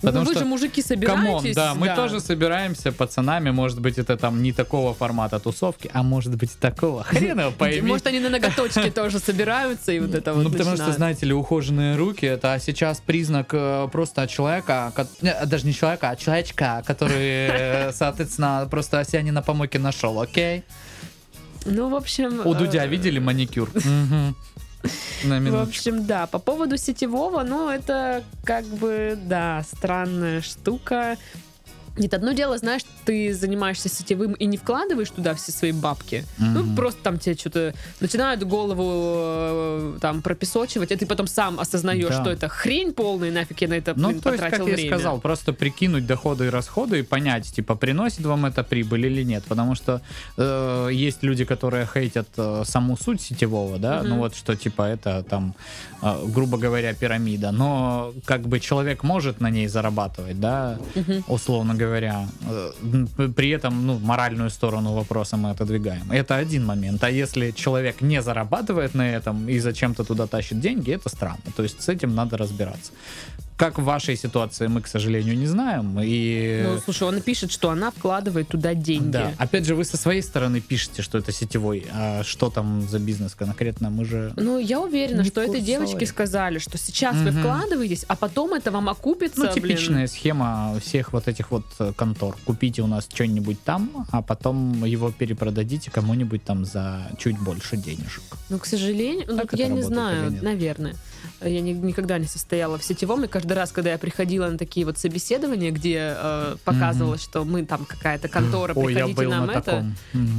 Ну, 0.02 0.08
Потому 0.08 0.26
вы 0.26 0.32
что 0.32 0.39
же 0.39 0.45
мужики 0.45 0.82
Come 0.82 1.16
on, 1.16 1.41
собираетесь. 1.41 1.56
да, 1.56 1.76
мы 1.76 1.95
тоже 1.95 2.19
собираемся 2.19 2.91
пацанами, 2.91 3.52
может 3.52 3.80
быть, 3.80 4.00
это 4.00 4.17
там 4.17 4.41
не 4.41 4.52
такого 4.52 4.95
формата 4.95 5.39
тусовки, 5.39 5.91
а 5.93 6.02
может 6.02 6.36
быть, 6.36 6.58
такого. 6.60 7.04
Хрен 7.10 7.39
его 7.39 7.52
пойми. 7.52 7.88
Может, 7.88 8.08
они 8.08 8.19
на 8.19 8.30
ноготочки 8.30 8.89
тоже 8.95 9.19
собираются 9.19 9.91
и 9.91 10.00
вот 10.00 10.15
это 10.15 10.34
вот 10.34 10.43
Ну, 10.43 10.50
потому 10.50 10.76
что, 10.76 10.91
знаете 10.91 11.28
ли, 11.28 11.34
ухоженные 11.34 11.95
руки 11.97 12.26
это 12.26 12.58
сейчас 12.60 13.00
признак 13.00 13.50
э, 13.54 13.88
просто 13.91 14.28
человека, 14.28 14.91
не, 15.21 15.36
даже 15.45 15.67
не 15.67 15.74
человека, 15.74 16.10
а 16.10 16.15
человечка, 16.15 16.84
который, 16.88 17.15
э, 17.15 17.91
соответственно, 17.93 18.67
просто 18.71 19.04
себя 19.04 19.21
не 19.21 19.32
на 19.32 19.43
помойке 19.43 19.78
нашел, 19.78 20.19
окей? 20.19 20.63
Ну, 21.65 21.89
в 21.89 21.95
общем... 21.95 22.41
У 22.43 22.56
Дудя 22.56 22.86
э, 22.86 22.88
видели 22.88 23.19
маникюр? 23.19 23.69
На 25.24 25.39
В 25.39 25.62
общем, 25.62 26.06
да, 26.06 26.28
по 26.28 26.39
поводу 26.39 26.78
сетевого, 26.78 27.44
ну, 27.44 27.70
это 27.70 28.24
как 28.44 28.65
бы, 28.65 29.17
да, 29.17 29.63
странная 29.63 30.41
штука. 30.41 31.17
Нет, 31.97 32.13
одно 32.13 32.32
дело, 32.32 32.58
знаешь, 32.58 32.82
ты 33.06 33.34
занимаешься 33.34 33.89
сетевым 33.89 34.34
и 34.34 34.45
не 34.45 34.58
вкладываешь 34.58 35.10
туда 35.10 35.34
все 35.36 35.51
свои 35.51 35.71
бабки. 35.73 36.23
Ну, 36.38 36.63
Мгм. 36.63 36.75
просто 36.75 37.01
там 37.04 37.19
тебе 37.19 37.36
что-то 37.36 37.73
начинают 37.99 38.43
голову 38.43 38.84
э, 38.86 39.97
там 39.99 40.21
пропесочивать, 40.21 40.91
а 40.91 40.97
ты 40.97 41.06
потом 41.06 41.27
сам 41.27 41.60
осознаешь, 41.60 42.08
Да. 42.15 42.21
что 42.21 42.32
это 42.32 42.47
хрень 42.47 42.93
полная, 42.93 43.32
нафиг 43.32 43.62
я 43.62 43.67
на 43.67 43.73
это 43.73 43.93
Ну, 43.95 44.10
блин, 44.10 44.21
то 44.21 44.30
есть, 44.32 44.41
потратил 44.41 44.65
как 44.65 44.67
я 44.69 44.75
время. 44.75 44.95
сказал, 44.95 45.19
просто 45.19 45.54
прикинуть 45.54 46.06
доходы 46.08 46.45
и 46.45 46.49
расходы 46.49 46.99
и 46.99 47.04
понять, 47.04 47.51
типа, 47.54 47.75
приносит 47.75 48.21
вам 48.25 48.45
это 48.45 48.63
прибыль 48.63 49.06
или 49.08 49.23
нет. 49.23 49.43
Потому 49.47 49.75
что 49.75 50.01
э, 50.38 50.89
есть 50.93 51.23
люди, 51.23 51.43
которые 51.45 51.86
хейтят 51.93 52.27
э, 52.38 52.63
саму 52.65 52.95
суть 52.97 53.21
сетевого, 53.21 53.77
да, 53.80 53.99
Мгм. 53.99 54.10
ну 54.10 54.17
вот 54.19 54.36
что, 54.36 54.56
типа, 54.56 54.84
это 54.84 55.23
там, 55.23 55.56
э, 56.01 56.25
грубо 56.27 56.58
говоря, 56.58 56.93
пирамида. 56.93 57.51
Но 57.51 58.13
как 58.25 58.41
бы 58.47 58.60
человек 58.62 59.04
может 59.04 59.41
на 59.41 59.49
ней 59.49 59.67
зарабатывать, 59.67 60.39
да, 60.39 60.80
Мгм. 60.95 61.23
условно 61.27 61.73
говоря. 61.86 62.28
Э, 62.50 62.72
При 63.36 63.50
этом, 63.50 63.88
ну, 63.88 64.00
моральную 64.00 64.50
сторону 64.50 64.94
вопроса 64.94 65.38
мы 65.38 65.52
отодвигаем. 65.52 66.12
Это 66.12 66.41
один 66.41 66.65
момент. 66.65 67.04
А 67.04 67.10
если 67.10 67.52
человек 67.52 68.02
не 68.02 68.22
зарабатывает 68.22 68.96
на 68.96 69.17
этом 69.17 69.50
и 69.50 69.60
зачем-то 69.60 70.04
туда 70.04 70.28
тащит 70.28 70.60
деньги, 70.60 70.91
это 70.91 71.10
странно. 71.10 71.52
То 71.56 71.63
есть 71.63 71.82
с 71.82 71.89
этим 71.89 72.15
надо 72.15 72.38
разбираться. 72.38 72.91
Как 73.62 73.78
в 73.78 73.84
вашей 73.84 74.17
ситуации 74.17 74.65
мы, 74.65 74.82
к 74.82 74.88
сожалению, 74.88 75.38
не 75.38 75.45
знаем. 75.45 75.95
И... 76.02 76.63
Ну, 76.65 76.80
слушай, 76.84 77.04
он 77.08 77.21
пишет, 77.21 77.52
что 77.52 77.69
она 77.69 77.91
вкладывает 77.91 78.47
туда 78.47 78.74
деньги. 78.74 79.12
Да. 79.12 79.34
Опять 79.38 79.65
же, 79.65 79.76
вы 79.76 79.86
со 79.86 79.97
своей 79.97 80.24
стороны 80.24 80.62
пишете, 80.62 81.04
что 81.04 81.19
это 81.19 81.32
сетевой. 81.32 81.86
А 81.93 82.24
что 82.24 82.50
там 82.50 82.82
за 82.82 82.97
бизнес 82.97 83.36
конкретно? 83.36 83.91
Мы 83.91 84.06
же... 84.06 84.34
Ну, 84.36 84.58
я 84.58 84.82
уверена, 84.82 85.21
Не 85.21 85.30
что 85.30 85.41
этой 85.41 85.62
девочке 85.62 86.08
сказали, 86.08 86.58
что 86.58 86.80
сейчас 86.80 87.15
вы 87.17 87.30
Мгм. 87.30 87.39
вкладываетесь, 87.41 88.04
а 88.08 88.15
потом 88.15 88.56
это 88.56 88.71
вам 88.71 88.89
окупится. 88.89 89.39
Ну, 89.39 89.52
блин. 89.52 89.54
типичная 89.54 90.08
схема 90.08 90.80
всех 90.84 91.13
вот 91.13 91.28
этих 91.28 91.52
вот 91.52 91.65
э, 91.78 91.93
контор. 91.95 92.36
Купите 92.45 92.82
у 92.82 92.88
нас 92.88 93.08
что-нибудь 93.13 93.63
там, 93.63 94.08
а 94.10 94.24
потом 94.24 94.86
его 94.86 95.12
перепродадите 95.12 95.91
кому-нибудь 95.91 96.43
там 96.43 96.65
за 96.65 97.12
чуть 97.19 97.38
больше 97.38 97.78
денежек. 97.78 98.24
Ну, 98.50 98.58
к 98.58 98.65
сожалению, 98.65 99.28
ну, 99.30 99.38
Так 99.38 99.54
это 99.54 99.62
я 99.62 99.67
не 99.67 99.84
знаю, 99.84 100.36
наверное. 100.41 100.95
Я 101.42 101.62
ни- 101.62 101.72
никогда 101.72 102.18
не 102.20 102.26
состояла 102.28 102.78
в 102.78 102.84
сетевом, 102.84 103.24
и 103.24 103.28
каждый 103.28 103.54
раз, 103.54 103.72
когда 103.72 103.92
я 103.92 103.98
приходила 103.98 104.48
на 104.50 104.58
такие 104.58 104.86
вот 104.86 104.98
собеседования, 104.98 105.72
где 105.72 106.16
э, 106.18 106.56
показывалось, 106.66 107.22
что 107.24 107.44
мы 107.46 107.66
там 107.66 107.86
какая-то 107.86 108.28
контора, 108.28 108.74
Ой, 108.76 108.94
я 108.94 109.06
приходите 109.06 109.28
нам 109.28 109.46
на 109.48 109.52
это. 109.52 109.86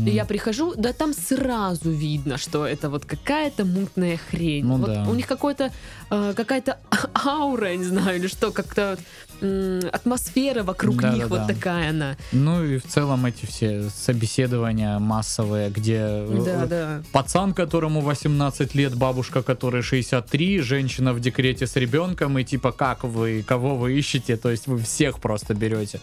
И 0.06 0.10
я 0.10 0.24
прихожу, 0.24 0.74
да 0.76 0.92
там 0.92 1.12
сразу 1.12 1.90
видно, 1.90 2.38
что 2.38 2.66
это 2.66 2.88
вот 2.90 3.04
какая-то 3.04 3.64
мутная 3.64 4.18
хрень. 4.30 4.64
Ну 4.64 4.76
вот 4.76 4.86
да. 4.92 5.06
У 5.08 5.14
них 5.14 5.26
какой-то 5.26 5.70
э, 6.10 6.34
какая-то 6.36 6.78
аура, 7.24 7.70
я 7.70 7.76
не 7.76 7.84
знаю, 7.84 8.16
или 8.18 8.26
что, 8.26 8.52
как-то 8.52 8.98
атмосфера 9.92 10.62
вокруг 10.62 10.94
них 10.94 11.28
Да-да-да. 11.28 11.28
вот 11.28 11.46
такая 11.46 11.90
она. 11.90 12.16
Ну 12.32 12.64
и 12.64 12.78
в 12.78 12.84
целом 12.86 13.26
эти 13.26 13.46
все 13.46 13.88
собеседования 13.90 14.98
массовые, 14.98 15.70
где 15.70 15.98
э, 16.00 16.42
Да, 16.44 16.64
э, 16.64 16.66
да. 16.66 17.02
пацан, 17.12 17.52
которому 17.52 18.00
18 18.00 18.74
лет, 18.74 18.94
бабушка, 18.94 19.42
которой 19.42 19.82
63, 19.82 20.60
женщина 20.60 21.12
в 21.12 21.20
декрете 21.20 21.66
с 21.66 21.76
ребенком, 21.76 22.38
и 22.38 22.44
типа 22.44 22.72
как 22.72 23.04
вы, 23.04 23.44
кого 23.46 23.76
вы 23.76 23.98
ищете, 23.98 24.36
то 24.36 24.50
есть 24.50 24.66
вы 24.66 24.78
всех 24.78 25.18
просто 25.20 25.54
берете. 25.54 26.00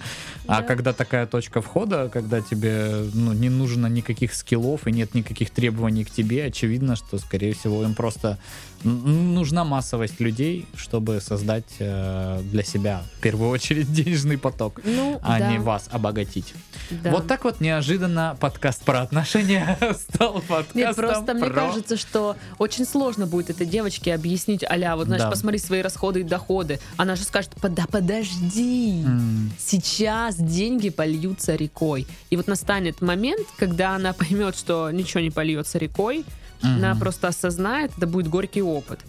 А 0.47 0.61
Да. 0.61 0.67
когда 0.67 0.93
такая 0.93 1.25
точка 1.25 1.61
входа, 1.61 2.09
когда 2.11 2.41
тебе 2.41 3.05
ну, 3.13 3.33
не 3.33 3.49
нужно 3.49 3.87
никаких 3.87 4.33
скиллов 4.33 4.87
и 4.87 4.91
нет 4.91 5.13
никаких 5.15 5.49
требований 5.49 6.03
к 6.03 6.11
тебе, 6.11 6.45
очевидно, 6.45 6.95
что, 6.95 7.17
скорее 7.17 7.53
всего, 7.53 7.83
им 7.83 7.93
просто 7.95 8.37
нужна 8.83 9.63
массовость 9.63 10.19
людей, 10.19 10.65
чтобы 10.75 11.21
создать 11.21 11.65
э, 11.79 12.41
для 12.43 12.63
себя 12.63 13.03
в 13.17 13.21
первую 13.21 13.49
очередь 13.49 13.91
денежный 13.93 14.37
поток, 14.37 14.81
Ну, 14.83 15.19
а 15.21 15.39
да, 15.39 15.51
не 15.51 15.59
вас 15.59 15.87
обогатить. 15.91 16.53
да. 16.89 17.11
Вот 17.11 17.27
так 17.27 17.43
вот 17.43 17.59
неожиданно 17.61 18.37
подкаст 18.39 18.83
про 18.83 19.01
отношения 19.01 19.77
стал 20.13 20.41
подкастом 20.41 20.75
Нет, 20.81 20.95
просто 20.95 21.33
мне 21.33 21.45
про- 21.45 21.53
кажется, 21.53 21.97
что 21.97 22.35
очень 22.57 22.85
сложно 22.85 23.25
будет 23.27 23.49
этой 23.49 23.65
девочке 23.67 24.13
объяснить, 24.13 24.63
аля, 24.63 24.95
вот, 24.95 25.07
знаешь, 25.07 25.23
Да. 25.23 25.29
посмотри 25.29 25.59
свои 25.59 25.81
расходы 25.81 26.21
и 26.21 26.23
доходы. 26.23 26.79
Она 26.97 27.15
же 27.15 27.23
скажет, 27.23 27.51
«Под- 27.61 27.73
да 27.73 27.85
подожди, 27.89 29.03
М, 29.05 29.51
сейчас 29.57 30.35
деньги 30.35 30.89
польются 30.89 31.55
рекой. 31.55 32.07
И 32.29 32.35
вот 32.37 32.47
настанет 32.47 33.01
момент, 33.01 33.47
когда 33.57 33.95
она 33.95 34.13
поймет, 34.13 34.55
что 34.57 34.89
ничего 34.91 35.19
не 35.21 35.29
польется 35.31 35.77
рекой, 35.77 36.25
она 36.61 36.91
мгм. 36.91 36.99
просто 36.99 37.27
осознает, 37.27 37.91
это 37.97 38.07
будет 38.07 38.27
горький 38.27 38.61
опыт. 38.61 38.99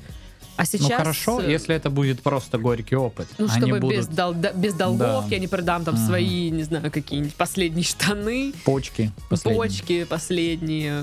А 0.56 0.66
сейчас... 0.66 0.90
Ну 0.90 0.96
хорошо, 0.96 1.40
э, 1.40 1.50
если 1.50 1.74
это 1.74 1.88
будет 1.88 2.20
просто 2.22 2.58
горький 2.58 2.94
опыт. 2.96 3.26
Ну, 3.38 3.46
Они 3.48 3.60
чтобы 3.62 3.78
без, 3.80 3.80
будут 4.06 4.14
дол- 4.14 4.34
да- 4.34 4.52
без 4.52 4.74
долгов 4.74 5.24
Да. 5.24 5.34
я 5.34 5.38
не 5.38 5.48
продам 5.48 5.84
там 5.84 5.94
Мгм. 5.94 6.06
свои, 6.06 6.50
не 6.50 6.64
знаю, 6.64 6.90
какие-нибудь 6.90 7.34
последние 7.34 7.84
штаны, 7.84 8.52
почки. 8.64 9.10
последние. 9.30 9.56
почки 9.62 10.04
последние. 10.04 11.02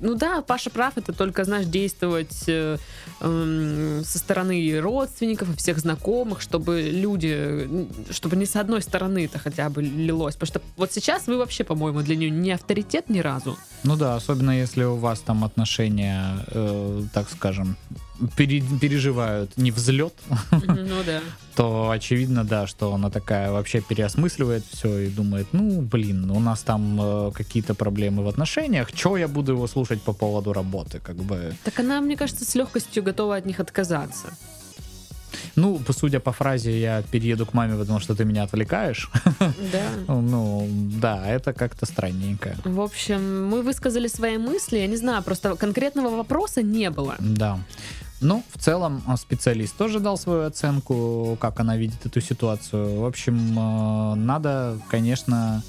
Ну 0.00 0.14
да, 0.14 0.42
Паша 0.42 0.70
прав, 0.70 0.96
это 0.96 1.12
только, 1.12 1.44
знаешь, 1.44 1.66
действовать 1.66 2.44
э, 2.46 2.78
эм, 3.20 4.04
со 4.04 4.18
стороны 4.18 4.80
родственников 4.80 5.52
и 5.52 5.56
всех 5.56 5.78
знакомых, 5.78 6.40
чтобы 6.40 6.82
люди, 6.82 7.68
чтобы 8.10 8.36
не 8.36 8.46
с 8.46 8.56
одной 8.56 8.82
стороны 8.82 9.24
это 9.24 9.38
хотя 9.38 9.68
бы 9.70 9.82
лилось. 9.82 10.34
Потому 10.36 10.48
что 10.48 10.62
вот 10.76 10.92
сейчас 10.92 11.26
вы 11.26 11.36
вообще, 11.36 11.64
по-моему, 11.64 12.02
для 12.02 12.16
нее 12.16 12.30
не 12.30 12.52
авторитет 12.52 13.08
ни 13.10 13.20
разу. 13.20 13.56
Ну 13.84 13.96
да, 13.96 14.16
особенно 14.16 14.58
если 14.58 14.84
у 14.84 14.96
вас 14.96 15.20
там 15.20 15.44
отношения, 15.44 16.44
э, 16.48 17.02
так 17.12 17.28
скажем, 17.30 17.76
пере- 18.36 18.62
переживают 18.80 19.56
не 19.56 19.70
взлет, 19.70 20.14
Ну 20.52 21.02
да. 21.06 21.20
то 21.54 21.90
очевидно, 21.90 22.44
да, 22.44 22.66
что 22.66 22.92
она 22.94 23.10
такая 23.10 23.50
вообще 23.50 23.80
переосмысливает 23.80 24.64
все 24.72 24.98
и 24.98 25.08
думает, 25.08 25.46
ну, 25.52 25.80
блин, 25.82 26.30
у 26.30 26.40
нас 26.40 26.62
там 26.62 26.98
э, 27.00 27.30
какие-то 27.34 27.74
проблемы 27.74 28.22
в 28.24 28.28
отношениях, 28.28 28.92
чё 28.92 29.16
я 29.16 29.28
буду 29.28 29.52
его 29.52 29.66
слушать 29.66 30.02
по 30.02 30.12
поводу 30.12 30.52
работы, 30.52 31.00
как 31.02 31.16
бы. 31.16 31.54
Так 31.64 31.80
она, 31.80 32.00
мне 32.00 32.16
кажется, 32.16 32.44
с 32.44 32.54
легкостью 32.54 33.02
готова 33.02 33.36
от 33.36 33.46
них 33.46 33.60
отказаться. 33.60 34.28
Ну, 35.56 35.78
по- 35.78 35.92
судя 35.92 36.20
по 36.20 36.32
фразе, 36.32 36.80
я 36.80 37.02
перееду 37.02 37.44
к 37.44 37.52
маме, 37.52 37.76
потому 37.76 38.00
что 38.00 38.14
ты 38.14 38.24
меня 38.24 38.44
отвлекаешь. 38.44 39.10
Да. 39.72 39.82
Ну, 40.08 40.68
да, 41.00 41.26
это 41.28 41.52
как-то 41.52 41.84
странненько. 41.86 42.56
В 42.64 42.80
общем, 42.80 43.48
мы 43.48 43.62
высказали 43.62 44.08
свои 44.08 44.38
мысли. 44.38 44.78
Я 44.78 44.86
не 44.86 44.96
знаю, 44.96 45.22
просто 45.22 45.54
конкретного 45.56 46.16
вопроса 46.16 46.62
не 46.62 46.90
было. 46.90 47.16
Да. 47.18 47.58
Ну, 48.20 48.42
в 48.52 48.58
целом, 48.58 49.02
а, 49.06 49.16
специалист 49.16 49.76
тоже 49.76 50.00
дал 50.00 50.16
свою 50.16 50.46
оценку, 50.46 51.36
как 51.40 51.60
она 51.60 51.76
видит 51.76 52.04
эту 52.04 52.20
ситуацию. 52.20 53.00
В 53.00 53.04
общем, 53.04 53.56
э, 53.56 54.14
надо, 54.16 54.78
конечно, 54.88 55.62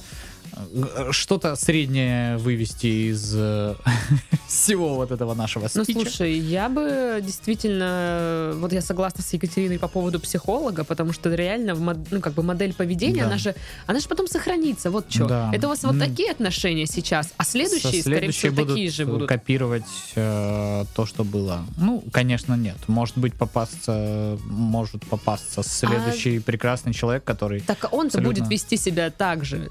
что-то 1.12 1.56
среднее 1.56 2.38
вывести 2.38 3.10
из 3.12 3.34
э, 3.36 3.76
всего 4.48 4.96
вот 4.96 5.12
этого 5.12 5.34
нашего 5.34 5.68
Ну, 5.74 5.84
спича. 5.84 6.00
слушай, 6.02 6.38
я 6.38 6.70
бы 6.70 7.20
действительно, 7.22 8.54
вот 8.56 8.74
я 8.74 8.82
согласна 8.82 9.24
с 9.24 9.34
Екатериной 9.34 9.80
по 9.80 9.88
поводу 9.88 10.20
психолога, 10.20 10.84
потому 10.84 11.14
что 11.14 11.34
реально, 11.34 11.76
ну, 12.12 12.22
как 12.22 12.34
бы 12.34 12.44
модель 12.44 12.74
поведения, 12.74 13.22
Да. 13.22 13.28
она 13.28 13.38
же, 13.38 13.56
она 13.88 14.00
же 14.00 14.08
потом 14.08 14.28
сохранится, 14.28 14.92
вот 14.92 15.12
что. 15.12 15.26
Да. 15.28 15.52
Это 15.54 15.68
у 15.68 15.70
вас 15.70 15.84
вот 15.84 15.94
М. 15.94 16.00
такие 16.00 16.32
отношения 16.32 16.86
сейчас, 16.86 17.34
а 17.38 17.44
следующие, 17.44 18.02
скорее 18.02 18.32
всего, 18.32 18.66
такие 18.66 18.90
же 18.92 19.06
будут. 19.06 19.30
копировать 19.30 19.84
э, 20.16 20.86
то, 20.96 21.06
что 21.06 21.24
было. 21.24 21.66
Ну, 21.78 22.04
конечно, 22.12 22.56
нет. 22.56 22.78
Может 22.88 23.18
быть, 23.18 23.34
попасться, 23.34 24.38
может 24.46 25.06
попасться 25.06 25.64
следующий 25.64 26.40
прекрасный 26.40 26.94
человек, 26.94 27.24
который... 27.24 27.62
Так 27.62 27.88
он-то 27.92 28.18
Абсолютно. 28.20 28.44
будет 28.44 28.52
вести 28.52 28.78
себя 28.78 29.10
так 29.12 29.46
же. 29.46 29.70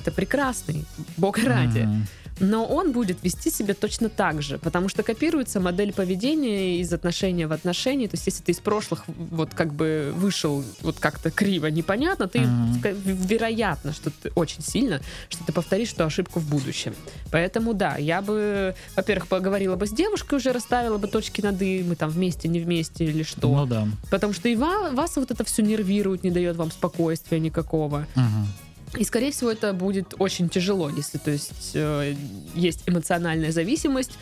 Человек-то 0.00 0.12
прекрасный, 0.12 0.84
бог 1.16 1.38
ради. 1.38 1.80
М, 1.80 2.06
Но 2.42 2.64
он 2.64 2.92
будет 2.92 3.22
вести 3.22 3.50
себя 3.50 3.74
точно 3.74 4.08
так 4.08 4.40
же, 4.40 4.56
потому 4.56 4.88
что 4.88 5.02
копируется 5.02 5.60
модель 5.60 5.92
поведения 5.92 6.80
из 6.80 6.90
отношения 6.90 7.46
в 7.46 7.52
отношения. 7.52 8.08
То 8.08 8.14
есть, 8.16 8.24
если 8.26 8.42
ты 8.42 8.52
из 8.52 8.60
прошлых 8.60 9.04
вот 9.08 9.52
как 9.52 9.74
бы 9.74 10.10
вышел 10.16 10.64
вот 10.80 10.98
как-то 10.98 11.30
криво, 11.30 11.66
непонятно, 11.66 12.28
ты 12.28 12.38
ска- 12.38 12.96
вероятно, 13.28 13.92
что 13.92 14.08
ты 14.10 14.30
очень 14.34 14.62
сильно, 14.62 15.02
что 15.28 15.44
ты 15.44 15.52
повторишь 15.52 15.92
эту 15.92 16.04
ошибку 16.04 16.40
в 16.40 16.48
будущем. 16.48 16.94
Поэтому 17.30 17.74
да, 17.74 17.96
я 17.98 18.22
бы, 18.22 18.74
во-первых, 18.96 19.26
поговорила 19.28 19.76
бы 19.76 19.86
с 19.86 19.90
девушкой 19.92 20.36
уже, 20.38 20.52
расставила 20.52 20.96
бы 20.96 21.08
точки 21.08 21.42
над 21.42 21.60
«и», 21.60 21.82
мы 21.86 21.94
там 21.94 22.08
вместе, 22.08 22.48
не 22.48 22.60
вместе 22.60 23.04
или 23.04 23.22
что. 23.22 23.48
Ну 23.54 23.66
да. 23.66 23.86
Потому 24.10 24.32
что 24.32 24.48
и 24.48 24.56
ва- 24.56 24.90
вас 24.92 25.16
вот 25.16 25.30
это 25.30 25.44
все 25.44 25.60
нервирует, 25.62 26.24
не 26.24 26.30
дает 26.30 26.56
вам 26.56 26.70
спокойствия 26.70 27.38
никакого. 27.38 28.06
Мгм. 28.14 28.46
И, 28.96 29.04
скорее 29.04 29.30
всего, 29.30 29.50
это 29.52 29.72
будет 29.72 30.14
очень 30.18 30.48
тяжело, 30.48 30.90
если, 30.90 31.18
то 31.18 31.30
есть, 31.30 31.72
э, 31.74 32.14
есть 32.54 32.82
эмоциональная 32.86 33.52
зависимость, 33.52 34.12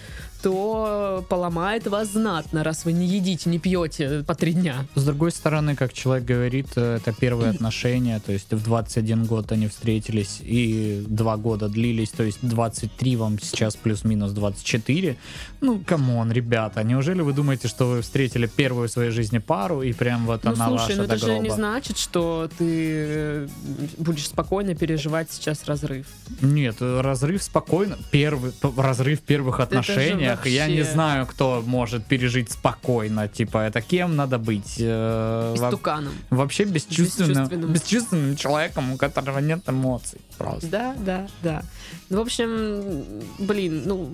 то 0.43 1.25
поломает 1.29 1.87
вас 1.87 2.13
знатно, 2.13 2.65
раз 2.65 2.85
вы 2.85 2.93
не 2.93 3.07
едите, 3.07 3.51
не 3.51 3.59
пьете 3.59 4.25
по 4.27 4.35
три 4.35 4.53
дня. 4.53 4.87
С 4.95 5.05
другой 5.05 5.33
стороны, 5.33 5.75
как 5.77 5.93
человек 5.93 6.25
говорит, 6.25 6.69
э, 6.77 6.97
это 6.97 7.13
первые 7.13 7.51
отношения, 7.51 8.21
то 8.25 8.33
есть 8.33 8.53
в 8.53 8.63
21 8.63 9.25
год 9.25 9.53
они 9.53 9.69
встретились 9.69 10.41
и 10.41 11.05
два 11.07 11.37
года 11.37 11.69
длились, 11.69 12.11
то 12.11 12.23
есть 12.23 12.39
23 12.43 13.17
вам 13.17 13.39
сейчас 13.41 13.77
плюс-минус 13.77 14.33
24. 14.33 15.17
Ну, 15.61 15.81
come 15.85 16.12
on, 16.12 16.33
ребята, 16.33 16.83
неужели 16.83 17.23
вы 17.23 17.33
думаете, 17.33 17.69
что 17.69 17.87
вы 17.87 18.03
встретили 18.03 18.47
первую 18.47 18.89
в 18.89 18.93
своей 18.93 19.11
жизни 19.11 19.39
пару 19.39 19.83
и 19.83 19.93
прям 19.93 20.27
вот 20.27 20.45
Ну, 20.45 20.53
она 20.53 20.69
слушай, 20.69 20.83
ваша 20.83 20.97
ну 20.97 21.09
до 21.09 21.15
это 21.15 21.27
же 21.27 21.39
не 21.39 21.51
значит, 21.51 21.99
что 21.99 22.49
ты 22.59 22.67
э, 22.69 23.49
будешь 23.99 24.27
спокойно 24.27 24.75
переживать 24.75 25.31
сейчас 25.31 25.65
разрыв. 25.65 26.07
Нет, 26.41 26.77
э, 26.81 27.01
разрыв 27.01 27.43
спокойно. 27.43 27.99
Первый 28.11 28.53
разрыв 28.77 29.21
первых 29.21 29.59
же 29.59 30.28
отношениях. 30.35 30.69
Я 30.69 30.75
не 30.75 30.79
вообще- 30.81 30.93
знаю, 30.93 31.27
кто 31.27 31.63
может 31.67 32.05
пережить 32.07 32.51
спокойно. 32.53 33.29
Типа, 33.29 33.59
это 33.59 33.81
кем 33.81 34.17
надо 34.17 34.39
быть? 34.39 34.77
Э, 34.79 35.55
во- 35.57 35.69
Истуканом. 35.69 36.13
Вообще 36.31 36.65
бесчувственным, 36.65 37.33
Бесчувственным. 37.35 37.73
бесчувственным 37.73 38.37
человеком, 38.37 38.93
у 38.93 38.97
которого 38.97 39.39
нет 39.41 39.61
эмоций. 39.69 40.21
Просто. 40.37 40.67
Да, 40.69 40.95
да, 40.99 41.27
да. 41.43 41.63
Ну, 42.11 42.19
в 42.19 42.21
общем, 42.21 43.05
блин, 43.39 43.83
ну, 43.87 44.09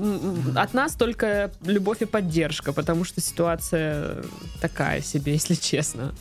от 0.57 0.75
нас 0.75 0.95
только 0.95 1.51
любовь 1.65 2.03
и 2.03 2.07
поддержка, 2.07 2.73
потому 2.73 3.05
что 3.05 3.21
ситуация 3.21 4.23
такая 4.61 5.01
себе, 5.03 5.33
если 5.33 5.55
честно. 5.55 6.15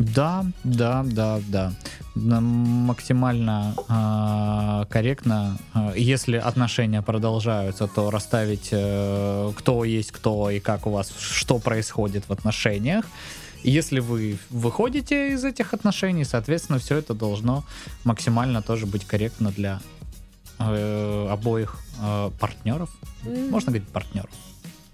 Да, 0.00 0.46
да, 0.64 1.04
да, 1.04 1.40
да. 1.48 1.72
Максимально 2.14 3.74
а, 3.86 4.86
корректно. 4.86 5.58
А, 5.74 5.92
Если 5.94 6.36
отношения 6.36 7.02
продолжаются, 7.02 7.86
то 7.86 8.10
расставить, 8.10 8.70
э, 8.72 9.52
кто 9.54 9.84
есть 9.84 10.10
кто 10.10 10.48
и 10.50 10.58
как 10.58 10.86
у 10.86 10.90
вас, 10.90 11.12
что 11.18 11.58
происходит 11.58 12.24
в 12.28 12.32
отношениях. 12.32 13.04
Если 13.62 14.00
вы 14.00 14.38
выходите 14.48 15.34
из 15.34 15.44
этих 15.44 15.74
отношений, 15.74 16.24
соответственно, 16.24 16.78
все 16.78 16.96
это 16.96 17.12
должно 17.12 17.64
максимально 18.04 18.62
тоже 18.62 18.86
быть 18.86 19.04
корректно 19.04 19.50
для 19.50 19.80
э, 20.58 21.28
обоих 21.30 21.78
э, 22.00 22.30
партнеров. 22.40 22.88
Можно 23.22 23.72
говорить 23.72 23.88
партнеров? 23.88 24.30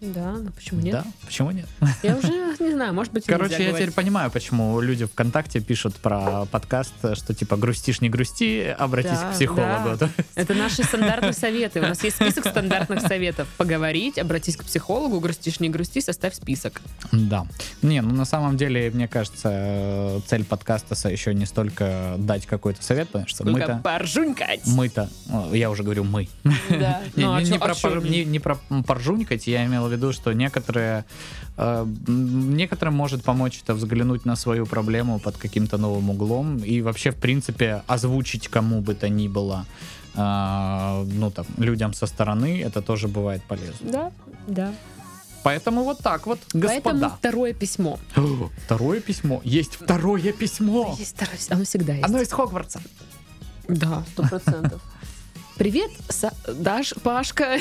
Да, 0.01 0.33
ну 0.33 0.51
почему 0.51 0.81
нет? 0.81 0.93
Да, 0.93 1.05
почему 1.25 1.51
нет? 1.53 1.67
Я 2.03 2.17
уже 2.17 2.29
не 2.61 2.73
знаю, 2.73 2.93
может 2.93 3.13
быть, 3.13 3.25
Короче, 3.25 3.55
я 3.55 3.59
говорить. 3.71 3.77
теперь 3.77 3.93
понимаю, 3.95 4.31
почему 4.31 4.79
люди 4.81 5.07
ВКонтакте 5.07 5.61
пишут 5.61 5.97
про 5.97 6.45
подкаст, 6.47 6.93
что 7.15 7.35
типа 7.35 7.57
грустишь, 7.57 8.01
не 8.03 8.11
грусти, 8.11 8.75
обратись 8.79 9.19
Да, 9.19 9.31
к 9.31 9.35
психологу. 9.35 9.97
да. 9.99 10.11
Это 10.35 10.53
наши 10.55 10.83
стандартные 10.85 11.33
советы. 11.33 11.81
У 11.81 11.85
нас 11.85 12.03
есть 12.05 12.17
список 12.17 12.47
стандартных 12.47 13.01
советов. 13.01 13.49
Поговорить, 13.57 14.19
обратись 14.19 14.57
к 14.57 14.65
психологу, 14.65 15.19
грустишь, 15.19 15.61
не 15.61 15.71
грусти, 15.71 16.01
составь 16.01 16.35
список. 16.35 16.83
Да. 17.13 17.47
Не, 17.81 18.03
ну 18.03 18.15
на 18.15 18.27
самом 18.27 18.57
деле, 18.59 18.91
мне 18.91 19.09
кажется, 19.09 20.21
цель 20.27 20.45
подкаста 20.45 20.95
еще 21.09 21.33
не 21.35 21.47
столько 21.47 22.17
дать 22.19 22.45
какой-то 22.47 22.83
совет, 22.83 23.09
потому 23.09 23.29
что 23.29 23.45
мы-то... 23.47 23.81
поржунькать. 23.83 24.61
Мы-то, 24.67 25.09
я 25.53 25.71
уже 25.71 25.83
говорю 25.83 26.05
мы. 26.05 26.29
Да. 26.69 27.01
Не, 27.17 27.25
Ну, 27.25 27.33
а 27.35 27.41
не- 27.41 27.47
чё- 27.47 27.53
не 27.53 27.59
а 27.59 27.61
про, 27.61 27.75
пор- 27.75 28.03
не? 28.03 28.11
не- 28.11 28.25
не 28.25 28.39
про 28.39 28.59
поржунькать, 28.87 29.47
я 29.47 29.65
имел 29.65 29.86
в 29.88 29.92
виду, 29.92 30.12
что 30.12 30.33
некоторые, 30.33 31.05
э, 31.57 31.87
некоторым 32.07 32.94
может 32.94 33.22
помочь 33.22 33.61
это 33.62 33.75
взглянуть 33.75 34.27
на 34.27 34.37
свою 34.37 34.66
проблему 34.66 35.18
под 35.18 35.37
каким-то 35.37 35.79
новым 35.79 36.11
углом 36.11 36.59
и 36.59 36.83
вообще, 36.83 37.11
в 37.11 37.16
принципе, 37.16 37.83
озвучить 37.87 38.49
кому 38.49 38.81
бы 38.81 38.94
то 38.94 39.09
ни 39.09 39.29
было, 39.29 39.66
э, 40.14 41.05
ну 41.12 41.31
там, 41.31 41.46
людям 41.59 41.94
со 41.94 42.07
стороны, 42.07 42.62
это 42.62 42.83
тоже 42.83 43.09
бывает 43.09 43.42
полезно. 43.49 43.90
Да, 43.90 44.12
да. 44.46 44.72
Поэтому 45.42 45.85
вот 45.85 45.99
так 45.99 46.27
вот, 46.27 46.40
Поэтому 46.53 46.99
господа. 46.99 47.16
второе 47.18 47.53
письмо. 47.55 47.99
Второе 48.66 49.01
письмо. 49.01 49.40
Есть 49.44 49.77
второе 49.77 50.33
письмо. 50.33 50.96
Есть 50.99 51.14
второе, 51.16 51.38
оно 51.51 51.64
всегда 51.64 51.92
есть. 51.92 52.05
Оно 52.05 52.20
из 52.20 52.33
Хогвартса. 52.33 52.81
Да, 53.68 54.03
сто 54.12 54.22
процентов. 54.25 54.83
Привет, 55.57 55.90
Са- 56.09 56.35
Даш, 56.53 56.92
Пашка, 57.03 57.59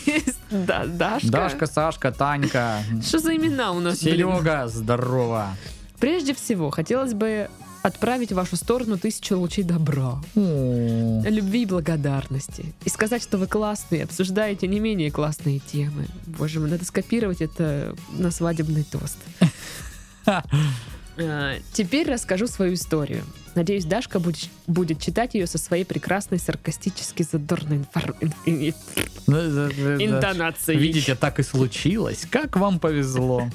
Да- 0.50 0.84
Дашка. 0.86 1.28
Дашка, 1.30 1.66
Сашка, 1.66 2.12
Танька, 2.12 2.82
Что 3.02 3.18
за 3.20 3.34
имена 3.36 3.72
у 3.72 3.80
нас? 3.80 4.02
блин? 4.02 4.14
Серега, 4.16 4.68
здорово. 4.68 5.56
Прежде 5.98 6.34
всего, 6.34 6.70
хотелось 6.70 7.14
бы 7.14 7.48
отправить 7.82 8.32
в 8.32 8.34
вашу 8.34 8.56
сторону 8.56 8.98
тысячу 8.98 9.38
лучей 9.38 9.62
добра, 9.64 10.20
О, 10.36 11.22
любви 11.24 11.62
и 11.62 11.66
благодарности. 11.66 12.74
И 12.84 12.90
сказать, 12.90 13.22
что 13.22 13.38
вы 13.38 13.46
классные, 13.46 14.04
обсуждаете 14.04 14.66
не 14.66 14.78
менее 14.78 15.10
классные 15.10 15.58
темы. 15.60 16.06
Боже 16.26 16.60
мой, 16.60 16.68
надо 16.70 16.84
скопировать 16.84 17.40
это 17.40 17.96
на 18.12 18.30
свадебный 18.30 18.84
тост. 18.84 19.16
А, 21.20 21.56
Теперь 21.72 22.10
расскажу 22.10 22.46
свою 22.46 22.74
историю. 22.74 23.24
Надеюсь, 23.54 23.84
Дашка 23.86 24.20
будет, 24.20 24.48
будет 24.68 25.00
читать 25.00 25.34
ее 25.34 25.46
со 25.46 25.58
своей 25.58 25.84
прекрасной 25.84 26.38
саркастически 26.38 27.24
задорной 27.24 27.78
инфор- 27.78 28.14
ин- 28.20 28.32
ин- 28.46 28.74
да-да-да-да. 29.26 30.04
интонацией. 30.04 30.78
Видите, 30.78 31.16
так 31.16 31.40
и 31.40 31.42
случилось. 31.42 32.24
Как 32.30 32.56
вам 32.56 32.78
повезло. 32.78 33.50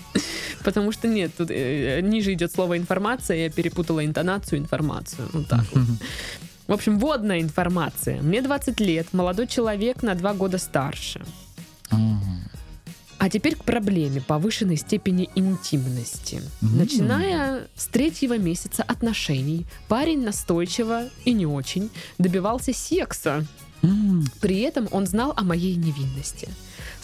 Потому 0.64 0.92
что 0.92 1.08
нет, 1.08 1.32
тут 1.38 1.50
э, 1.52 2.02
ниже 2.02 2.34
идет 2.34 2.52
слово 2.52 2.78
информация, 2.78 3.38
я 3.38 3.50
перепутала 3.50 4.06
интонацию 4.06 4.60
информацию. 4.60 5.30
Вот 5.32 5.48
так 5.48 5.64
вот. 5.72 5.84
В 6.68 6.72
общем, 6.74 7.00
водная 7.00 7.40
информация. 7.42 8.22
Мне 8.22 8.42
20 8.42 8.80
лет, 8.80 9.14
молодой 9.14 9.48
человек 9.48 10.02
на 10.04 10.16
2 10.16 10.34
года 10.34 10.58
старше. 10.58 11.22
А 13.24 13.30
теперь 13.30 13.56
к 13.56 13.64
проблеме 13.64 14.20
повышенной 14.20 14.76
степени 14.76 15.30
интимности. 15.34 16.42
М. 16.62 16.78
Начиная 16.78 17.70
с 17.74 17.86
третьего 17.86 18.38
месяца 18.38 18.84
отношений, 18.84 19.66
парень 19.88 20.26
настойчиво 20.26 21.04
и 21.24 21.32
не 21.32 21.46
очень 21.46 21.90
добивался 22.18 22.74
секса. 22.74 23.46
М. 23.82 24.26
При 24.42 24.60
этом 24.60 24.90
он 24.92 25.08
знал 25.08 25.34
о 25.38 25.44
моей 25.46 25.78
невинности. 25.78 26.50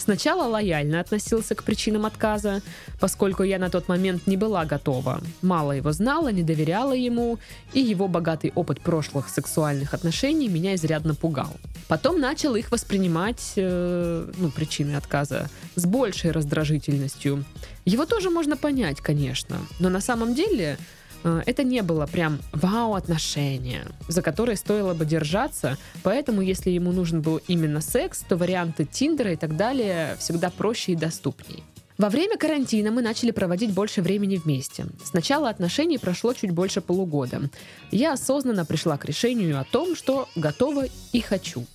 Сначала 0.00 0.48
лояльно 0.48 0.98
относился 0.98 1.54
к 1.54 1.62
причинам 1.62 2.06
отказа, 2.06 2.62
поскольку 2.98 3.42
я 3.42 3.58
на 3.58 3.68
тот 3.68 3.86
момент 3.86 4.26
не 4.26 4.38
была 4.38 4.64
готова. 4.64 5.20
Мало 5.42 5.72
его 5.72 5.92
знала, 5.92 6.32
не 6.32 6.42
доверяла 6.42 6.94
ему, 6.94 7.38
и 7.74 7.80
его 7.80 8.08
богатый 8.08 8.50
опыт 8.54 8.80
прошлых 8.80 9.28
сексуальных 9.28 9.92
отношений 9.92 10.48
меня 10.48 10.74
изрядно 10.74 11.14
пугал. 11.14 11.52
Потом 11.86 12.18
начал 12.18 12.54
их 12.54 12.72
воспринимать, 12.72 13.52
э, 13.56 14.32
ну, 14.38 14.50
причины 14.50 14.96
отказа, 14.96 15.50
с 15.76 15.84
большей 15.84 16.30
раздражительностью. 16.30 17.44
Его 17.84 18.06
тоже 18.06 18.30
можно 18.30 18.56
понять, 18.56 19.02
конечно, 19.02 19.58
но 19.80 19.90
на 19.90 20.00
самом 20.00 20.34
деле 20.34 20.78
это 21.22 21.62
не 21.62 21.82
было 21.82 22.06
прям 22.06 22.38
вау-отношения, 22.52 23.86
за 24.08 24.22
которые 24.22 24.56
стоило 24.56 24.94
бы 24.94 25.04
держаться, 25.04 25.76
поэтому 26.02 26.40
если 26.40 26.70
ему 26.70 26.92
нужен 26.92 27.20
был 27.20 27.40
именно 27.48 27.80
секс, 27.80 28.24
то 28.28 28.36
варианты 28.36 28.84
Тиндера 28.84 29.32
и 29.32 29.36
так 29.36 29.56
далее 29.56 30.16
всегда 30.18 30.50
проще 30.50 30.92
и 30.92 30.96
доступней. 30.96 31.62
Во 32.00 32.08
время 32.08 32.38
карантина 32.38 32.90
мы 32.90 33.02
начали 33.02 33.30
проводить 33.30 33.74
больше 33.74 34.00
времени 34.00 34.40
вместе. 34.42 34.86
С 35.04 35.12
начала 35.12 35.50
отношений 35.50 35.98
прошло 35.98 36.32
чуть 36.32 36.50
больше 36.50 36.80
полугода. 36.80 37.50
Я 37.90 38.14
осознанно 38.14 38.64
пришла 38.64 38.96
к 38.96 39.04
решению 39.04 39.60
о 39.60 39.64
том, 39.64 39.94
что 39.94 40.26
готова 40.34 40.86
и 41.12 41.20
хочу. 41.20 41.66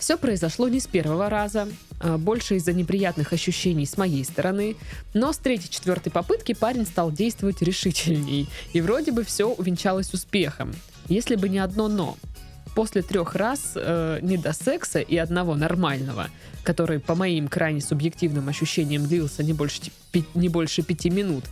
Все 0.00 0.16
произошло 0.16 0.68
не 0.68 0.80
с 0.80 0.86
первого 0.86 1.28
раза, 1.28 1.68
а, 2.00 2.18
больше 2.18 2.56
из-за 2.56 2.72
неприятных 2.72 3.32
ощущений 3.32 3.86
с 3.86 3.96
моей 3.96 4.24
стороны, 4.24 4.76
но 5.14 5.32
с 5.32 5.38
третьей-четвертой 5.38 6.12
попытки 6.12 6.54
парень 6.54 6.86
стал 6.86 7.10
действовать 7.10 7.62
решительней, 7.62 8.48
и 8.72 8.80
вроде 8.80 9.12
бы 9.12 9.24
все 9.24 9.48
увенчалось 9.48 10.12
успехом. 10.12 10.74
Если 11.08 11.36
бы 11.36 11.48
не 11.48 11.58
одно 11.58 11.88
«но». 11.88 12.16
После 12.74 13.00
трех 13.00 13.34
раз 13.34 13.72
э, 13.74 14.18
не 14.20 14.36
до 14.36 14.52
секса 14.52 15.00
и 15.00 15.16
одного 15.16 15.54
нормального, 15.54 16.28
который, 16.62 17.00
по 17.00 17.14
моим 17.14 17.48
крайне 17.48 17.80
субъективным 17.80 18.50
ощущениям, 18.50 19.06
длился 19.06 19.42
не 19.42 19.54
больше, 19.54 19.80
пи- 20.12 20.26
не 20.34 20.50
больше 20.50 20.82
пяти 20.82 21.08
минут, 21.08 21.44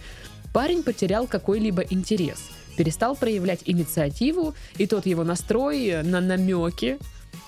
парень 0.53 0.83
потерял 0.83 1.27
какой-либо 1.27 1.81
интерес, 1.81 2.41
перестал 2.77 3.17
проявлять 3.17 3.61
инициативу, 3.65 4.55
и 4.77 4.87
тот 4.87 5.07
его 5.07 5.25
настрой 5.25 6.03
на 6.03 6.21
намеки 6.21 6.99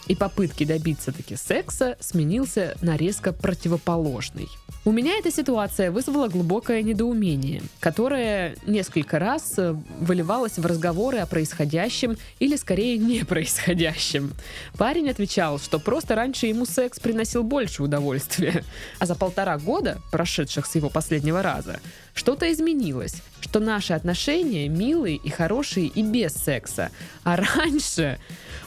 и 0.07 0.14
попытки 0.14 0.64
добиться 0.64 1.12
таки 1.12 1.37
секса 1.37 1.97
сменился 2.01 2.77
на 2.81 2.97
резко 2.97 3.33
противоположный. 3.33 4.49
У 4.85 4.92
меня 4.92 5.19
эта 5.19 5.33
ситуация 5.33 5.90
вызвала 5.90 6.29
глубокое 6.29 6.83
недоумение, 6.83 7.62
которое 7.81 8.57
несколько 8.66 9.19
раз 9.19 9.55
э, 9.57 9.75
выливалось 9.99 10.59
в 10.59 10.64
разговоры 10.64 11.19
о 11.19 11.27
происходящем 11.27 12.16
или 12.38 12.55
скорее 12.55 12.97
не 12.99 13.25
происходящем. 13.25 14.33
Парень 14.79 15.11
отвечал, 15.11 15.59
что 15.59 15.81
просто 15.81 16.14
раньше 16.14 16.47
ему 16.47 16.66
секс 16.66 17.01
приносил 17.01 17.42
больше 17.42 17.83
удовольствия, 17.83 18.64
а 19.01 19.07
за 19.07 19.16
полтора 19.16 19.59
года, 19.59 19.99
прошедших 20.12 20.66
с 20.66 20.75
его 20.77 20.88
последнего 20.88 21.42
раза, 21.42 21.81
что-то 22.14 22.51
изменилось, 22.53 23.16
что 23.40 23.59
наши 23.59 23.92
отношения 23.92 24.69
милые 24.69 25.16
и 25.16 25.31
хорошие 25.31 25.88
и 25.88 26.03
без 26.03 26.33
секса, 26.33 26.90
а 27.25 27.37
раньше 27.37 28.21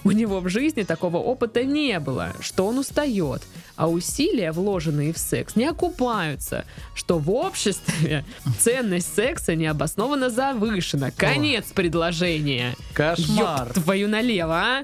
у 0.03 0.11
него 0.11 0.39
в 0.39 0.49
жизни 0.49 0.83
такого 0.83 1.17
опыта 1.17 1.63
не 1.63 1.99
было, 1.99 2.33
что 2.39 2.67
он 2.67 2.77
устает, 2.79 3.41
а 3.75 3.87
усилия, 3.89 4.51
вложенные 4.51 5.13
в 5.13 5.17
секс, 5.17 5.55
не 5.55 5.65
окупаются, 5.65 6.65
что 6.95 7.17
в 7.17 7.29
обществе 7.31 8.25
ценность 8.59 9.13
секса 9.15 9.55
необоснованно 9.55 10.29
завышена. 10.29 11.11
Конец 11.11 11.71
предложения. 11.73 12.75
Кошмар. 12.93 13.67
Ёб 13.67 13.73
твою 13.73 14.07
налево, 14.07 14.83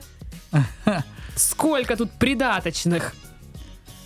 а? 0.52 0.60
Сколько 1.36 1.98
тут 1.98 2.12
придаточных, 2.12 3.14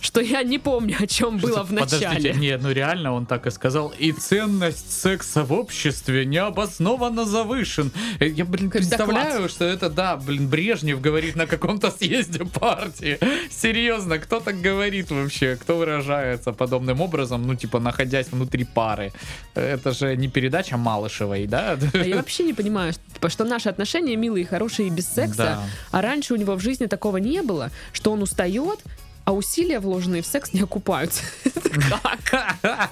что 0.00 0.20
я 0.20 0.42
не 0.42 0.58
помню, 0.58 0.96
о 1.00 1.06
чем 1.06 1.38
было 1.38 1.62
в 1.62 1.72
начале. 1.72 2.06
Подождите, 2.06 2.34
не, 2.34 2.56
ну 2.56 2.70
реально 2.72 3.12
он 3.12 3.26
так 3.26 3.46
и 3.46 3.50
сказал. 3.50 3.92
И 3.98 4.12
ценность 4.12 4.92
секса 5.02 5.44
в 5.44 5.52
обществе 5.52 6.24
необоснованно 6.26 7.24
завышен. 7.24 7.92
Э, 8.18 8.26
Я, 8.28 8.44
блин, 8.44 8.70
Как 8.70 8.80
представляю, 8.80 9.48
что 9.48 9.64
это, 9.64 9.88
да, 9.90 10.16
блин, 10.16 10.48
Брежнев 10.48 11.00
говорит 11.00 11.36
на 11.36 11.46
каком-то 11.46 11.90
съезде 11.90 12.44
партии. 12.44 13.18
Серьезно, 13.50 14.18
кто 14.18 14.40
так 14.40 14.60
говорит 14.60 15.10
вообще? 15.10 15.56
Кто 15.56 15.76
выражается 15.76 16.52
подобным 16.52 17.00
образом, 17.00 17.46
ну, 17.46 17.54
типа, 17.54 17.78
находясь 17.80 18.28
внутри 18.30 18.64
пары? 18.64 19.12
Это 19.54 19.92
же 19.92 20.16
не 20.16 20.28
передача 20.28 20.76
Малышевой, 20.76 21.46
да? 21.46 21.78
А 21.92 21.98
я 21.98 22.16
вообще 22.16 22.44
не 22.44 22.52
понимаю, 22.54 22.92
что, 22.92 23.02
типа, 23.14 23.28
что 23.28 23.44
наши 23.44 23.68
отношения 23.68 24.16
милые, 24.16 24.46
хорошие 24.46 24.88
и 24.88 24.90
без 24.90 25.06
секса, 25.08 25.36
Да. 25.36 25.62
а 25.90 26.02
раньше 26.02 26.34
у 26.34 26.36
него 26.36 26.54
в 26.54 26.60
жизни 26.60 26.86
такого 26.86 27.18
не 27.18 27.42
было, 27.42 27.70
что 27.92 28.12
он 28.12 28.22
устает, 28.22 28.78
а 29.30 29.32
усилия, 29.32 29.78
вложенные 29.78 30.22
в 30.22 30.26
секс, 30.26 30.52
не 30.52 30.60
окупаются. 30.60 31.22
Как? 32.24 32.90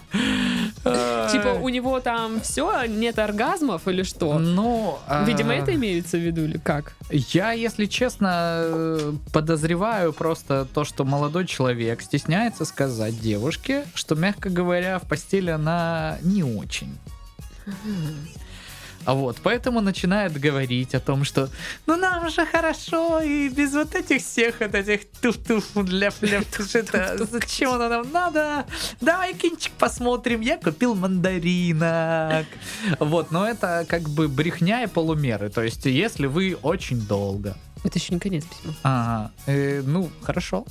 Типа 1.32 1.58
у 1.60 1.68
него 1.68 1.98
там 1.98 2.40
все, 2.40 2.84
нет 2.86 3.18
оргазмов 3.18 3.88
или 3.88 4.04
что? 4.04 4.38
Ну, 4.38 4.98
Видимо, 5.26 5.52
а, 5.52 5.56
это 5.56 5.74
имеется 5.74 6.16
в 6.16 6.20
виду 6.20 6.44
или 6.44 6.58
как? 6.58 6.94
Я, 7.10 7.52
если 7.52 7.86
честно, 7.86 9.18
подозреваю 9.32 10.12
просто 10.12 10.66
то, 10.72 10.84
что 10.84 11.04
молодой 11.04 11.46
человек 11.46 12.02
стесняется 12.02 12.64
сказать 12.64 13.20
девушке, 13.20 13.84
что, 13.94 14.14
мягко 14.14 14.48
говоря, 14.48 15.00
в 15.00 15.08
постели 15.08 15.50
она 15.50 16.18
не 16.22 16.44
очень. 16.44 16.96
А 19.08 19.14
вот, 19.14 19.38
поэтому 19.42 19.80
начинает 19.80 20.38
говорить 20.38 20.94
о 20.94 21.00
том, 21.00 21.24
что 21.24 21.48
ну 21.86 21.96
нам 21.96 22.28
же 22.28 22.44
хорошо, 22.44 23.22
и 23.22 23.48
без 23.48 23.72
вот 23.72 23.94
этих 23.94 24.20
всех 24.20 24.60
вот 24.60 24.74
этих 24.74 25.10
туф-туф 25.22 25.64
для 25.86 26.10
фля 26.10 26.42
это 26.74 27.24
зачем 27.24 27.70
оно 27.70 27.88
нам 27.88 28.12
надо? 28.12 28.66
Давай 29.00 29.32
кинчик 29.32 29.72
посмотрим, 29.78 30.42
я 30.42 30.58
купил 30.58 30.94
мандаринок. 30.94 32.44
Вот, 32.98 33.30
но 33.30 33.48
это 33.48 33.86
как 33.88 34.02
бы 34.10 34.28
брехня 34.28 34.82
и 34.82 34.86
полумеры. 34.86 35.48
То 35.48 35.62
есть, 35.62 35.86
если 35.86 36.26
вы 36.26 36.58
очень 36.60 37.00
долго 37.00 37.56
Это 37.84 37.98
еще 37.98 38.14
не 38.14 38.20
конец 38.20 38.44
письма. 38.44 38.74
Ага, 38.82 39.32
э, 39.46 39.82
ну, 39.84 40.10
хорошо. 40.22 40.66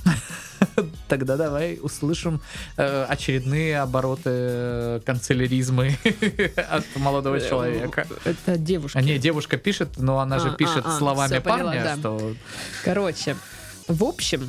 Тогда 1.08 1.36
давай 1.36 1.78
услышим 1.80 2.40
э, 2.76 3.04
очередные 3.08 3.80
обороты 3.80 4.30
э, 4.30 5.00
канцеляризмы 5.04 5.96
от 6.70 6.84
молодого 6.96 7.40
человека. 7.40 8.06
Это 8.24 8.58
девушка. 8.58 8.98
А 8.98 9.02
не, 9.02 9.18
девушка 9.18 9.56
пишет, 9.56 9.98
но 9.98 10.18
она 10.20 10.38
же 10.38 10.50
А, 10.50 10.54
пишет 10.54 10.84
а, 10.84 10.94
а, 10.94 10.98
словами 10.98 11.32
всё, 11.32 11.40
поняла, 11.40 11.72
парня, 11.72 11.84
да. 11.84 11.96
что... 11.96 12.34
Короче, 12.84 13.36
в 13.86 14.04
общем, 14.04 14.48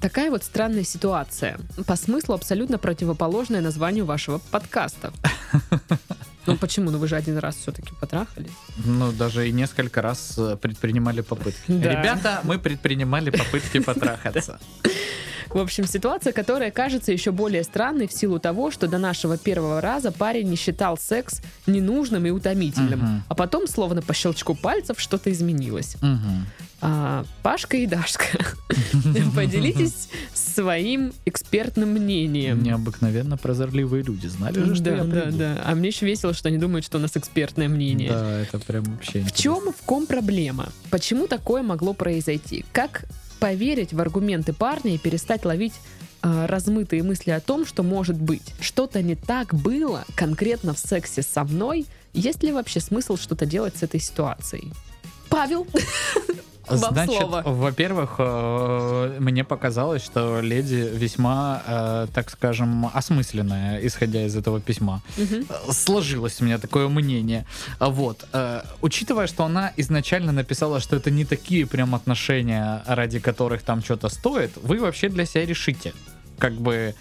такая 0.00 0.30
вот 0.30 0.44
странная 0.44 0.84
ситуация. 0.84 1.58
По 1.86 1.96
смыслу 1.96 2.34
абсолютно 2.34 2.78
противоположная 2.78 3.60
названию 3.60 4.04
вашего 4.04 4.38
подкаста. 4.50 5.12
Ну 6.48 6.56
почему? 6.56 6.90
Ну 6.90 6.98
вы 6.98 7.08
же 7.08 7.16
один 7.16 7.38
раз 7.38 7.56
все-таки 7.56 7.94
потрахались. 8.00 8.50
Ну, 8.84 9.12
даже 9.12 9.48
и 9.48 9.52
несколько 9.52 10.02
раз 10.02 10.34
э, 10.38 10.56
предпринимали 10.56 11.20
попытки. 11.20 11.60
Да. 11.68 11.90
Ребята, 11.90 12.40
мы 12.42 12.58
предпринимали 12.58 13.30
попытки 13.30 13.80
потрахаться. 13.80 14.58
В 15.50 15.58
общем, 15.58 15.86
ситуация, 15.86 16.32
которая 16.32 16.70
кажется 16.70 17.12
еще 17.12 17.32
более 17.32 17.64
странной 17.64 18.06
в 18.06 18.12
силу 18.12 18.38
того, 18.38 18.70
что 18.70 18.86
до 18.86 18.98
нашего 18.98 19.38
первого 19.38 19.80
раза 19.80 20.12
парень 20.12 20.48
не 20.48 20.56
считал 20.56 20.98
секс 20.98 21.40
ненужным 21.66 22.26
и 22.26 22.30
утомительным. 22.30 22.98
Мгм. 23.00 23.22
А 23.28 23.34
потом, 23.34 23.66
словно 23.66 24.02
по 24.02 24.12
щелчку 24.14 24.54
пальцев, 24.54 25.00
что-то 25.00 25.32
изменилось. 25.32 25.96
Мгм. 26.02 26.46
А, 26.80 27.24
Пашка 27.42 27.76
и 27.76 27.86
Дашка. 27.86 28.24
Поделитесь 29.34 30.08
своим 30.34 31.12
экспертным 31.24 31.90
мнением. 31.90 32.62
Необыкновенно 32.62 33.36
прозорливые 33.36 34.02
люди. 34.04 34.26
Знали 34.28 34.62
же, 34.62 34.74
что 34.74 34.84
Да, 34.84 34.90
я 34.96 35.04
да, 35.04 35.20
приду? 35.22 35.38
да. 35.38 35.62
А 35.64 35.74
мне 35.74 35.88
еще 35.88 36.06
весело, 36.06 36.34
что 36.34 36.48
они 36.48 36.58
думают, 36.58 36.84
что 36.84 36.98
у 36.98 37.00
нас 37.00 37.16
экспертное 37.16 37.68
мнение. 37.68 38.10
Да, 38.10 38.40
это 38.40 38.58
прям 38.60 38.84
вообще 38.84 39.20
В 39.22 39.32
чем, 39.32 39.72
в 39.72 39.82
ком 39.84 40.06
проблема? 40.06 40.68
Почему 40.90 41.26
такое 41.26 41.62
могло 41.62 41.94
произойти? 41.94 42.64
Как 42.72 43.04
поверить 43.38 43.92
в 43.92 44.00
аргументы 44.00 44.52
парня 44.52 44.94
и 44.94 44.98
перестать 44.98 45.44
ловить 45.44 45.74
э, 46.22 46.46
размытые 46.46 47.02
мысли 47.02 47.30
о 47.30 47.40
том, 47.40 47.66
что 47.66 47.82
может 47.82 48.16
быть 48.16 48.54
что-то 48.60 49.02
не 49.02 49.14
так 49.14 49.54
было 49.54 50.04
конкретно 50.14 50.74
в 50.74 50.78
сексе 50.78 51.22
со 51.22 51.44
мной? 51.44 51.86
Есть 52.12 52.42
ли 52.42 52.52
вообще 52.52 52.80
смысл 52.80 53.16
что-то 53.16 53.46
делать 53.46 53.76
с 53.76 53.82
этой 53.82 54.00
ситуацией? 54.00 54.72
Павел, 55.28 55.66
Значит, 56.70 57.28
во-первых, 57.44 58.16
э, 58.18 59.16
мне 59.20 59.44
показалось, 59.44 60.04
что 60.04 60.40
леди 60.40 60.88
весьма, 60.92 61.62
э, 61.66 62.06
так 62.12 62.30
скажем, 62.30 62.90
осмысленная, 62.92 63.80
исходя 63.86 64.24
из 64.26 64.36
этого 64.36 64.60
письма. 64.60 65.02
Э, 65.16 65.72
Сложилось 65.72 66.40
у 66.40 66.44
меня 66.44 66.58
такое 66.58 66.88
мнение. 66.88 67.46
Вот. 67.80 68.26
Учитывая, 68.82 69.26
что 69.26 69.44
она 69.44 69.72
изначально 69.76 70.32
написала, 70.32 70.80
что 70.80 70.96
это 70.96 71.10
не 71.10 71.24
такие 71.24 71.66
прям 71.66 71.94
отношения, 71.94 72.82
ради 72.86 73.18
которых 73.18 73.62
там 73.62 73.82
что-то 73.82 74.08
стоит, 74.08 74.52
вы 74.56 74.78
вообще 74.78 75.08
для 75.08 75.26
себя 75.26 75.46
решите. 75.46 75.92
Как 76.38 76.52
бы 76.52 76.94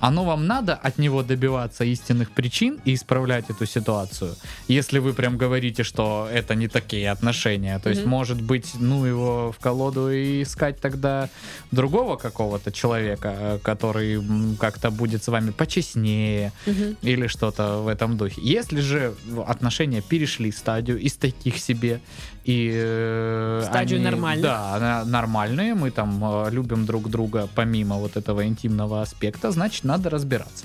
оно 0.00 0.24
вам 0.24 0.46
надо 0.46 0.74
от 0.74 0.98
него 0.98 1.22
добиваться 1.22 1.84
истинных 1.84 2.30
причин 2.30 2.80
и 2.84 2.94
исправлять 2.94 3.50
эту 3.50 3.66
ситуацию. 3.66 4.34
Если 4.68 4.98
вы 4.98 5.12
прям 5.12 5.36
говорите, 5.36 5.82
что 5.84 6.28
это 6.32 6.54
не 6.54 6.68
такие 6.68 7.10
отношения, 7.10 7.78
то 7.78 7.90
есть, 7.90 8.02
Мгм. 8.02 8.10
может 8.10 8.40
быть, 8.42 8.72
ну 8.80 9.04
его 9.06 9.52
в 9.52 9.58
колоду 9.62 10.10
и 10.10 10.42
искать 10.42 10.80
тогда 10.80 11.28
другого 11.70 12.16
какого-то 12.16 12.72
человека, 12.72 13.34
э, 13.38 13.58
который 13.62 14.20
как-то 14.58 14.90
будет 14.90 15.22
с 15.22 15.28
вами 15.28 15.50
почестнее 15.50 16.52
Мгм. 16.66 16.96
или 17.02 17.26
что-то 17.28 17.82
в 17.82 17.88
этом 17.88 18.16
духе. 18.16 18.40
Если 18.42 18.80
же 18.80 19.14
отношения 19.46 20.00
перешли 20.02 20.50
стадию 20.52 20.98
из 20.98 21.14
таких 21.16 21.58
себе 21.58 22.00
и 22.44 22.70
э, 22.74 23.62
стадию 23.66 23.96
они, 23.98 24.04
нормальных. 24.04 24.42
да, 24.42 25.04
нормальные, 25.06 25.74
мы 25.74 25.90
там 25.90 26.20
э, 26.46 26.50
любим 26.50 26.86
друг 26.86 27.08
друга 27.10 27.48
помимо 27.54 27.96
вот 27.96 28.16
этого 28.16 28.46
интимного 28.46 29.02
аспекта, 29.02 29.50
значит 29.50 29.84
надо 29.90 30.10
разбираться. 30.10 30.64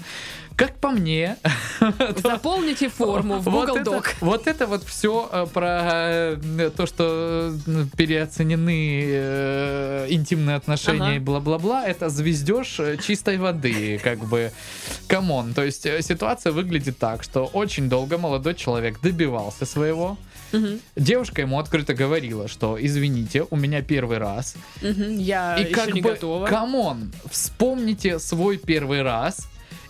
Как 0.56 0.78
по 0.78 0.90
мне, 0.90 1.36
Заполните 2.24 2.88
форму 2.88 3.40
в 3.40 3.44
вот 3.44 3.68
Google 3.68 3.78
это- 3.82 3.92
Doc. 3.92 4.06
Вот 4.22 4.48
это 4.48 4.68
вот 4.68 4.84
все 4.86 5.48
про 5.54 6.38
э, 6.40 6.72
то, 6.78 6.86
что 6.86 7.52
э, 7.68 7.86
переоценены 7.98 9.04
э, 9.06 10.08
интимные 10.10 10.56
отношения 10.56 11.02
Ага. 11.08 11.16
и 11.16 11.20
бла-бла-бла, 11.20 11.86
это 11.86 12.08
звездеж 12.10 12.80
э, 12.80 12.98
чистой 13.06 13.38
воды, 13.38 14.00
как 14.02 14.20
бы. 14.20 14.52
Come 15.08 15.34
on. 15.34 15.54
То 15.54 15.64
есть 15.64 15.86
э, 15.86 16.02
ситуация 16.02 16.54
выглядит 16.54 16.98
так, 16.98 17.24
что 17.24 17.46
очень 17.48 17.90
долго 17.90 18.18
молодой 18.18 18.56
человек 18.56 19.02
добивался 19.02 19.66
своего. 19.66 20.18
Мгм. 20.60 20.80
Девушка 20.96 21.42
ему 21.42 21.60
открыто 21.60 21.94
говорила, 21.94 22.48
что 22.48 22.78
извините, 22.80 23.46
у 23.50 23.56
меня 23.56 23.82
первый 23.82 24.18
раз. 24.18 24.56
Мгм. 24.82 25.18
Я 25.18 25.58
И 25.58 25.64
еще 25.66 25.74
как 25.74 25.94
не 25.94 26.02
бы, 26.02 26.10
готова. 26.12 26.48
come 26.48 26.84
on, 26.84 27.12
вспомните 27.30 28.20
свой 28.20 28.58
первый 28.58 29.02
раз. 29.02 29.48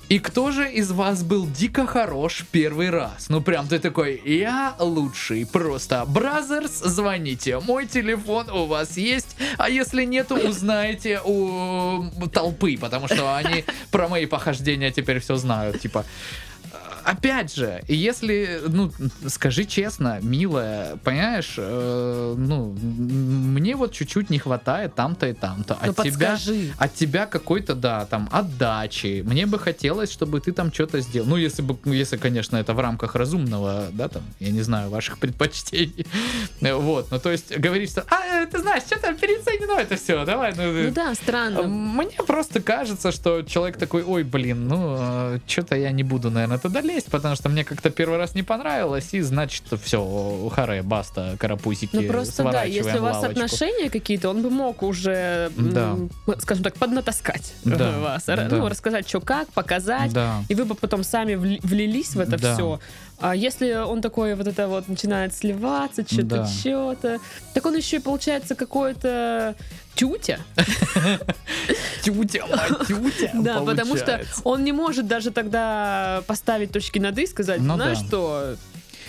И 0.07 0.19
кто 0.19 0.51
же 0.51 0.71
из 0.71 0.91
вас 0.91 1.23
был 1.23 1.47
дико 1.47 1.87
хорош 1.87 2.45
первый 2.51 2.91
раз? 2.91 3.25
Ну 3.29 3.41
прям 3.41 3.67
ты 3.67 3.79
такой, 3.79 4.21
я 4.23 4.75
лучший, 4.77 5.47
просто. 5.47 6.05
Brothers, 6.05 6.79
звоните, 6.83 7.59
мой 7.59 7.87
телефон 7.87 8.47
у 8.51 8.65
вас 8.67 8.97
есть, 8.97 9.35
а 9.57 9.67
если 9.67 10.03
нету, 10.03 10.35
узнаете 10.35 11.21
у 11.25 12.03
толпы, 12.31 12.77
потому 12.79 13.07
что 13.07 13.35
они 13.35 13.63
про 13.89 14.07
мои 14.07 14.27
похождения 14.27 14.91
теперь 14.91 15.19
все 15.19 15.37
знают, 15.37 15.81
типа. 15.81 16.05
Опять 17.05 17.55
же, 17.55 17.83
если, 17.87 18.61
ну, 18.67 18.91
скажи 19.27 19.65
честно, 19.65 20.19
милая, 20.23 20.97
понимаешь, 21.03 21.53
э, 21.57 22.35
ну, 22.35 22.75
мне 22.79 23.75
вот 23.75 23.93
чуть-чуть 23.93 24.29
не 24.31 24.39
хватает 24.39 24.95
там-то 24.95 25.27
и 25.27 25.33
там-то. 25.33 25.77
Ну 25.83 25.91
От 25.91 25.97
тебя, 25.97 26.31
подскажи. 26.31 26.73
от 26.77 26.95
тебя 26.95 27.27
какой-то, 27.27 27.75
да, 27.75 28.05
там, 28.05 28.27
отдачи. 28.31 29.21
Мне 29.25 29.45
бы 29.45 29.59
хотелось, 29.59 30.11
чтобы 30.11 30.39
ты 30.41 30.51
там 30.51 30.73
что-то 30.73 30.99
сделал. 31.01 31.27
Ну, 31.29 31.35
если 31.37 31.61
бы, 31.61 31.77
если, 31.85 32.17
конечно, 32.17 32.57
это 32.57 32.73
в 32.73 32.79
рамках 32.79 33.13
разумного, 33.15 33.85
да, 33.91 34.07
там, 34.07 34.23
я 34.39 34.49
не 34.51 34.61
знаю, 34.61 34.89
ваших 34.89 35.19
предпочтений. 35.19 36.05
Вот, 36.75 37.11
ну, 37.11 37.19
то 37.19 37.31
есть, 37.31 37.55
говорить, 37.57 37.91
что, 37.91 38.03
а, 38.09 38.43
э, 38.43 38.47
ты 38.47 38.59
знаешь, 38.59 38.83
что-то 38.83 39.13
переоценено 39.13 39.79
это 39.79 39.95
все, 39.95 40.25
давай, 40.25 40.53
ну, 40.55 40.71
Ну 40.71 40.91
да, 40.91 41.13
странно. 41.13 41.63
мне 41.63 42.17
просто 42.25 42.61
кажется, 42.61 43.11
что 43.11 43.43
человек 43.43 43.77
такой, 43.77 44.03
ой, 44.03 44.23
блин, 44.23 44.67
ну, 44.67 45.39
что-то 45.47 45.75
я 45.75 45.91
не 45.91 46.03
буду, 46.03 46.31
наверное, 46.31 46.57
туда 46.57 46.81
лезть, 46.95 47.07
потому 47.11 47.35
что 47.35 47.49
мне 47.49 47.63
как-то 47.63 47.89
первый 47.89 48.17
раз 48.17 48.35
не 48.35 48.43
понравилось, 48.43 49.09
и 49.13 49.21
значит, 49.21 49.63
все, 49.83 50.49
харе, 50.53 50.81
баста, 50.81 51.35
карапузики, 51.39 51.95
Ну 51.95 52.03
просто 52.07 52.43
да, 52.43 52.63
если 52.63 52.97
у 52.97 53.01
вас 53.03 53.15
лавочку. 53.17 53.43
отношения 53.43 53.89
какие-то, 53.89 54.29
он 54.29 54.41
бы 54.41 54.49
мог 54.49 54.81
уже, 54.83 55.51
Да. 55.57 55.95
скажем 56.39 56.63
так, 56.63 56.75
поднатаскать 56.75 57.53
Да, 57.63 57.91
вас, 57.99 58.23
да. 58.25 58.47
ну 58.49 58.67
рассказать, 58.69 59.07
что 59.07 59.19
как, 59.21 59.49
показать, 59.49 60.13
Да. 60.13 60.43
и 60.49 60.55
вы 60.55 60.65
бы 60.65 60.75
потом 60.75 61.03
сами 61.03 61.33
вли- 61.33 61.59
влились 61.63 62.15
в 62.15 62.19
это 62.19 62.37
Да. 62.37 62.53
все. 62.53 62.79
А 63.19 63.35
если 63.35 63.73
он 63.73 64.01
такой 64.01 64.35
вот 64.35 64.47
это 64.47 64.67
вот 64.67 64.87
начинает 64.87 65.33
сливаться, 65.33 66.03
что-то, 66.05 66.23
Да. 66.23 66.47
что-то, 66.47 67.19
так 67.53 67.65
он 67.65 67.75
еще 67.75 67.97
и 67.97 67.99
получается 67.99 68.55
какой-то 68.55 69.55
тютя. 69.95 70.39
Тютя, 72.03 72.45
тютя, 72.87 73.31
Да, 73.33 73.61
потому 73.61 73.97
что 73.97 74.21
он 74.43 74.63
не 74.63 74.71
может 74.71 75.07
даже 75.07 75.31
тогда 75.31 76.23
поставить 76.27 76.71
точки 76.71 76.99
над 76.99 77.17
«и» 77.17 77.23
и 77.23 77.27
сказать, 77.27 77.61
Ну 77.61 77.75
знаешь 77.75 77.97
что, 77.99 78.55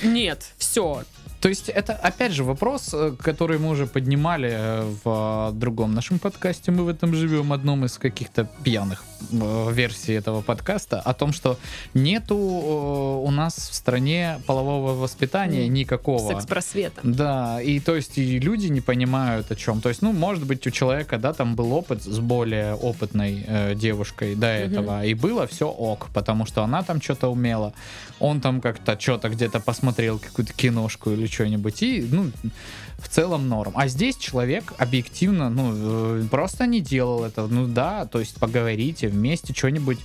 нет, 0.03 0.53
все, 0.59 1.03
То 1.41 1.49
есть 1.49 1.69
это, 1.69 1.93
опять 1.95 2.33
же, 2.33 2.45
вопрос, 2.45 2.91
э, 2.93 3.15
который 3.21 3.59
мы 3.59 3.69
уже 3.71 3.87
поднимали 3.87 4.51
э, 4.53 4.93
в 5.05 5.51
э, 5.53 5.59
другом 5.59 5.95
нашем 5.95 6.19
подкасте 6.19 6.71
«Мы 6.73 6.85
в 6.85 6.89
этом 6.89 7.15
живем», 7.15 7.53
одном 7.53 7.85
из 7.85 7.99
каких-то 7.99 8.49
пьяных 8.65 9.05
э, 9.31 9.73
версий 9.73 10.13
этого 10.13 10.43
подкаста, 10.43 11.01
о 11.01 11.15
том, 11.15 11.33
что 11.33 11.59
нету 11.95 12.37
э, 12.37 13.27
у 13.27 13.31
нас 13.31 13.55
в 13.55 13.75
стране 13.75 14.41
полового 14.47 14.95
воспитания 14.95 15.69
никакого. 15.69 16.29
секс-просвета. 16.29 17.01
Да, 17.03 17.61
и 17.61 17.81
то 17.81 17.95
есть 17.97 18.19
и 18.19 18.39
люди 18.39 18.67
не 18.67 18.81
понимают 18.81 19.51
о 19.51 19.57
чем. 19.57 19.81
То 19.81 19.89
есть, 19.89 20.03
ну, 20.03 20.13
может 20.13 20.45
быть, 20.47 20.67
у 20.67 20.71
человека, 20.71 21.19
да, 21.19 21.33
там 21.33 21.55
был 21.55 21.73
опыт 21.73 22.03
с 22.03 22.19
более 22.19 22.75
опытной 22.75 23.45
э, 23.47 23.75
девушкой 23.75 24.35
до 24.35 24.47
этого, 24.47 25.05
и 25.05 25.15
было 25.15 25.47
все 25.47 25.69
ок, 25.69 26.09
потому 26.15 26.47
что 26.47 26.63
она 26.63 26.83
там 26.83 27.01
что-то 27.01 27.29
умела, 27.29 27.73
он 28.19 28.41
там 28.41 28.61
как-то 28.61 28.99
что-то 28.99 29.29
где-то 29.29 29.61
посмотрел 29.61 30.19
какую-то 30.19 30.53
киношку 30.53 31.11
или 31.11 31.27
что-нибудь, 31.27 31.83
и, 31.83 32.07
ну, 32.11 32.31
в 32.99 33.09
целом 33.09 33.49
норм. 33.49 33.73
А 33.77 33.89
здесь 33.89 34.17
человек 34.17 34.73
объективно, 34.79 35.51
ну, 35.51 35.73
э, 36.21 36.25
просто 36.31 36.67
не 36.67 36.81
делал 36.81 37.25
это. 37.25 37.47
Ну 37.47 37.67
да, 37.67 38.07
то 38.07 38.21
есть 38.21 38.37
поговорите 38.37 39.09
вместе, 39.09 39.53
что-нибудь. 39.55 39.99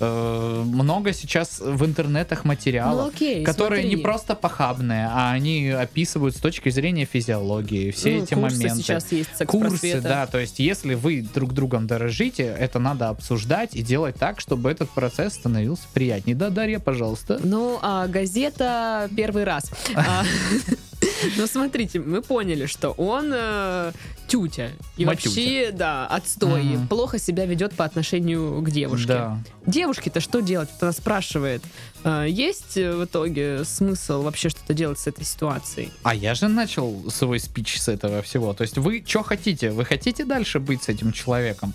Э, 0.00 0.62
много 0.64 1.12
сейчас 1.12 1.60
в 1.60 1.84
интернетах 1.84 2.44
материалов 2.44 3.04
Ну 3.06 3.08
окей, 3.10 3.44
которые 3.44 3.82
смотри. 3.82 3.96
не 3.96 4.02
просто 4.02 4.34
похабные, 4.34 5.08
а 5.10 5.32
они 5.32 5.68
описывают 5.70 6.36
с 6.36 6.40
точки 6.40 6.68
зрения 6.68 7.04
физиологии 7.04 7.90
все 7.90 8.16
Ну, 8.18 8.22
эти 8.24 8.34
курсы 8.34 8.56
моменты. 8.58 8.82
сейчас 8.82 9.12
есть 9.12 9.30
Курсы, 9.46 10.00
да, 10.00 10.26
то 10.26 10.38
есть 10.38 10.58
если 10.58 10.94
вы 10.94 11.22
друг 11.34 11.52
другом 11.52 11.86
дорожите, 11.86 12.44
это 12.44 12.78
надо 12.78 13.08
обсуждать 13.08 13.74
и 13.74 13.82
делать 13.82 14.16
так, 14.16 14.40
чтобы 14.40 14.70
этот 14.70 14.90
процесс 14.90 15.34
становился 15.34 15.84
приятнее. 15.94 16.36
Да, 16.36 16.50
Дарья, 16.50 16.78
пожалуйста. 16.78 17.40
Ну, 17.42 17.78
а 17.82 18.06
газета 18.06 19.10
первый 19.16 19.44
раз. 19.44 19.70
А, 21.22 21.26
Ну, 21.36 21.46
смотрите, 21.46 22.00
мы 22.00 22.22
поняли, 22.22 22.66
что 22.66 22.90
он 22.90 23.30
э, 23.32 23.92
тютя. 24.28 24.70
И 24.96 25.04
вообще, 25.04 25.70
да, 25.72 26.06
отстой. 26.06 26.78
Плохо 26.88 27.18
себя 27.18 27.46
ведет 27.46 27.74
по 27.74 27.84
отношению 27.84 28.60
к 28.62 28.70
девушке. 28.70 29.06
Да. 29.08 29.38
Девушке-то 29.66 30.20
что 30.20 30.40
делать? 30.40 30.68
Вот 30.72 30.82
она 30.82 30.92
спрашивает. 30.92 31.62
э, 32.04 32.26
есть 32.28 32.76
э, 32.76 32.92
в 32.94 33.04
итоге 33.04 33.64
смысл 33.64 34.22
вообще 34.22 34.48
что-то 34.48 34.74
делать 34.74 34.98
с 34.98 35.06
этой 35.06 35.24
ситуацией? 35.24 35.90
А 36.02 36.14
я 36.14 36.34
же 36.34 36.48
начал 36.48 37.10
свой 37.10 37.40
спич 37.40 37.80
с 37.80 37.88
этого 37.88 38.22
всего. 38.22 38.52
То 38.54 38.62
есть 38.62 38.78
вы 38.78 39.02
что 39.06 39.22
хотите? 39.22 39.70
Вы 39.70 39.84
хотите 39.84 40.24
дальше 40.24 40.60
быть 40.60 40.82
с 40.84 40.88
этим 40.88 41.12
человеком? 41.12 41.74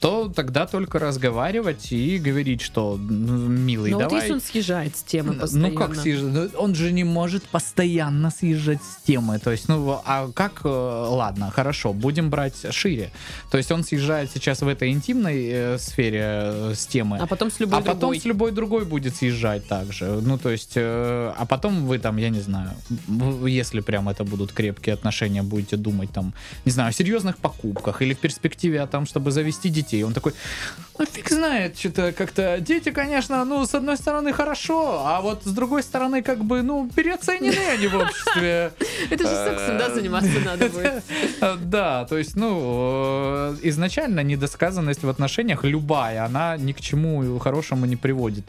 То 0.00 0.32
тогда 0.34 0.66
только 0.66 0.98
разговаривать 0.98 1.92
и 1.92 2.18
говорить, 2.18 2.62
что, 2.62 2.96
ну, 2.96 3.36
милый, 3.36 3.90
Но 3.90 3.98
вот 3.98 4.04
давай... 4.08 4.20
если 4.20 4.32
он 4.32 4.40
съезжает 4.40 4.96
с 4.96 5.02
темы 5.02 5.34
Ну 5.34 5.40
постоянно. 5.40 5.76
как 5.76 5.94
съезжать? 5.94 6.52
Он 6.56 6.74
же 6.74 6.90
не 6.90 7.04
может 7.04 7.42
постоянно 7.44 8.30
съезжать 8.30 8.80
с 8.82 9.06
темы. 9.06 9.38
То 9.38 9.50
есть, 9.50 9.68
ну 9.68 10.00
а 10.06 10.30
как? 10.34 10.62
э, 10.64 10.68
Ладно, 10.68 11.50
хорошо, 11.50 11.92
будем 11.92 12.30
брать 12.30 12.72
шире. 12.72 13.10
То 13.50 13.58
есть 13.58 13.70
он 13.70 13.84
съезжает 13.84 14.30
сейчас 14.32 14.62
в 14.62 14.68
этой 14.68 14.90
интимной 14.90 15.48
э, 15.48 15.78
сфере 15.78 16.22
э, 16.24 16.72
с 16.74 16.86
темы. 16.86 17.18
А 17.20 17.26
потом 17.26 17.50
с 17.50 17.60
любой 17.60 17.80
А 17.80 17.82
потом 17.82 17.98
другой. 18.00 18.20
с 18.20 18.24
любой 18.24 18.52
другой 18.52 18.84
будет 18.86 19.16
съезжать 19.16 19.68
также. 19.68 20.06
Ну, 20.06 20.38
то 20.38 20.48
есть, 20.48 20.72
э, 20.76 21.34
а 21.36 21.44
потом 21.44 21.86
вы 21.86 21.98
там, 21.98 22.16
я 22.16 22.30
не 22.30 22.40
знаю, 22.40 22.70
если 23.46 23.80
прям 23.80 24.08
это 24.08 24.24
будут 24.24 24.52
крепкие 24.52 24.94
отношения, 24.94 25.42
будете 25.42 25.76
думать 25.76 26.10
там, 26.10 26.32
не 26.64 26.72
знаю, 26.72 26.88
о 26.88 26.92
серьезных 26.92 27.36
покупках 27.36 28.00
или 28.00 28.14
в 28.14 28.18
перспективе 28.18 28.80
о 28.80 28.86
том, 28.86 29.04
чтобы 29.04 29.30
завести 29.30 29.68
детей. 29.68 29.89
Он 30.04 30.12
такой, 30.12 30.32
ну 31.00 31.06
фиг 31.06 31.30
знает, 31.30 31.78
что-то 31.78 32.12
как-то 32.12 32.58
дети, 32.60 32.90
конечно, 32.90 33.44
ну, 33.44 33.64
с 33.64 33.74
одной 33.74 33.96
стороны 33.96 34.32
хорошо, 34.32 35.02
а 35.06 35.20
вот 35.22 35.44
с 35.44 35.50
другой 35.50 35.82
стороны, 35.82 36.22
как 36.22 36.44
бы, 36.44 36.62
ну, 36.62 36.90
переоценены 36.94 37.56
они 37.72 37.86
в 37.86 37.94
обществе. 37.96 38.72
Это 39.10 39.24
же 39.28 39.34
сексом, 39.34 39.78
да, 39.78 39.94
заниматься 39.94 40.40
надо 40.44 40.68
будет. 40.68 41.02
Э, 41.40 41.56
Да, 41.56 42.04
то 42.04 42.18
есть, 42.18 42.36
ну, 42.36 43.54
э, 43.54 43.56
изначально 43.62 44.20
недосказанность 44.20 45.02
в 45.02 45.08
отношениях 45.08 45.64
любая, 45.64 46.24
она 46.24 46.56
ни 46.58 46.72
к 46.72 46.80
чему 46.80 47.38
хорошему 47.38 47.86
не 47.86 47.96
приводит. 47.96 48.44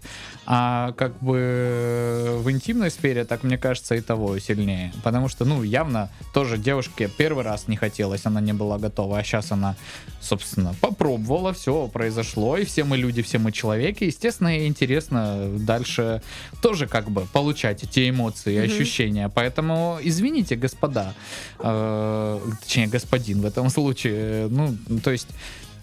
А 0.45 0.91
как 0.97 1.17
бы 1.19 1.37
э, 1.39 2.37
в 2.37 2.51
интимной 2.51 2.91
сфере, 2.91 3.23
так 3.23 3.43
мне 3.43 3.57
кажется, 3.57 3.95
и 3.95 4.01
того 4.01 4.37
сильнее. 4.39 4.91
Потому 5.03 5.29
что, 5.29 5.45
ну, 5.45 5.63
явно 5.63 6.09
тоже 6.33 6.57
девушке 6.57 7.09
первый 7.17 7.45
раз 7.45 7.67
не 7.67 7.77
хотелось, 7.77 8.25
она 8.25 8.41
не 8.41 8.53
была 8.53 8.77
готова, 8.77 9.19
а 9.19 9.23
сейчас 9.23 9.51
она, 9.53 9.75
собственно, 10.19 10.75
попробовала, 10.81 11.30
все 11.53 11.87
произошло, 11.87 12.57
и 12.57 12.63
все 12.65 12.83
мы 12.83 12.97
люди, 12.97 13.21
все 13.21 13.37
мы 13.39 13.51
человеки. 13.51 14.03
Естественно, 14.05 14.67
интересно 14.67 15.49
дальше 15.59 16.21
тоже 16.61 16.87
как 16.87 17.09
бы 17.11 17.25
получать 17.33 17.83
эти 17.83 18.09
эмоции, 18.09 18.57
Мгм. 18.57 18.65
ощущения. 18.65 19.29
Поэтому, 19.33 19.99
извините, 20.03 20.55
господа, 20.55 21.13
э, 21.59 22.39
точнее, 22.61 22.87
господин 22.87 23.41
в 23.41 23.45
этом 23.45 23.69
случае, 23.69 24.47
ну, 24.49 24.75
то 25.03 25.11
есть 25.11 25.27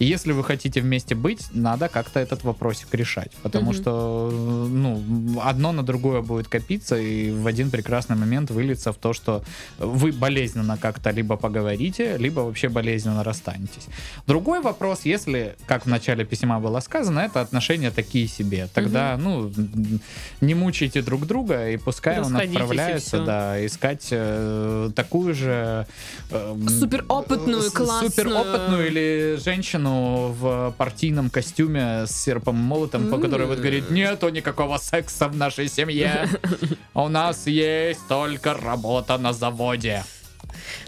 если 0.05 0.33
вы 0.33 0.45
хотите 0.45 0.81
вместе 0.81 1.15
быть, 1.15 1.47
надо 1.53 1.89
как-то 1.89 2.21
этот 2.21 2.45
вопросик 2.45 2.95
решать. 2.95 3.33
Потому 3.43 3.71
Мгм. 3.73 3.75
что, 3.75 4.31
ну, 4.33 5.03
одно 5.43 5.73
на 5.73 5.83
другое 5.83 6.21
будет 6.23 6.49
копиться, 6.49 6.97
и 6.97 7.31
в 7.31 7.47
один 7.47 7.71
прекрасный 7.71 8.17
момент 8.17 8.51
выльется 8.51 8.93
в 8.93 8.97
то, 8.97 9.13
что 9.13 9.43
вы 9.79 10.13
болезненно 10.13 10.77
как-то 10.79 11.11
либо 11.11 11.37
поговорите, 11.37 12.17
либо 12.19 12.41
вообще 12.41 12.69
болезненно 12.69 13.25
расстанетесь. 13.25 13.87
Другой 14.27 14.61
вопрос, 14.61 15.01
если, 15.05 15.57
как 15.67 15.87
в 15.87 15.89
начале 15.89 16.25
письма 16.25 16.61
было 16.61 16.81
сказано, 16.81 17.21
это 17.21 17.41
отношения 17.41 17.91
такие 17.91 18.29
себе. 18.29 18.69
Тогда, 18.75 19.17
ну, 19.19 19.49
м, 19.57 20.01
не 20.41 20.55
мучайте 20.55 21.03
друг 21.03 21.27
друга, 21.27 21.71
и 21.71 21.77
пускай 21.77 22.21
он 22.21 22.37
и 22.39 22.45
отправляется, 22.47 23.25
да, 23.25 23.67
искать 23.67 24.09
э, 24.13 24.91
такую 24.95 25.35
же... 25.35 25.87
э, 26.31 26.57
Суперопытную, 26.69 27.71
классную. 27.73 28.11
Суперопытную 28.11 28.87
или 28.87 29.39
женщину 29.45 29.88
в 29.89 30.75
партийном 30.77 31.31
костюме 31.31 32.07
с 32.07 32.11
серпом 32.11 32.57
и 32.57 32.63
молотом, 32.63 33.11
по 33.11 33.19
которой 33.19 33.47
вот 33.47 33.59
говорит, 33.59 33.91
нету 33.91 34.29
никакого 34.29 34.79
секса 34.79 35.29
в 35.29 35.37
нашей 35.37 35.69
семье. 35.69 36.29
У 36.95 37.09
нас 37.09 37.47
есть 37.47 38.07
только 38.09 38.55
работа 38.55 39.19
на 39.19 39.33
заводе. 39.33 40.05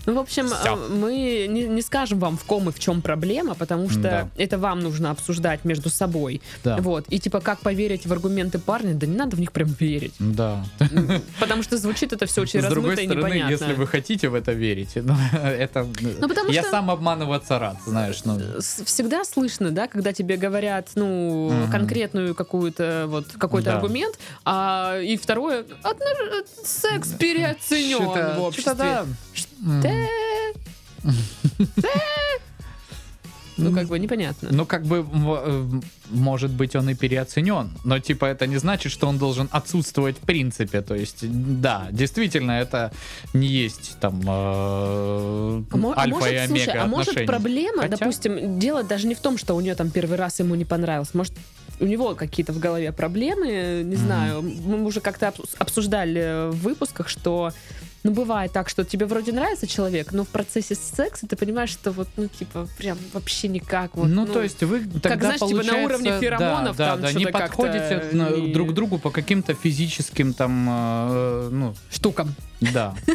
Ну, 0.06 0.14
в 0.14 0.18
общем, 0.18 0.46
Всё. 0.46 0.76
э, 0.76 0.88
мы 0.94 1.46
не, 1.48 1.64
не 1.68 1.82
скажем 1.82 2.18
вам, 2.18 2.36
в 2.36 2.44
ком 2.44 2.68
и 2.68 2.72
в 2.72 2.78
чем 2.78 3.02
проблема, 3.02 3.54
потому 3.54 3.88
что 3.90 4.00
Да. 4.00 4.28
это 4.36 4.58
вам 4.58 4.80
нужно 4.80 5.10
обсуждать 5.10 5.64
между 5.64 5.90
собой. 5.90 6.40
Да. 6.64 6.76
Вот. 6.78 7.04
И 7.08 7.18
типа, 7.18 7.40
как 7.40 7.60
поверить 7.60 8.06
в 8.06 8.12
аргументы 8.12 8.58
парня, 8.58 8.94
да 8.94 9.06
не 9.06 9.16
надо 9.16 9.36
в 9.36 9.40
них 9.40 9.52
прям 9.52 9.68
верить. 9.80 10.14
Да. 10.18 10.64
Потому 11.38 11.62
что 11.62 11.76
звучит 11.78 12.12
это 12.12 12.26
все 12.26 12.42
очень 12.42 12.60
С 12.62 12.64
другой 12.66 12.90
размыто 12.90 13.02
и 13.02 13.06
стороны, 13.06 13.26
непонятно. 13.34 13.52
если 13.64 13.72
вы 13.74 13.86
хотите 13.86 14.28
в 14.28 14.34
это 14.34 14.52
верить, 14.52 14.90
ну, 14.96 15.14
это... 15.42 15.86
Ну, 16.20 16.28
потому 16.28 16.50
я 16.50 16.62
что- 16.62 16.70
сам 16.70 16.90
обманываться 16.90 17.58
рад, 17.58 17.76
знаешь, 17.86 18.22
ну... 18.24 18.38
С- 18.60 18.82
всегда 18.84 19.24
слышно, 19.24 19.70
да, 19.70 19.86
когда 19.88 20.12
тебе 20.12 20.36
говорят, 20.36 20.88
ну, 20.94 21.50
Мгм. 21.50 21.70
конкретную 21.70 22.34
какую-то, 22.34 23.04
вот, 23.08 23.26
какой-то 23.38 23.70
Да. 23.70 23.76
аргумент, 23.76 24.18
а 24.44 24.98
и 25.00 25.16
второе, 25.16 25.64
одно- 25.82 26.06
секс 26.64 27.08
переоценен 27.18 28.04
в 28.36 28.40
обществе. 28.42 28.72
чё-то 28.72 28.76
да. 28.76 29.06
Ну, 33.60 33.72
как 33.72 33.86
бы 33.88 33.98
непонятно. 33.98 34.48
Ну, 34.52 34.64
как 34.64 34.84
бы, 34.84 35.06
э, 35.12 35.66
может 36.10 36.50
быть, 36.50 36.76
он 36.76 36.88
и 36.90 36.94
переоценен, 36.94 37.70
но, 37.84 37.98
типа, 37.98 38.24
это 38.26 38.46
не 38.46 38.56
значит, 38.56 38.92
что 38.92 39.06
он 39.06 39.18
должен 39.18 39.48
отсутствовать 39.52 40.16
в 40.16 40.20
принципе. 40.20 40.80
То 40.80 40.94
есть, 40.94 41.18
да, 41.60 41.88
действительно, 41.90 42.52
это 42.52 42.92
не 43.34 43.46
есть 43.46 43.98
там 44.00 44.20
э, 44.22 44.26
А 44.26 45.64
а 45.72 46.00
альфа 46.00 46.16
может, 46.16 46.32
и 46.32 46.36
омега 46.36 46.64
слушай, 46.64 46.80
а 46.80 46.86
может 46.86 47.26
проблема, 47.26 47.82
Хотя- 47.82 47.96
допустим, 47.96 48.58
дело 48.58 48.82
даже 48.82 49.06
не 49.06 49.14
в 49.14 49.20
том, 49.20 49.36
что 49.38 49.54
у 49.54 49.60
нее 49.60 49.74
там 49.74 49.90
первый 49.90 50.16
раз 50.16 50.38
ему 50.38 50.54
не 50.54 50.64
понравилось, 50.64 51.14
может 51.14 51.34
у 51.80 51.86
него 51.86 52.14
какие-то 52.14 52.52
в 52.52 52.58
голове 52.58 52.92
проблемы, 52.92 53.82
не 53.84 53.96
Мгм. 53.96 54.04
знаю, 54.04 54.42
мы 54.42 54.84
уже 54.84 55.00
как-то 55.00 55.26
обс- 55.28 55.54
обсуждали 55.58 56.50
в 56.50 56.56
выпусках, 56.62 57.08
что 57.08 57.52
ну, 58.02 58.12
бывает 58.12 58.50
так, 58.52 58.70
что 58.70 58.82
тебе 58.82 59.04
вроде 59.04 59.30
нравится 59.32 59.66
человек, 59.66 60.12
но 60.12 60.24
в 60.24 60.28
процессе 60.28 60.74
секса 60.74 61.26
ты 61.26 61.36
понимаешь, 61.36 61.68
что 61.68 61.92
вот, 61.92 62.08
ну, 62.16 62.28
типа, 62.28 62.66
прям 62.78 62.96
вообще 63.12 63.48
никак. 63.48 63.94
Вот, 63.94 64.08
ну, 64.08 64.26
то 64.26 64.42
есть 64.42 64.62
вы 64.62 64.80
тогда 65.02 65.36
знаешь, 65.36 65.40
типа, 65.40 65.62
на 65.70 65.84
уровне 65.84 66.18
феромонов 66.18 66.76
да, 66.78 66.92
там 66.92 67.02
да, 67.02 67.12
да, 67.12 67.18
не 67.18 67.26
подходите 67.26 68.04
не- 68.12 68.52
друг 68.54 68.70
к 68.70 68.72
другу 68.72 68.98
по 68.98 69.10
каким-то 69.10 69.52
физическим 69.52 70.32
там, 70.32 70.66
э, 70.70 71.48
ну, 71.52 71.74
штукам. 71.90 72.34
Да. 72.60 72.94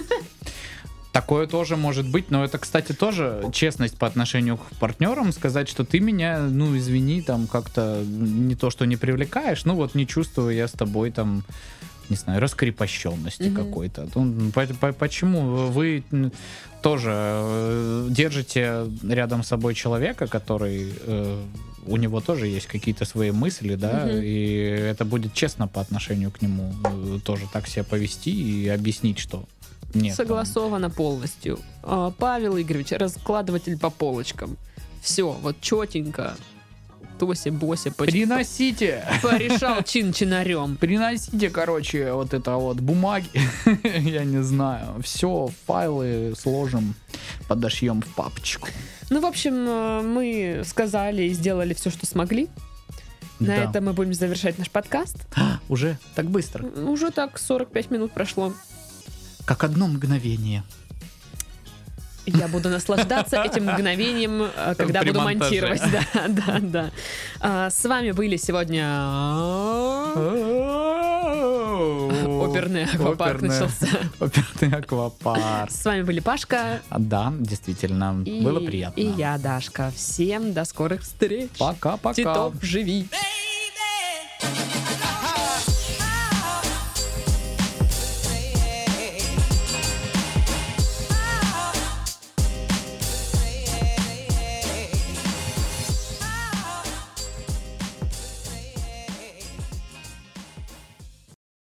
Такое 1.16 1.47
тоже 1.47 1.78
может 1.78 2.05
быть, 2.11 2.30
но 2.30 2.43
это, 2.43 2.57
кстати, 2.57 2.91
тоже 2.91 3.41
честность 3.53 3.97
по 3.97 4.05
отношению 4.05 4.57
к 4.57 4.66
партнерам, 4.82 5.32
сказать, 5.32 5.70
что 5.70 5.86
ты 5.86 6.01
меня, 6.01 6.39
ну, 6.41 6.76
извини, 6.78 7.22
там 7.22 7.47
как-то 7.47 8.03
не 8.05 8.53
то, 8.55 8.70
что 8.70 8.84
не 8.84 8.97
привлекаешь, 8.97 9.63
ну 9.63 9.76
вот 9.76 9.95
не 9.95 10.05
чувствую 10.05 10.53
я 10.53 10.68
с 10.68 10.74
тобой 10.74 11.11
там, 11.11 11.45
не 12.09 12.18
знаю, 12.18 12.41
раскрепощенности 12.41 13.43
Мгм. 13.43 13.55
какой-то. 13.55 14.09
Ну, 14.13 14.51
по- 14.51 14.66
по- 14.68 14.91
Почему 14.91 15.68
вы 15.72 16.03
тоже 16.82 17.11
э, 17.16 18.07
держите 18.09 18.88
рядом 19.09 19.41
с 19.43 19.47
собой 19.47 19.74
человека, 19.74 20.28
который 20.28 20.91
э, 21.07 21.43
у 21.86 21.95
него 21.95 22.20
тоже 22.20 22.47
есть 22.47 22.68
какие-то 22.68 23.05
свои 23.05 23.32
мысли, 23.32 23.76
да, 23.76 24.03
Мгм. 24.05 24.20
и 24.22 24.45
это 24.91 25.05
будет 25.05 25.34
честно 25.34 25.70
по 25.70 25.80
отношению 25.80 26.32
к 26.32 26.41
нему 26.41 26.74
э, 26.84 27.20
тоже 27.24 27.45
так 27.53 27.68
себя 27.70 27.86
повести 27.86 28.32
и 28.32 28.68
объяснить, 28.68 29.18
что 29.18 29.45
нет. 29.95 30.15
Согласовано 30.15 30.89
полностью. 30.89 31.59
А, 31.83 32.11
Павел 32.11 32.57
Игоревич, 32.59 32.91
раскладыватель 32.91 33.77
по 33.79 33.89
полочкам. 33.89 34.57
Все, 35.01 35.31
вот 35.31 35.59
четенько. 35.61 36.35
Тося, 37.19 37.49
Бося, 37.49 37.91
поч- 37.91 38.11
Приносите! 38.11 39.07
порешал 39.23 39.81
чин-чинарем. 39.85 40.75
Приносите, 40.75 41.49
короче, 41.49 42.11
вот 42.11 42.33
это 42.33 42.55
вот 42.57 42.81
бумаги. 42.81 43.29
Я 43.83 44.25
не 44.25 44.43
знаю. 44.43 45.01
Все, 45.01 45.49
файлы 45.65 46.33
сложим, 46.37 46.93
подошьем 47.47 48.01
в 48.01 48.07
папочку. 48.15 48.67
Ну, 49.09 49.21
в 49.21 49.25
общем, 49.25 49.53
э, 49.65 50.01
мы 50.01 50.63
сказали 50.65 51.23
и 51.23 51.29
сделали 51.33 51.73
все, 51.73 51.89
что 51.89 52.05
смогли. 52.05 52.49
На 53.39 53.47
Да. 53.47 53.69
этом 53.69 53.85
мы 53.85 53.93
будем 53.93 54.13
завершать 54.13 54.57
наш 54.57 54.69
подкаст. 54.69 55.15
Уже 55.69 55.97
так 56.15 56.25
быстро. 56.29 56.65
Уже 56.65 57.11
так 57.11 57.39
45 57.39 57.91
минут 57.91 58.11
прошло. 58.11 58.51
Как 59.45 59.63
одно 59.63 59.87
мгновение. 59.87 60.63
Я 62.25 62.47
буду 62.47 62.69
наслаждаться 62.69 63.39
этим 63.43 63.65
мгновением, 63.67 64.41
э, 64.41 64.73
когда 64.75 65.01
При 65.01 65.09
буду 65.11 65.21
монтаже. 65.21 65.61
монтировать. 65.61 65.81
Да, 65.91 66.27
да, 66.29 66.59
да. 66.59 66.91
А, 67.39 67.69
С 67.69 67.83
вами 67.85 68.11
были 68.11 68.35
сегодня 68.37 68.83
оперный 72.41 72.85
аквапарк 72.85 73.41
Оперный- 73.43 73.49
начался. 73.49 73.87
Оперный 74.19 74.75
аквапарк. 74.79 75.69
С 75.69 75.85
вами 75.85 76.01
были 76.01 76.19
Пашка 76.19 76.81
А, 76.89 76.97
Да, 76.97 77.31
действительно, 77.39 78.23
и, 78.25 78.41
было 78.41 78.59
приятно. 78.59 78.99
и 78.99 79.05
я, 79.05 79.37
Дашка. 79.37 79.91
Всем 79.95 80.51
до 80.53 80.65
скорых 80.65 81.01
встреч. 81.03 81.51
Пока-пока. 81.59 82.15
Титов, 82.15 82.55
живи. 82.63 83.07